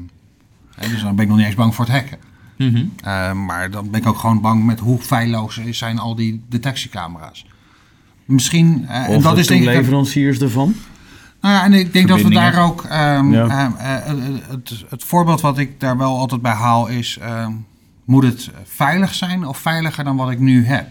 hè, 0.75 0.89
dus 0.89 1.01
dan 1.01 1.15
ben 1.15 1.23
ik 1.23 1.29
nog 1.29 1.37
niet 1.37 1.47
eens 1.47 1.55
bang 1.55 1.75
voor 1.75 1.85
het 1.85 1.93
hacken. 1.93 2.17
Eh, 3.01 3.31
maar 3.31 3.71
dan 3.71 3.89
ben 3.89 3.99
ik 3.99 4.07
ook 4.07 4.17
gewoon 4.17 4.41
bang 4.41 4.65
met 4.65 4.79
hoe 4.79 4.99
feilloos 4.99 5.59
zijn 5.69 5.99
al 5.99 6.15
die 6.15 6.41
detectiecamera's. 6.49 7.45
Misschien, 8.25 8.85
eh, 8.87 9.09
en 9.09 9.21
dat 9.21 9.33
de 9.33 9.39
is 9.39 9.47
denk 9.47 9.61
ik... 9.61 9.67
leveranciers 9.67 10.39
ervan. 10.39 10.75
Nou 11.47 11.59
ja, 11.59 11.65
en 11.65 11.73
ik 11.73 11.93
denk 11.93 12.07
dat 12.07 12.21
we 12.21 12.29
daar 12.29 12.63
ook... 12.63 12.83
ehm, 12.83 13.31
Ja. 13.31 13.47
ehm, 13.47 13.75
eh, 13.75 14.09
eh, 14.09 14.17
het, 14.49 14.83
het 14.89 15.03
voorbeeld 15.03 15.41
wat 15.41 15.57
ik 15.57 15.79
daar 15.79 15.97
wel 15.97 16.17
altijd 16.17 16.41
bij 16.41 16.51
haal 16.53 16.87
is... 16.87 17.17
ehm, 17.17 17.51
moet 18.05 18.23
het 18.23 18.49
veilig 18.63 19.13
zijn 19.13 19.45
of 19.45 19.57
veiliger 19.57 20.03
dan 20.03 20.15
wat 20.15 20.31
ik 20.31 20.39
nu 20.39 20.65
heb? 20.65 20.89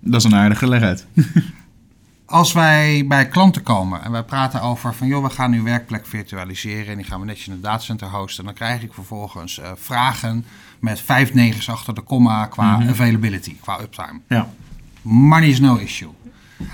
Dat 0.00 0.20
is 0.20 0.24
een 0.24 0.34
aardige 0.34 0.68
leg 0.68 0.82
uit. 0.82 1.06
Als 2.26 2.52
wij 2.52 3.04
bij 3.08 3.28
klanten 3.28 3.62
komen 3.62 4.02
en 4.02 4.10
wij 4.10 4.22
praten 4.22 4.62
over 4.62 4.94
van... 4.94 5.06
joh, 5.06 5.24
we 5.24 5.30
gaan 5.30 5.50
nu 5.50 5.62
werkplek 5.62 6.06
virtualiseren... 6.06 6.86
en 6.86 6.96
die 6.96 7.06
gaan 7.06 7.20
we 7.20 7.26
netjes 7.26 7.46
in 7.46 7.52
het 7.52 7.62
datacenter 7.62 8.08
hosten... 8.08 8.44
dan 8.44 8.54
krijg 8.54 8.82
ik 8.82 8.94
vervolgens 8.94 9.58
eh, 9.58 9.70
vragen 9.76 10.44
met 10.78 11.00
vijf 11.00 11.34
negens 11.34 11.68
achter 11.70 11.94
de 11.94 12.00
komma... 12.00 12.46
qua 12.46 12.82
availability, 12.88 13.56
qua 13.60 13.80
uptime. 13.80 14.20
Ja. 14.28 14.48
Money 15.02 15.48
is 15.48 15.60
no 15.60 15.76
issue. 15.76 16.10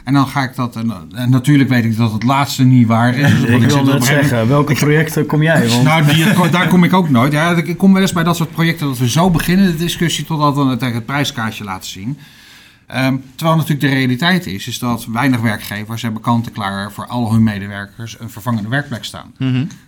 En 0.05 0.12
dan 0.12 0.26
ga 0.26 0.43
ik 0.43 0.55
dat... 0.55 0.76
En, 0.76 0.93
en 1.14 1.30
natuurlijk 1.30 1.68
weet 1.68 1.84
ik 1.84 1.97
dat 1.97 2.12
het 2.12 2.22
laatste 2.22 2.64
niet 2.64 2.87
waar 2.87 3.14
is. 3.14 3.30
Dus 3.41 3.51
Ik 3.51 3.61
zit 3.61 3.72
wil 3.72 3.78
op 3.78 3.84
net 3.87 3.95
een 3.95 4.03
gegeven 4.03 4.28
zeggen, 4.28 4.49
welke 4.49 4.74
projecten 4.74 5.26
kom 5.26 5.43
jij? 5.43 5.68
Want 5.68 5.82
nou, 5.82 6.05
die, 6.05 6.51
daar 6.51 6.68
kom 6.68 6.84
ik 6.84 6.93
ook 6.93 7.11
nooit. 7.11 7.32
Ja, 7.32 7.57
ik 7.57 7.78
kom 7.78 7.93
wel 7.93 8.03
eens 8.03 8.12
bij 8.12 8.24
dat 8.24 8.37
soort 8.37 8.51
projecten 8.51 8.87
dat 8.87 8.99
we 8.99 9.09
zo 9.09 9.30
beginnen 9.30 9.66
de 9.66 9.76
discussie 9.76 10.24
totdat 10.24 10.57
we 10.57 10.64
het 10.64 10.80
het 10.80 11.07
prijskaartje 11.07 11.64
laten 11.64 11.91
zien. 11.91 12.18
Ehm, 12.87 13.16
terwijl 13.34 13.57
natuurlijk 13.57 13.89
de 13.89 13.95
realiteit 13.95 14.47
is, 14.47 14.66
is 14.66 14.78
dat 14.78 15.07
weinig 15.07 15.41
werkgevers 15.41 16.03
hebben 16.03 16.22
kant-en-klaar 16.22 16.93
voor 16.93 17.07
al 17.07 17.32
hun 17.32 17.43
medewerkers 17.43 18.20
een 18.20 18.30
vervangende 18.30 18.68
werkplek 18.68 19.05
staan. 19.05 19.34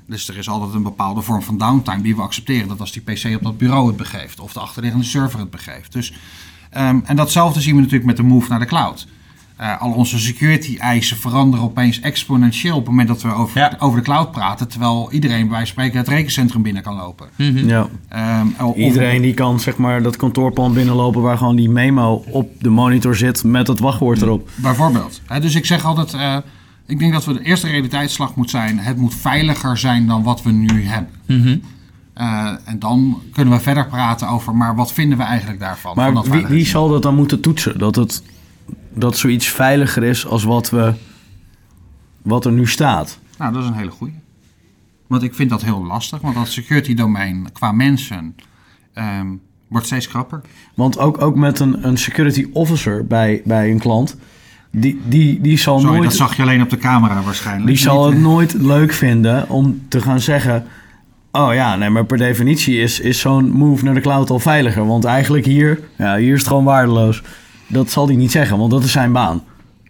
Dus 0.07 0.28
er 0.28 0.38
is 0.38 0.49
altijd 0.49 0.74
een 0.74 0.82
bepaalde 0.82 1.22
vorm 1.22 1.42
van 1.42 1.59
downtime 1.59 2.03
die 2.03 2.16
we 2.16 2.22
accepteren. 2.22 2.68
Dat 2.68 2.80
als 2.80 2.92
die 2.92 3.03
PC 3.03 3.34
op 3.36 3.42
dat 3.42 3.59
bureau 3.59 3.86
het 3.86 3.96
begeeft 3.96 4.40
of 4.40 4.53
de 4.53 4.61
achterliggende 4.61 5.05
server 5.05 5.38
het 5.38 5.51
begeeft. 5.51 5.92
Dus, 5.92 6.12
ehm, 6.70 6.99
en 7.05 7.16
datzelfde 7.16 7.61
zien 7.61 7.74
we 7.74 7.80
natuurlijk 7.80 8.07
met 8.07 8.16
de 8.16 8.22
move 8.22 8.49
naar 8.49 8.59
de 8.59 8.66
cloud. 8.66 9.07
Eh, 9.59 9.80
al 9.80 9.90
onze 9.92 10.18
security 10.18 10.76
eisen 10.76 11.16
veranderen 11.16 11.64
opeens 11.64 12.00
exponentieel 12.00 12.72
op 12.74 12.80
het 12.80 12.88
moment 12.90 13.09
dat 13.09 13.22
we 13.22 13.32
over, 13.32 13.59
Ja. 13.61 13.72
over 13.78 13.98
de 13.98 14.04
cloud 14.04 14.32
praten. 14.32 14.68
Terwijl 14.68 15.09
iedereen 15.12 15.48
bij 15.48 15.64
spreken 15.66 15.98
het 15.98 16.09
rekencentrum 16.09 16.62
binnen 16.62 16.82
kan 16.82 16.96
lopen. 16.96 17.28
ja, 17.66 17.88
Ehm, 18.09 18.46
of- 18.62 18.76
iedereen 18.76 19.22
die 19.22 19.34
kan 19.34 19.61
zeg 19.61 19.76
maar 19.76 20.02
dat 20.02 20.16
kantoorpand 20.16 20.74
binnenlopen 20.74 21.22
waar 21.22 21.38
gewoon 21.38 21.56
die 21.56 21.68
memo 21.70 22.24
op 22.30 22.50
de 22.61 22.68
monitor 22.70 23.16
zit 23.16 23.44
met 23.44 23.66
het 23.66 23.78
wachtwoord 23.78 24.22
erop. 24.22 24.50
Bijvoorbeeld. 24.54 25.20
Hè, 25.26 25.40
dus 25.40 25.54
ik 25.54 25.66
zeg 25.66 25.84
altijd, 25.84 26.14
eh, 26.14 26.36
ik 26.86 26.98
denk 26.98 27.12
dat 27.12 27.24
we 27.24 27.32
de 27.32 27.42
eerste 27.42 27.66
realiteitsslag 27.68 28.34
moet 28.34 28.50
zijn. 28.50 28.78
Het 28.78 28.96
moet 28.96 29.14
veiliger 29.14 29.76
zijn 29.78 30.06
dan 30.06 30.22
wat 30.22 30.42
we 30.42 30.50
nu 30.50 30.84
hebben. 30.86 31.62
Eh, 32.14 32.50
en 32.64 32.78
dan 32.78 33.18
kunnen 33.32 33.54
we 33.54 33.61
verder 33.61 33.86
praten 33.86 34.28
over, 34.28 34.56
maar 34.56 34.74
wat 34.76 34.92
vinden 34.92 35.18
we 35.18 35.24
eigenlijk 35.24 35.61
daarvan? 35.61 35.94
van 35.94 36.04
Maar 36.04 36.14
dat 36.14 36.28
wie, 36.28 36.46
wie 36.46 36.66
zal 36.66 36.88
dat 36.88 37.02
dan 37.02 37.14
moeten 37.14 37.40
toetsen? 37.40 37.78
Dat, 37.78 37.96
het, 37.96 38.22
dat 38.99 39.16
zoiets 39.16 39.49
veiliger 39.49 40.03
is 40.03 40.26
als 40.26 40.44
wat, 40.44 40.70
we, 40.70 40.92
wat 42.22 42.44
er 42.44 42.53
nu 42.53 42.66
staat. 42.66 43.18
Nou, 43.38 43.53
dat 43.53 43.62
is 43.62 43.68
een 43.68 43.74
hele 43.74 43.90
goeie. 43.90 44.14
Want 45.07 45.22
ik 45.22 45.34
vind 45.34 45.51
dat 45.51 45.62
heel 45.62 45.84
lastig, 45.84 46.20
want 46.20 46.34
dat 46.34 46.49
security 46.49 46.94
domein 46.94 47.53
qua 47.53 47.72
mensen 47.72 48.34
ehm, 48.92 49.26
wordt 49.68 49.86
steeds 49.86 50.09
krapper. 50.09 50.40
Want 50.74 50.99
ook, 50.99 51.22
ook 51.22 51.36
met 51.36 51.61
een, 51.61 51.86
een 51.86 51.96
security 51.96 52.46
officer 52.53 53.07
bij, 53.07 53.42
bij 53.44 53.70
een 53.70 53.78
klant, 53.78 54.16
die, 54.70 55.01
die, 55.05 55.40
die 55.40 55.59
zal 55.59 55.78
Sorry, 55.78 55.94
nooit... 55.94 56.09
dat 56.09 56.18
zag 56.18 56.36
je 56.36 56.42
alleen 56.42 56.62
op 56.62 56.70
de 56.70 56.76
camera 56.76 57.22
waarschijnlijk. 57.22 57.66
Die 57.66 57.76
zal 57.76 58.07
het 58.07 58.18
nooit 58.18 58.53
leuk 58.53 58.92
vinden 58.92 59.49
om 59.49 59.82
te 59.88 60.01
gaan 60.01 60.20
zeggen... 60.20 60.64
Oh 61.32 61.55
ja, 61.55 61.76
nee, 61.76 61.90
maar 61.90 62.05
per 62.05 62.18
definitie 62.18 62.80
is, 62.80 63.01
is 63.01 63.20
zo'n 63.20 63.51
move 63.51 63.84
naar 63.84 63.94
de 63.94 64.01
cloud 64.01 64.30
al 64.30 64.38
veiliger. 64.38 64.86
Want 64.86 65.05
eigenlijk 65.05 65.44
hier, 65.44 65.80
ja, 65.99 66.16
hier 66.16 66.32
is 66.32 66.38
het 66.38 66.49
gewoon 66.49 66.64
waardeloos. 66.64 67.22
Dat 67.68 67.90
zal 67.90 68.06
hij 68.06 68.16
niet 68.16 68.30
zeggen, 68.30 68.58
want 68.58 68.70
dat 68.70 68.84
is 68.84 68.92
zijn 68.92 69.12
baan. 69.12 69.42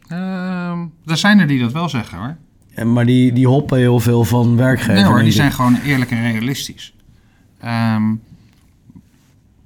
Ehm, 0.09 0.79
er 1.07 1.17
zijn 1.17 1.39
er 1.39 1.47
die 1.47 1.61
dat 1.61 1.73
wel 1.73 1.89
zeggen 1.89 2.19
hoor. 2.19 2.37
En- 2.75 2.93
Maar 2.93 3.07
die, 3.07 3.33
die 3.33 3.47
hoppen 3.47 3.79
heel 3.79 4.01
veel 4.01 4.25
van 4.25 4.57
werkgever. 4.57 4.95
Nee 4.95 5.05
hoor, 5.05 5.23
die 5.23 5.33
zijn 5.33 5.53
gewoon 5.53 5.77
eerlijk 5.85 6.11
en 6.11 6.23
realistisch. 6.33 6.95
Ehm, 7.61 8.15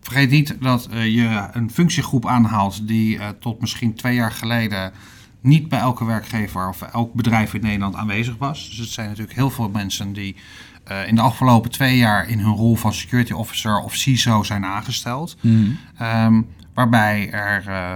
vergeet 0.00 0.30
niet 0.30 0.56
dat 0.60 0.88
eh, 0.90 1.06
je 1.14 1.48
een 1.52 1.70
functiegroep 1.70 2.26
aanhaalt 2.26 2.88
die 2.88 3.18
eh, 3.18 3.28
tot 3.40 3.60
misschien 3.60 3.94
twee 3.94 4.14
jaar 4.14 4.32
geleden 4.32 4.92
niet 5.40 5.68
bij 5.68 5.78
elke 5.78 6.04
werkgever 6.04 6.68
of 6.68 6.82
elk 6.82 7.14
bedrijf 7.14 7.54
in 7.54 7.60
Nederland 7.60 7.94
aanwezig 7.94 8.34
was. 8.38 8.68
Dus 8.68 8.78
het 8.78 8.88
zijn 8.88 9.08
natuurlijk 9.08 9.36
heel 9.36 9.50
veel 9.50 9.68
mensen 9.68 10.12
die 10.12 10.36
eh, 10.84 11.08
in 11.08 11.14
de 11.14 11.20
afgelopen 11.20 11.70
twee 11.70 11.96
jaar 11.96 12.28
in 12.28 12.38
hun 12.38 12.54
rol 12.54 12.76
van 12.76 12.92
security 12.92 13.32
officer 13.32 13.78
of 13.80 13.94
CISO 13.94 14.42
zijn 14.42 14.64
aangesteld. 14.64 15.36
Ehm, 15.98 16.40
waarbij 16.74 17.30
er. 17.30 17.62
eh, 17.66 17.94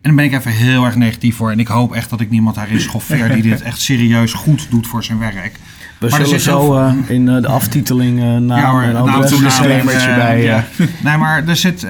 en 0.00 0.14
dan 0.14 0.14
ben 0.16 0.24
ik 0.24 0.32
even 0.32 0.50
heel 0.50 0.84
erg 0.84 0.96
negatief 0.96 1.36
voor. 1.36 1.50
En 1.50 1.58
ik 1.58 1.66
hoop 1.66 1.92
echt 1.92 2.10
dat 2.10 2.20
ik 2.20 2.30
niemand 2.30 2.54
daarin 2.54 2.80
schoffeer 2.80 3.32
die 3.32 3.42
dit 3.42 3.62
echt 3.62 3.80
serieus 3.80 4.32
goed 4.32 4.66
doet 4.70 4.86
voor 4.86 5.04
zijn 5.04 5.18
werk. 5.18 5.58
We 5.98 6.08
Maar 6.08 6.20
er 6.20 6.26
zullen 6.26 6.42
heel 6.42 6.62
zo 6.62 6.76
eh, 6.76 7.10
in 7.14 7.28
eh, 7.28 7.42
de 7.42 7.48
aftiteling 7.48 8.18
eh 8.18 8.24
naam 8.24 8.58
Ja 8.58 8.70
hoor, 8.70 8.82
en 8.82 9.20
disclaimertje 9.20 10.08
eh, 10.08 10.16
bij, 10.16 10.42
ja. 10.42 10.64
Nee, 11.04 11.16
maar 11.16 11.48
er 11.48 11.56
zit, 11.56 11.82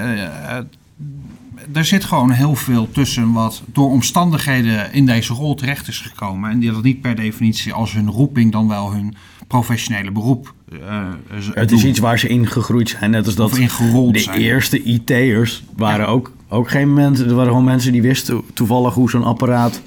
er 1.72 1.84
zit 1.84 2.04
gewoon 2.04 2.30
heel 2.30 2.54
veel 2.54 2.90
tussen 2.90 3.32
wat 3.32 3.62
door 3.72 3.90
omstandigheden 3.90 4.92
in 4.92 5.06
deze 5.06 5.32
rol 5.32 5.54
terecht 5.54 5.88
is 5.88 5.98
gekomen. 5.98 6.50
En 6.50 6.58
die 6.58 6.72
dat 6.72 6.82
niet 6.82 7.00
per 7.00 7.14
definitie 7.14 7.72
als 7.72 7.92
hun 7.92 8.10
roeping 8.10 8.52
dan 8.52 8.68
wel 8.68 8.92
hun 8.92 9.14
professionele 9.48 10.10
beroep 10.10 10.54
eh, 10.72 11.06
Het 11.54 11.72
is 11.72 11.84
iets 11.84 11.98
waar 11.98 12.18
ze 12.18 12.28
in 12.28 12.46
gegroeid 12.46 12.88
zijn. 12.88 13.10
Net 13.10 13.26
als 13.26 13.34
dat 13.34 13.50
Of 13.52 13.58
in 13.58 13.68
gerold 13.68 14.14
de 14.14 14.20
zijn. 14.20 14.38
eerste 14.38 14.82
IT'ers 14.82 15.64
waren 15.76 16.08
ook, 16.08 16.32
ook 16.48 16.70
geen 16.70 16.92
mensen. 16.92 17.28
Er 17.28 17.34
waren 17.34 17.50
gewoon 17.50 17.64
mensen 17.64 17.92
die 17.92 18.02
wisten 18.02 18.42
toevallig 18.54 18.94
hoe 18.94 19.10
zo'n 19.10 19.24
apparaat 19.24 19.80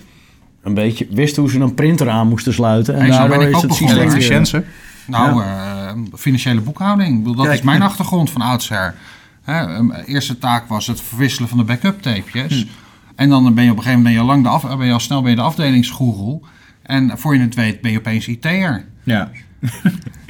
een 0.64 0.74
beetje 0.74 1.08
wisten 1.10 1.42
hoe 1.42 1.52
ze 1.52 1.60
een 1.60 1.74
printer 1.74 2.10
aan 2.10 2.28
moesten 2.28 2.54
sluiten. 2.54 2.94
En 2.96 3.30
ben 3.30 3.42
ik 3.42 3.56
is 3.56 3.62
het 3.62 3.74
systeem. 3.74 4.64
Nou, 5.08 5.44
eh, 5.44 5.92
financiële 6.16 6.62
boekhouding. 6.62 7.10
Ik 7.10 7.18
bedoel, 7.18 7.36
dat 7.36 7.46
Kijk. 7.46 7.58
is 7.58 7.66
mijn 7.66 7.82
achtergrond 7.82 8.30
van 8.30 8.42
oudsher. 8.42 8.96
Hè, 9.42 9.84
mijn 9.84 10.04
eerste 10.04 10.38
taak 10.38 10.68
was 10.68 10.88
het 10.88 11.02
verwisselen 11.02 11.50
van 11.50 11.58
de 11.58 11.64
backup 11.64 12.02
tapejes. 12.02 12.68
En 13.16 13.30
dan 13.30 13.54
ben 13.54 13.64
je 13.64 13.72
op 13.72 13.78
een 13.78 13.84
gegeven 13.84 14.04
moment 14.04 14.04
ben 14.04 14.14
je 14.14 14.32
lang 14.32 14.44
de 14.44 14.50
af, 14.50 14.78
ben 14.78 14.88
je 14.88 14.94
al 14.94 15.00
snel 15.00 15.22
ben 15.22 15.30
je 15.30 15.36
de 15.36 15.42
afdelingsgoeroe. 15.42 16.42
En 16.82 17.18
voor 17.18 17.36
je 17.36 17.42
het 17.42 17.56
weet 17.56 17.82
ben 17.82 17.92
je 17.92 17.98
opeens 17.98 18.28
IT'er. 18.28 18.86
Ja. 19.04 19.32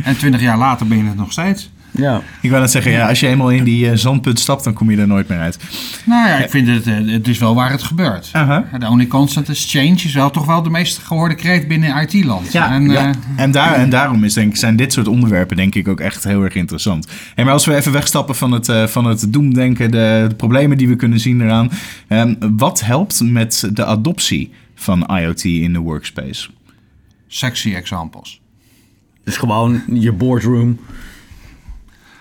En 0.04 0.18
twintig 0.18 0.42
jaar 0.42 0.58
later 0.58 0.88
ben 0.88 0.98
je 0.98 1.04
het 1.04 1.16
nog 1.16 1.32
steeds. 1.32 1.70
Ja. 1.94 2.22
Ik 2.42 2.50
wou 2.50 2.62
net 2.62 2.72
zeggen, 2.72 2.92
ja, 2.92 3.08
als 3.08 3.20
je 3.20 3.28
eenmaal 3.28 3.50
in 3.52 3.64
die 3.64 3.90
eh, 3.90 3.96
zandput 3.98 4.40
stapt, 4.40 4.64
dan 4.64 4.74
kom 4.74 4.92
je 4.92 4.98
er 4.98 5.08
nooit 5.08 5.28
meer 5.28 5.40
uit. 5.40 5.58
Nou 6.06 6.28
ja, 6.28 6.38
ik 6.38 6.50
vind 6.50 6.68
het, 6.68 6.88
eh, 6.88 6.96
het 7.06 7.28
is 7.28 7.38
wel 7.40 7.56
waar 7.56 7.72
het 7.72 7.84
gebeurt. 7.84 8.30
Aha. 8.32 8.66
The 8.80 8.88
only 8.88 9.08
constant 9.08 9.50
is 9.50 9.72
change 9.72 9.94
is 9.94 10.14
wel 10.14 10.30
toch 10.30 10.46
wel 10.46 10.62
de 10.64 10.70
meest 10.70 10.98
gehoorde 10.98 11.36
kreet 11.36 11.68
binnen 11.68 12.02
IT-land. 12.08 12.56
en, 12.56 12.90
ja. 12.90 13.10
eh, 13.10 13.16
En, 13.36 13.52
daar, 13.52 13.74
en 13.74 13.90
daarom 13.90 14.24
is, 14.24 14.34
denk, 14.34 14.50
ik- 14.52 14.56
zijn 14.58 14.76
dit 14.76 14.94
soort 14.94 15.08
onderwerpen 15.08 15.56
denk 15.58 15.76
ik 15.76 15.88
ook 15.88 16.00
echt 16.00 16.24
heel 16.24 16.44
erg 16.44 16.56
interessant. 16.56 17.08
Hey, 17.36 17.44
maar 17.44 17.54
als 17.54 17.66
we 17.66 17.76
even 17.76 17.92
wegstappen 17.92 18.36
van 18.36 18.52
het, 18.52 18.70
eh, 18.70 18.88
van 18.88 19.06
het 19.06 19.34
doemdenken, 19.34 19.92
de, 19.92 20.26
de 20.30 20.36
problemen 20.36 20.78
die 20.78 20.88
we 20.88 20.96
kunnen 20.96 21.20
zien 21.20 21.42
eraan. 21.42 21.72
ehm, 22.08 22.36
wat 22.40 22.82
helpt 22.82 23.22
met 23.24 23.70
de 23.74 23.86
adoptie 23.86 24.52
van 24.76 25.10
IoT 25.20 25.44
in 25.44 25.74
de 25.74 25.80
workspace? 25.80 26.50
sexy 27.28 27.74
examples. 27.74 28.41
Dus 29.24 29.38
gewoon 29.38 29.82
je 29.94 30.12
boardroom. 30.12 30.80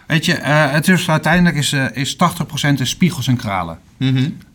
Weet 0.07 0.24
je, 0.24 0.34
eh, 0.34 0.70
het 0.70 0.88
is 0.88 1.11
uiteindelijk 1.11 1.57
is, 1.57 1.72
eh, 1.72 1.84
is 1.92 2.16
80% 2.16 2.80
is 2.80 2.88
spiegels 2.90 3.26
en 3.28 3.36
kralen. 3.36 3.78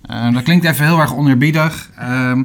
Eh, 0.01 0.33
dat 0.33 0.43
klinkt 0.43 0.65
even 0.65 0.85
heel 0.85 0.99
erg 0.99 1.15
oneerbiedig. 1.15 1.89
ehm, 1.97 2.43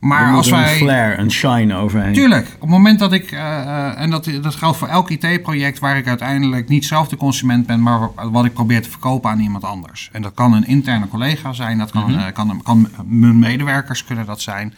maar 0.00 0.34
als 0.34 0.50
wij... 0.50 0.72
een 0.72 0.78
flare, 0.78 1.16
een 1.16 1.30
shine 1.30 1.74
overheen. 1.74 2.12
Tuurlijk, 2.12 2.46
op 2.54 2.60
het 2.60 2.70
moment 2.70 2.98
dat 2.98 3.12
ik, 3.12 3.30
en 3.96 4.10
dat, 4.10 4.30
dat 4.42 4.54
geldt 4.54 4.76
voor 4.78 4.88
elk 4.88 5.10
IT-project 5.10 5.78
waar 5.78 5.96
ik 5.96 6.06
uiteindelijk 6.06 6.68
niet 6.68 6.84
zelf 6.84 7.08
de 7.08 7.16
consument 7.16 7.66
ben, 7.66 7.82
maar 7.82 7.98
wa- 8.14 8.30
wat 8.30 8.44
ik 8.44 8.52
probeer 8.52 8.82
te 8.82 8.90
verkopen 8.90 9.30
aan 9.30 9.40
iemand 9.40 9.64
anders. 9.64 10.08
En 10.12 10.22
dat 10.22 10.34
kan 10.34 10.52
een 10.52 10.66
interne 10.66 11.08
collega 11.08 11.52
zijn, 11.52 11.78
dat 11.78 11.90
kan, 11.90 12.18
eh, 12.18 12.32
kan, 12.32 12.60
kan 12.62 12.88
mijn 13.06 13.38
medewerkers 13.38 14.04
kunnen 14.04 14.26
dat 14.26 14.40
zijn. 14.40 14.74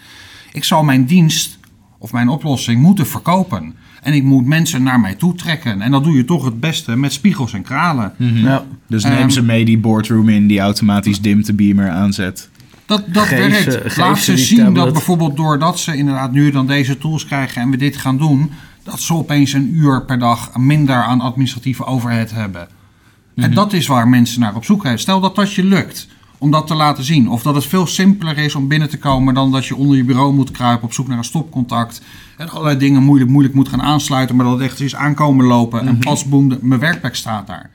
Ik 0.53 0.64
zal 0.64 0.84
mijn 0.84 1.05
dienst 1.05 1.59
of 1.99 2.12
mijn 2.12 2.28
oplossing 2.28 2.80
moeten 2.82 3.07
verkopen. 3.07 3.76
En 4.03 4.12
ik 4.12 4.22
moet 4.22 4.46
mensen 4.46 4.82
naar 4.82 5.01
mij 5.01 5.14
toe 5.14 5.34
trekken. 5.34 5.82
En 5.82 5.90
dat 5.90 6.05
doe 6.05 6.16
je 6.16 6.24
toch 6.24 6.44
het 6.44 6.61
beste 6.61 6.96
met 6.96 7.12
spiegels 7.12 7.53
en 7.53 7.62
kralen. 7.62 8.12
Ja. 8.16 8.64
Dus 8.86 9.05
neem 9.05 9.12
Ehm, 9.16 9.28
ze 9.28 9.42
mee 9.42 9.64
die 9.64 9.78
boardroom 9.78 10.28
in 10.28 10.46
die 10.46 10.61
automatisch 10.61 11.20
dimt 11.20 11.46
de 11.46 11.53
beamer 11.55 11.90
aanzet. 11.90 12.49
Dat, 12.86 13.05
dat 13.07 13.24
Geef 13.26 13.38
werkt. 13.64 13.92
ze- 13.92 14.01
Laat 14.01 14.18
ze 14.18 14.36
zien 14.36 14.59
tablet. 14.59 14.74
dat 14.84 14.92
bijvoorbeeld 14.92 15.36
doordat 15.36 15.78
ze 15.78 15.96
inderdaad 15.96 16.32
nu 16.32 16.51
dan 16.51 16.66
deze 16.66 16.99
tools 16.99 17.24
krijgen 17.24 17.62
en 17.62 17.70
we 17.70 17.76
dit 17.76 17.96
gaan 17.96 18.18
doen, 18.18 18.51
dat 18.82 19.01
ze 19.01 19.14
opeens 19.14 19.53
een 19.53 19.74
uur 19.74 20.05
per 20.05 20.18
dag 20.18 20.57
minder 20.57 21.03
aan 21.03 21.20
administratieve 21.20 21.84
overhead 21.84 22.30
hebben. 22.30 22.68
Mhm. 23.34 23.46
En 23.46 23.55
dat 23.55 23.72
is 23.72 23.86
waar 23.86 24.09
mensen 24.09 24.40
naar 24.40 24.55
op 24.55 24.64
zoek 24.64 24.82
zijn. 24.82 24.99
Stel 24.99 25.20
dat 25.20 25.34
dat 25.36 25.53
je 25.53 25.64
lukt 25.64 26.09
om 26.39 26.51
dat 26.51 26.66
te 26.66 26.74
laten 26.74 27.05
zien. 27.05 27.28
Of 27.30 27.43
dat 27.43 27.55
het 27.55 27.66
veel 27.66 27.86
simpeler 27.86 28.39
is 28.39 28.55
om 28.55 28.68
binnen 28.68 28.89
te 28.89 28.99
komen 28.99 29.34
dan 29.34 29.53
dat 29.53 29.66
je 29.66 29.76
onder 29.76 29.97
je 29.97 30.05
bureau 30.05 30.34
moet 30.34 30.51
kruipen 30.51 30.84
op 30.86 30.93
zoek 30.93 31.09
naar 31.09 31.18
een 31.18 31.24
stopcontact. 31.24 32.01
En 32.36 32.49
allerlei 32.51 32.76
dingen 32.78 33.03
moeilijk, 33.03 33.30
moeilijk 33.30 33.55
moet 33.55 33.68
gaan 33.68 33.82
aansluiten, 33.82 34.36
maar 34.36 34.45
dat 34.45 34.55
het 34.59 34.68
echt 34.70 34.80
is 34.80 34.95
aankomen 34.95 35.47
lopen. 35.47 35.78
Mhm. 35.84 35.89
En 35.89 35.99
pas 35.99 36.24
boem, 36.24 36.49
de- 36.49 36.59
mijn 36.62 36.80
werkplek 36.80 37.14
staat 37.14 37.47
daar. 37.47 37.70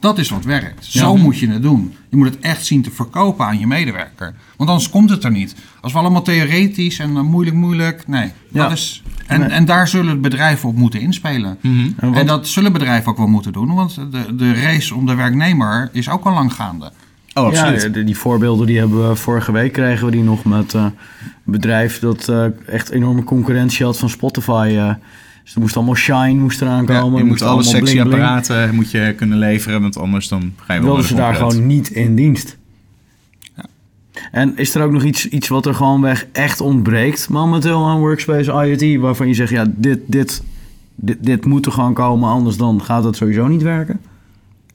Dat 0.00 0.18
is 0.18 0.30
wat 0.30 0.44
werkt. 0.44 0.84
Zo 0.84 1.16
moet 1.16 1.38
je 1.38 1.48
het 1.48 1.62
doen. 1.62 1.94
Je 2.10 2.16
moet 2.16 2.26
het 2.26 2.38
echt 2.40 2.66
zien 2.66 2.82
te 2.82 2.90
verkopen 2.90 3.46
aan 3.46 3.58
je 3.58 3.66
medewerker. 3.66 4.34
Want 4.56 4.70
anders 4.70 4.90
komt 4.90 5.10
het 5.10 5.24
er 5.24 5.30
niet. 5.30 5.54
Als 5.80 5.92
we 5.92 5.98
allemaal 5.98 6.22
theoretisch 6.22 6.98
en 6.98 7.16
eh, 7.16 7.22
moeilijk, 7.22 7.56
moeilijk. 7.56 8.06
Nee. 8.06 8.32
Ja. 8.52 8.62
Dat 8.62 8.72
is, 8.72 9.02
en, 9.26 9.40
Nee. 9.40 9.48
en 9.48 9.64
daar 9.64 9.88
zullen 9.88 10.20
bedrijven 10.20 10.68
op 10.68 10.76
moeten 10.76 11.00
inspelen. 11.00 11.58
En 11.62 11.94
wat- 12.00 12.14
En 12.16 12.26
dat 12.26 12.48
zullen 12.48 12.72
bedrijven 12.72 13.10
ook 13.10 13.16
wel 13.18 13.26
moeten 13.26 13.52
doen. 13.52 13.74
Want 13.74 13.94
de, 13.94 14.34
de 14.36 14.52
race 14.54 14.94
om 14.94 15.06
de 15.06 15.14
werknemer 15.14 15.88
is 15.92 16.08
ook 16.08 16.24
al 16.24 16.32
lang 16.32 16.52
gaande. 16.54 16.92
Oh, 17.36 17.44
absoluut. 17.46 17.82
Ja, 17.94 18.02
die, 18.02 18.16
voorbeelden 18.16 18.66
die 18.66 18.78
hebben 18.78 19.08
we 19.08 19.16
vorige 19.16 19.52
week 19.52 19.72
kregen 19.72 20.04
we 20.06 20.10
die 20.12 20.22
nog 20.22 20.44
met 20.44 20.74
eh, 20.74 20.82
een 20.82 20.92
bedrijf 21.44 21.98
dat 21.98 22.28
eh, 22.28 22.44
echt 22.66 22.90
enorme 22.90 23.24
concurrentie 23.24 23.84
had 23.84 23.98
van 23.98 24.08
Spotify. 24.08 24.74
eh. 24.78 24.94
dus 25.44 25.54
er 25.54 25.60
moest 25.60 25.76
allemaal 25.76 25.94
shine 25.94 26.34
moest 26.40 26.60
eraan 26.62 26.84
Ja, 26.86 27.00
komen. 27.00 27.16
je 27.16 27.20
moet 27.20 27.28
moest 27.28 27.42
alle 27.42 27.50
allemaal 27.50 27.70
sexy 27.70 27.92
bling, 27.92 28.08
bling. 28.08 28.22
apparaten 28.22 28.74
moet 28.74 28.90
je 28.90 29.14
kunnen 29.16 29.38
leveren, 29.38 29.80
want 29.80 29.96
anders 29.98 30.28
dan 30.28 30.52
ga 30.56 30.74
je 30.74 30.78
wel 30.80 30.88
wilden 30.88 31.06
ze 31.08 31.14
daar 31.14 31.34
gewoon 31.34 31.66
niet 31.66 31.90
in 31.90 32.14
dienst. 32.14 32.56
En 33.54 33.68
En 34.32 34.52
is 34.56 34.74
er 34.74 34.82
ook 34.82 34.92
nog 34.92 35.02
iets, 35.04 35.28
iets 35.28 35.48
wat 35.48 35.66
er 35.66 35.74
gewoon 35.74 36.00
weg 36.00 36.26
echt 36.32 36.60
ontbreekt 36.60 37.28
momenteel 37.28 37.86
aan 37.86 37.98
Workspace 37.98 38.52
IoT, 38.52 39.00
waarvan 39.00 39.28
je 39.28 39.34
zegt, 39.34 39.50
ja, 39.50 39.64
dit, 39.76 39.98
dit, 40.06 40.42
dit, 40.94 41.16
dit 41.20 41.44
moet 41.44 41.66
er 41.66 41.72
gewoon 41.72 41.94
komen, 41.94 42.28
anders 42.28 42.56
dan 42.56 42.82
gaat 42.82 43.04
het 43.04 43.16
sowieso 43.16 43.46
niet 43.46 43.62
werken? 43.62 44.00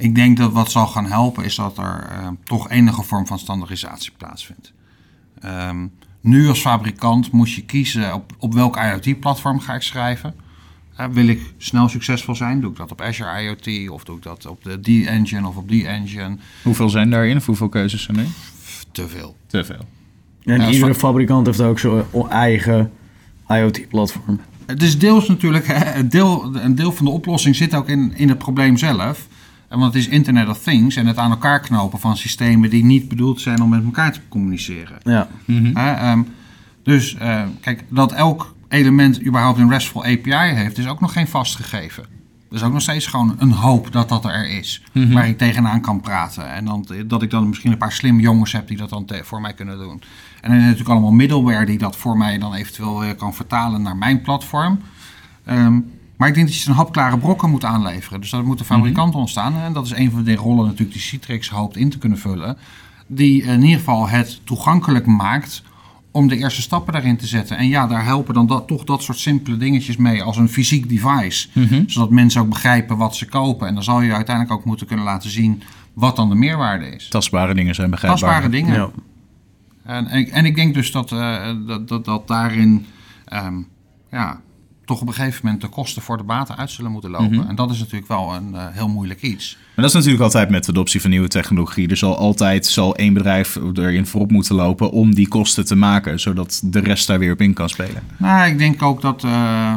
Ik 0.01 0.15
denk 0.15 0.37
dat 0.37 0.51
wat 0.51 0.71
zal 0.71 0.87
gaan 0.87 1.05
helpen 1.05 1.43
is 1.43 1.55
dat 1.55 1.77
er 1.77 2.07
eh, 2.11 2.27
toch 2.43 2.69
enige 2.69 3.01
vorm 3.03 3.27
van 3.27 3.39
standaardisatie 3.39 4.11
plaatsvindt. 4.17 4.73
Ehm, 5.39 5.87
nu 6.21 6.47
als 6.47 6.59
fabrikant 6.59 7.31
moet 7.31 7.51
je 7.51 7.63
kiezen 7.63 8.13
op, 8.13 8.33
op 8.37 8.53
welk 8.53 8.77
IoT-platform 8.77 9.59
ga 9.59 9.73
ik 9.73 9.81
schrijven. 9.81 10.35
Eh, 10.95 11.05
wil 11.11 11.27
ik 11.27 11.53
snel 11.57 11.89
succesvol 11.89 12.35
zijn, 12.35 12.61
doe 12.61 12.71
ik 12.71 12.77
dat 12.77 12.91
op 12.91 13.01
Azure 13.01 13.41
IoT 13.41 13.89
of 13.89 14.03
doe 14.03 14.17
ik 14.17 14.23
dat 14.23 14.45
op 14.45 14.63
de 14.63 14.79
D-Engine 14.81 15.47
of 15.47 15.55
op 15.55 15.69
die 15.69 15.87
engine 15.87 16.37
Hoeveel 16.63 16.89
zijn 16.89 17.09
daarin 17.09 17.37
of 17.37 17.45
hoeveel 17.45 17.69
keuzes 17.69 18.03
zijn 18.03 18.17
er? 18.17 18.25
Te 18.91 19.07
veel. 19.07 19.35
Te 19.47 19.63
veel. 19.63 19.85
En 20.43 20.61
Ja, 20.61 20.69
iedere 20.69 20.95
fabrikant 20.95 21.45
heeft 21.45 21.61
ook 21.61 21.79
zijn 21.79 22.03
eigen 22.29 22.91
IoT-platform. 23.47 24.39
Het 24.65 24.81
is 24.81 24.99
deels 24.99 25.27
natuurlijk, 25.27 25.67
hè, 25.67 25.95
een 25.95 26.09
deel, 26.09 26.55
een 26.55 26.75
deel 26.75 26.91
van 26.91 27.05
de 27.05 27.11
oplossing 27.11 27.55
zit 27.55 27.75
ook 27.75 27.89
in, 27.89 28.13
in 28.15 28.29
het 28.29 28.37
probleem 28.37 28.77
zelf. 28.77 29.27
En 29.71 29.79
Want 29.79 29.93
het 29.93 30.03
is 30.03 30.09
Internet 30.09 30.47
of 30.47 30.59
Things 30.59 30.95
en 30.95 31.07
het 31.07 31.17
aan 31.17 31.31
elkaar 31.31 31.59
knopen 31.59 31.99
van 31.99 32.17
systemen 32.17 32.69
die 32.69 32.85
niet 32.85 33.07
bedoeld 33.07 33.41
zijn 33.41 33.61
om 33.61 33.69
met 33.69 33.83
elkaar 33.83 34.11
te 34.11 34.19
communiceren. 34.29 34.97
Ja. 35.03 35.27
Hè, 35.73 35.91
ehm, 35.91 36.21
dus 36.83 37.15
eh, 37.15 37.43
kijk, 37.61 37.83
dat 37.89 38.11
elk 38.11 38.55
element 38.67 39.25
überhaupt 39.25 39.59
een 39.59 39.69
RESTful 39.69 40.05
API 40.05 40.53
heeft, 40.55 40.77
is 40.77 40.87
ook 40.87 40.99
nog 40.99 41.13
geen 41.13 41.27
vastgegeven. 41.27 42.03
Er 42.49 42.55
is 42.55 42.63
ook 42.63 42.73
nog 42.73 42.81
steeds 42.81 43.07
gewoon 43.07 43.35
een 43.37 43.51
hoop 43.51 43.91
dat 43.91 44.09
dat 44.09 44.25
er 44.25 44.49
is, 44.49 44.83
waar 44.93 45.27
ik 45.27 45.37
tegenaan 45.37 45.81
kan 45.81 46.01
praten. 46.01 46.51
En 46.51 46.65
dan, 46.65 46.87
dat 47.07 47.21
ik 47.21 47.29
dan 47.29 47.47
misschien 47.47 47.71
een 47.71 47.77
paar 47.77 47.91
slimme 47.91 48.21
jongens 48.21 48.51
heb 48.51 48.67
die 48.67 48.77
dat 48.77 48.89
dan 48.89 49.09
voor 49.23 49.41
mij 49.41 49.53
kunnen 49.53 49.77
doen. 49.77 50.01
En 50.41 50.49
dan 50.49 50.51
heb 50.51 50.59
je 50.59 50.65
natuurlijk 50.65 50.89
allemaal 50.89 51.11
middleware 51.11 51.65
die 51.65 51.77
dat 51.77 51.95
voor 51.95 52.17
mij 52.17 52.37
dan 52.37 52.53
eventueel 52.53 52.99
weer 52.99 53.15
kan 53.15 53.33
vertalen 53.33 53.81
naar 53.81 53.97
mijn 53.97 54.21
platform. 54.21 54.79
Ehm, 55.45 55.79
maar 56.21 56.29
ik 56.29 56.35
denk 56.35 56.47
dat 56.47 56.57
je 56.61 56.69
een 56.69 56.75
hapklare 56.75 57.17
brokken 57.17 57.49
moet 57.49 57.65
aanleveren. 57.65 58.21
Dus 58.21 58.29
dat 58.29 58.43
moet 58.43 58.57
de 58.57 58.63
fabrikant 58.63 59.15
ontstaan. 59.15 59.55
En 59.55 59.73
dat 59.73 59.85
is 59.85 59.91
een 59.91 60.11
van 60.11 60.23
de 60.23 60.35
rollen 60.35 60.65
natuurlijk 60.65 60.91
die 60.91 61.01
Citrix 61.01 61.49
hoopt 61.49 61.77
in 61.77 61.89
te 61.89 61.97
kunnen 61.97 62.17
vullen. 62.17 62.57
Die 63.07 63.43
in 63.43 63.61
ieder 63.61 63.77
geval 63.77 64.09
het 64.09 64.39
toegankelijk 64.43 65.05
maakt 65.05 65.63
om 66.11 66.27
de 66.27 66.37
eerste 66.37 66.61
stappen 66.61 66.93
daarin 66.93 67.17
te 67.17 67.27
zetten. 67.27 67.57
En 67.57 67.67
ja, 67.67 67.87
daar 67.87 68.03
helpen 68.05 68.33
dan 68.33 68.47
dat, 68.47 68.67
toch 68.67 68.83
dat 68.83 69.03
soort 69.03 69.17
simpele 69.17 69.57
dingetjes 69.57 69.97
mee 69.97 70.23
als 70.23 70.37
een 70.37 70.49
fysiek 70.49 70.89
device. 70.89 71.47
Zodat 71.87 72.09
mensen 72.09 72.41
ook 72.41 72.49
begrijpen 72.49 72.97
wat 72.97 73.15
ze 73.15 73.25
kopen. 73.25 73.67
En 73.67 73.73
dan 73.73 73.83
zal 73.83 74.01
je 74.01 74.13
uiteindelijk 74.13 74.55
ook 74.59 74.65
moeten 74.65 74.87
kunnen 74.87 75.05
laten 75.05 75.29
zien 75.29 75.61
wat 75.93 76.15
dan 76.15 76.29
de 76.29 76.35
meerwaarde 76.35 76.85
is. 76.95 77.07
Tastbare 77.07 77.53
dingen 77.53 77.75
zijn 77.75 77.89
begrijpbaar. 77.89 78.21
Tastbare 78.29 78.49
dingen. 78.51 78.73
Ja. 78.73 78.89
En, 79.85 80.07
en, 80.07 80.19
ik- 80.19 80.29
en 80.29 80.45
ik 80.45 80.55
denk 80.55 80.73
dus 80.73 80.91
dat, 80.91 81.11
eh, 81.11 81.47
dat, 81.67 81.87
dat, 81.87 82.05
dat 82.05 82.27
daarin 82.27 82.85
ehm, 83.25 83.55
ja, 84.11 84.39
toch 84.91 85.01
op 85.01 85.07
een 85.07 85.13
gegeven 85.13 85.39
moment 85.43 85.61
de 85.61 85.67
kosten 85.67 86.01
voor 86.01 86.17
de 86.17 86.23
baten 86.23 86.57
uit 86.57 86.71
zullen 86.71 86.91
moeten 86.91 87.09
lopen. 87.09 87.47
En 87.47 87.55
dat 87.55 87.71
is 87.71 87.79
natuurlijk 87.79 88.07
wel 88.07 88.33
een 88.33 88.55
eh, 88.55 88.65
heel 88.71 88.87
moeilijk 88.87 89.21
iets. 89.21 89.57
Maar 89.75 89.85
dat 89.85 89.85
is 89.85 89.93
natuurlijk 89.93 90.23
altijd 90.23 90.49
met 90.49 90.65
de 90.65 90.71
adoptie 90.71 91.01
van 91.01 91.09
nieuwe 91.09 91.27
technologie. 91.27 91.89
Er 91.89 91.97
zal 91.97 92.17
altijd 92.17 92.65
zal 92.65 92.95
één 92.95 93.13
bedrijf 93.13 93.55
erin 93.73 94.05
voorop 94.05 94.31
moeten 94.31 94.55
lopen 94.55 94.91
om 94.91 95.15
die 95.15 95.27
kosten 95.27 95.65
te 95.65 95.75
maken, 95.75 96.19
zodat 96.19 96.61
de 96.63 96.79
rest 96.79 97.07
daar 97.07 97.19
weer 97.19 97.31
op 97.31 97.41
in 97.41 97.53
kan 97.53 97.69
spelen. 97.69 98.03
Nou, 98.17 98.49
ik 98.49 98.57
denk 98.57 98.81
ook 98.81 99.01
dat 99.01 99.23
eh, 99.23 99.73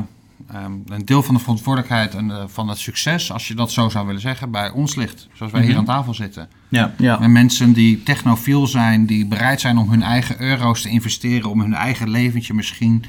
ehm, 0.52 0.72
een 0.86 1.04
deel 1.04 1.22
van 1.22 1.34
de 1.34 1.40
verantwoordelijkheid 1.40 2.14
en 2.14 2.30
eh, 2.30 2.42
van 2.46 2.68
het 2.68 2.78
succes, 2.78 3.32
als 3.32 3.48
je 3.48 3.54
dat 3.54 3.72
zo 3.72 3.88
zou 3.88 4.06
willen 4.06 4.20
zeggen, 4.20 4.50
bij 4.50 4.70
ons 4.70 4.94
ligt. 4.94 5.28
Zoals 5.32 5.52
wij 5.52 5.62
hier 5.62 5.76
aan 5.76 5.84
tafel 5.84 6.14
zitten. 6.14 6.48
Ja. 6.68 6.94
Ja. 6.98 7.20
En 7.20 7.32
mensen 7.32 7.72
die 7.72 8.02
technofiel 8.02 8.66
zijn, 8.66 9.06
die 9.06 9.26
bereid 9.26 9.60
zijn 9.60 9.78
om 9.78 9.90
hun 9.90 10.02
eigen 10.02 10.40
euro's 10.40 10.82
te 10.82 10.88
investeren, 10.88 11.50
om 11.50 11.60
hun 11.60 11.74
eigen 11.74 12.10
leventje 12.10 12.54
misschien 12.54 13.04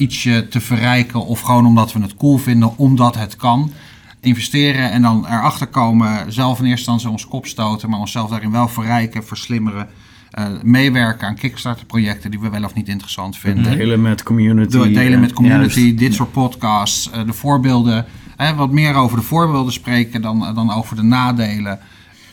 ietsje 0.00 0.48
te 0.48 0.60
verrijken. 0.60 1.26
Of 1.26 1.40
gewoon 1.40 1.66
omdat 1.66 1.92
we 1.92 2.00
het 2.00 2.16
cool 2.16 2.38
vinden, 2.38 2.78
omdat 2.78 3.14
het 3.14 3.36
kan. 3.36 3.72
Investeren 4.20 4.90
en 4.90 5.02
dan 5.02 5.26
erachter 5.26 5.66
komen, 5.66 6.32
zelf 6.32 6.58
in 6.58 6.64
eerste 6.64 6.90
instantie 6.90 7.08
ons 7.08 7.26
kop 7.26 7.46
stoten, 7.46 7.90
maar 7.90 7.98
onszelf 7.98 8.30
daarin 8.30 8.50
wel 8.50 8.68
verrijken, 8.68 9.26
verslimmeren. 9.26 9.88
eh, 10.30 10.44
meewerken 10.62 11.26
aan 11.26 11.34
Kickstarter-projecten 11.34 12.30
die 12.30 12.40
we 12.40 12.50
wel 12.50 12.64
of 12.64 12.74
niet 12.74 12.88
interessant 12.88 13.36
vinden. 13.36 13.76
Delen 13.76 14.02
met 14.02 14.22
community. 14.22 14.92
Delen 14.92 15.20
met 15.20 15.30
eh, 15.30 15.36
community, 15.36 15.94
dit 15.94 16.14
soort 16.14 16.32
podcasts, 16.32 17.10
eh, 17.10 17.26
de 17.26 17.32
voorbeelden. 17.32 18.04
Hè, 18.36 18.54
wat 18.54 18.70
meer 18.70 18.94
over 18.94 19.16
de 19.16 19.22
voorbeelden 19.22 19.72
spreken 19.72 20.22
dan, 20.22 20.54
dan 20.54 20.72
over 20.72 20.96
de 20.96 21.02
nadelen. 21.02 21.78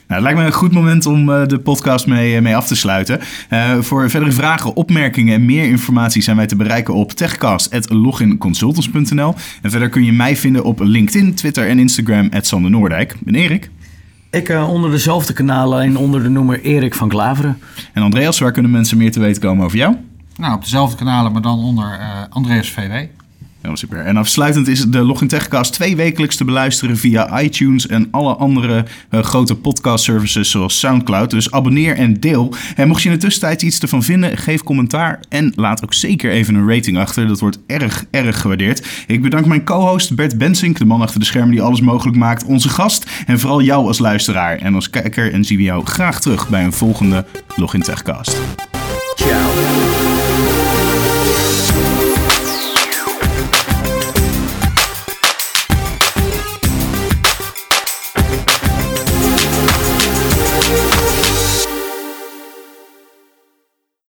Nou, 0.08 0.22
het 0.22 0.24
lijkt 0.24 0.40
me 0.40 0.46
een 0.46 0.52
goed 0.52 0.74
moment 0.74 1.06
om 1.06 1.32
eh, 1.32 1.48
de 1.48 1.60
podcast 1.60 2.08
mee, 2.08 2.36
eh, 2.36 2.42
mee 2.42 2.56
af 2.56 2.68
te 2.68 2.76
sluiten. 2.76 3.20
Eh, 3.50 3.80
voor 3.80 4.10
verdere 4.10 4.32
vragen, 4.32 4.76
opmerkingen 4.76 5.34
en 5.34 5.46
meer 5.46 5.64
informatie 5.64 6.22
zijn 6.22 6.38
wij 6.38 6.48
te 6.48 6.56
bereiken 6.56 6.94
op 6.94 7.12
techcast.loginconsultants.nl. 7.12 9.36
En 9.62 9.72
verder 9.72 9.90
kun 9.90 10.04
je 10.04 10.14
mij 10.14 10.36
vinden 10.36 10.64
op 10.64 10.80
LinkedIn, 10.80 11.34
Twitter 11.34 11.70
en 11.70 11.80
Instagram, 11.80 12.30
Sander 12.42 12.72
Noordijk. 12.72 13.16
En 13.26 13.36
Erik. 13.36 13.70
Ik 14.30 14.50
eh, 14.50 14.70
onder 14.70 14.92
dezelfde 14.92 15.34
kanalen 15.34 15.82
en 15.82 15.98
onder 15.98 16.24
de 16.24 16.30
noemer 16.30 16.62
Erik 16.62 16.96
van 16.96 17.10
Klaveren. 17.10 17.60
En 17.94 18.04
Andreas, 18.04 18.40
waar 18.40 18.52
kunnen 18.52 18.72
mensen 18.72 18.98
meer 18.98 19.12
te 19.12 19.20
weten 19.20 19.42
komen 19.42 19.66
over 19.66 19.78
jou? 19.78 19.96
Nou, 20.36 20.56
op 20.56 20.62
dezelfde 20.62 20.98
kanalen, 20.98 21.32
maar 21.32 21.42
dan 21.42 21.60
onder 21.60 21.98
eh, 22.00 22.08
Andreas 22.30 22.70
VW. 22.70 23.06
Ja, 23.68 23.76
super. 23.76 24.00
En 24.00 24.18
afsluitend 24.18 24.68
is 24.68 24.86
de 24.86 25.00
Login 25.00 25.28
Techcast 25.28 25.74
twee 25.74 25.96
wekelijks 25.96 26.36
te 26.36 26.44
beluisteren 26.44 26.98
via 26.98 27.42
iTunes 27.42 27.88
en 27.88 28.08
alle 28.12 28.36
andere 28.36 28.86
eh, 29.10 29.24
grote 29.24 29.56
podcast 29.56 30.04
services 30.04 30.52
zoals 30.52 30.80
Soundcloud. 30.80 31.30
Dus 31.30 31.52
abonneer 31.52 31.96
en 31.96 32.20
deel. 32.20 32.54
En 32.76 32.88
mocht 32.88 33.02
je 33.02 33.10
in 33.10 33.16
de 33.16 33.22
tussentijd 33.22 33.62
iets 33.62 33.80
ervan 33.80 34.04
vinden, 34.04 34.38
geef 34.38 34.64
commentaar 34.64 35.20
en 35.30 35.54
laat 35.56 35.84
ook 35.84 35.94
zeker 35.94 36.32
even 36.32 36.56
een 36.56 36.70
rating 36.70 36.98
achter. 36.98 37.28
Dat 37.28 37.40
wordt 37.40 37.60
erg, 37.66 38.06
erg 38.12 38.42
gewaardeerd. 38.42 38.88
Ik 39.08 39.22
bedank 39.22 39.46
mijn 39.46 39.64
co-host 39.64 40.16
Bert 40.16 40.38
Bensink, 40.38 40.78
de 40.78 40.86
man 40.86 41.02
achter 41.02 41.20
de 41.20 41.26
schermen 41.26 41.52
die 41.52 41.62
alles 41.62 41.82
mogelijk 41.82 42.18
maakt, 42.18 42.46
onze 42.46 42.70
gast 42.70 43.10
en 43.26 43.40
vooral 43.40 43.62
jou 43.62 43.88
als 43.88 44.00
luisteraar 44.00 44.58
en 44.58 44.76
als 44.76 44.90
kijker. 44.90 45.34
En 45.34 45.44
zien 45.44 45.58
we 45.58 45.64
jou 45.64 45.86
graag 45.86 46.22
terug 46.22 46.50
bij 46.50 46.64
een 46.64 46.74
volgende 46.74 47.26
Login 47.56 47.82
Techcast. 47.82 48.38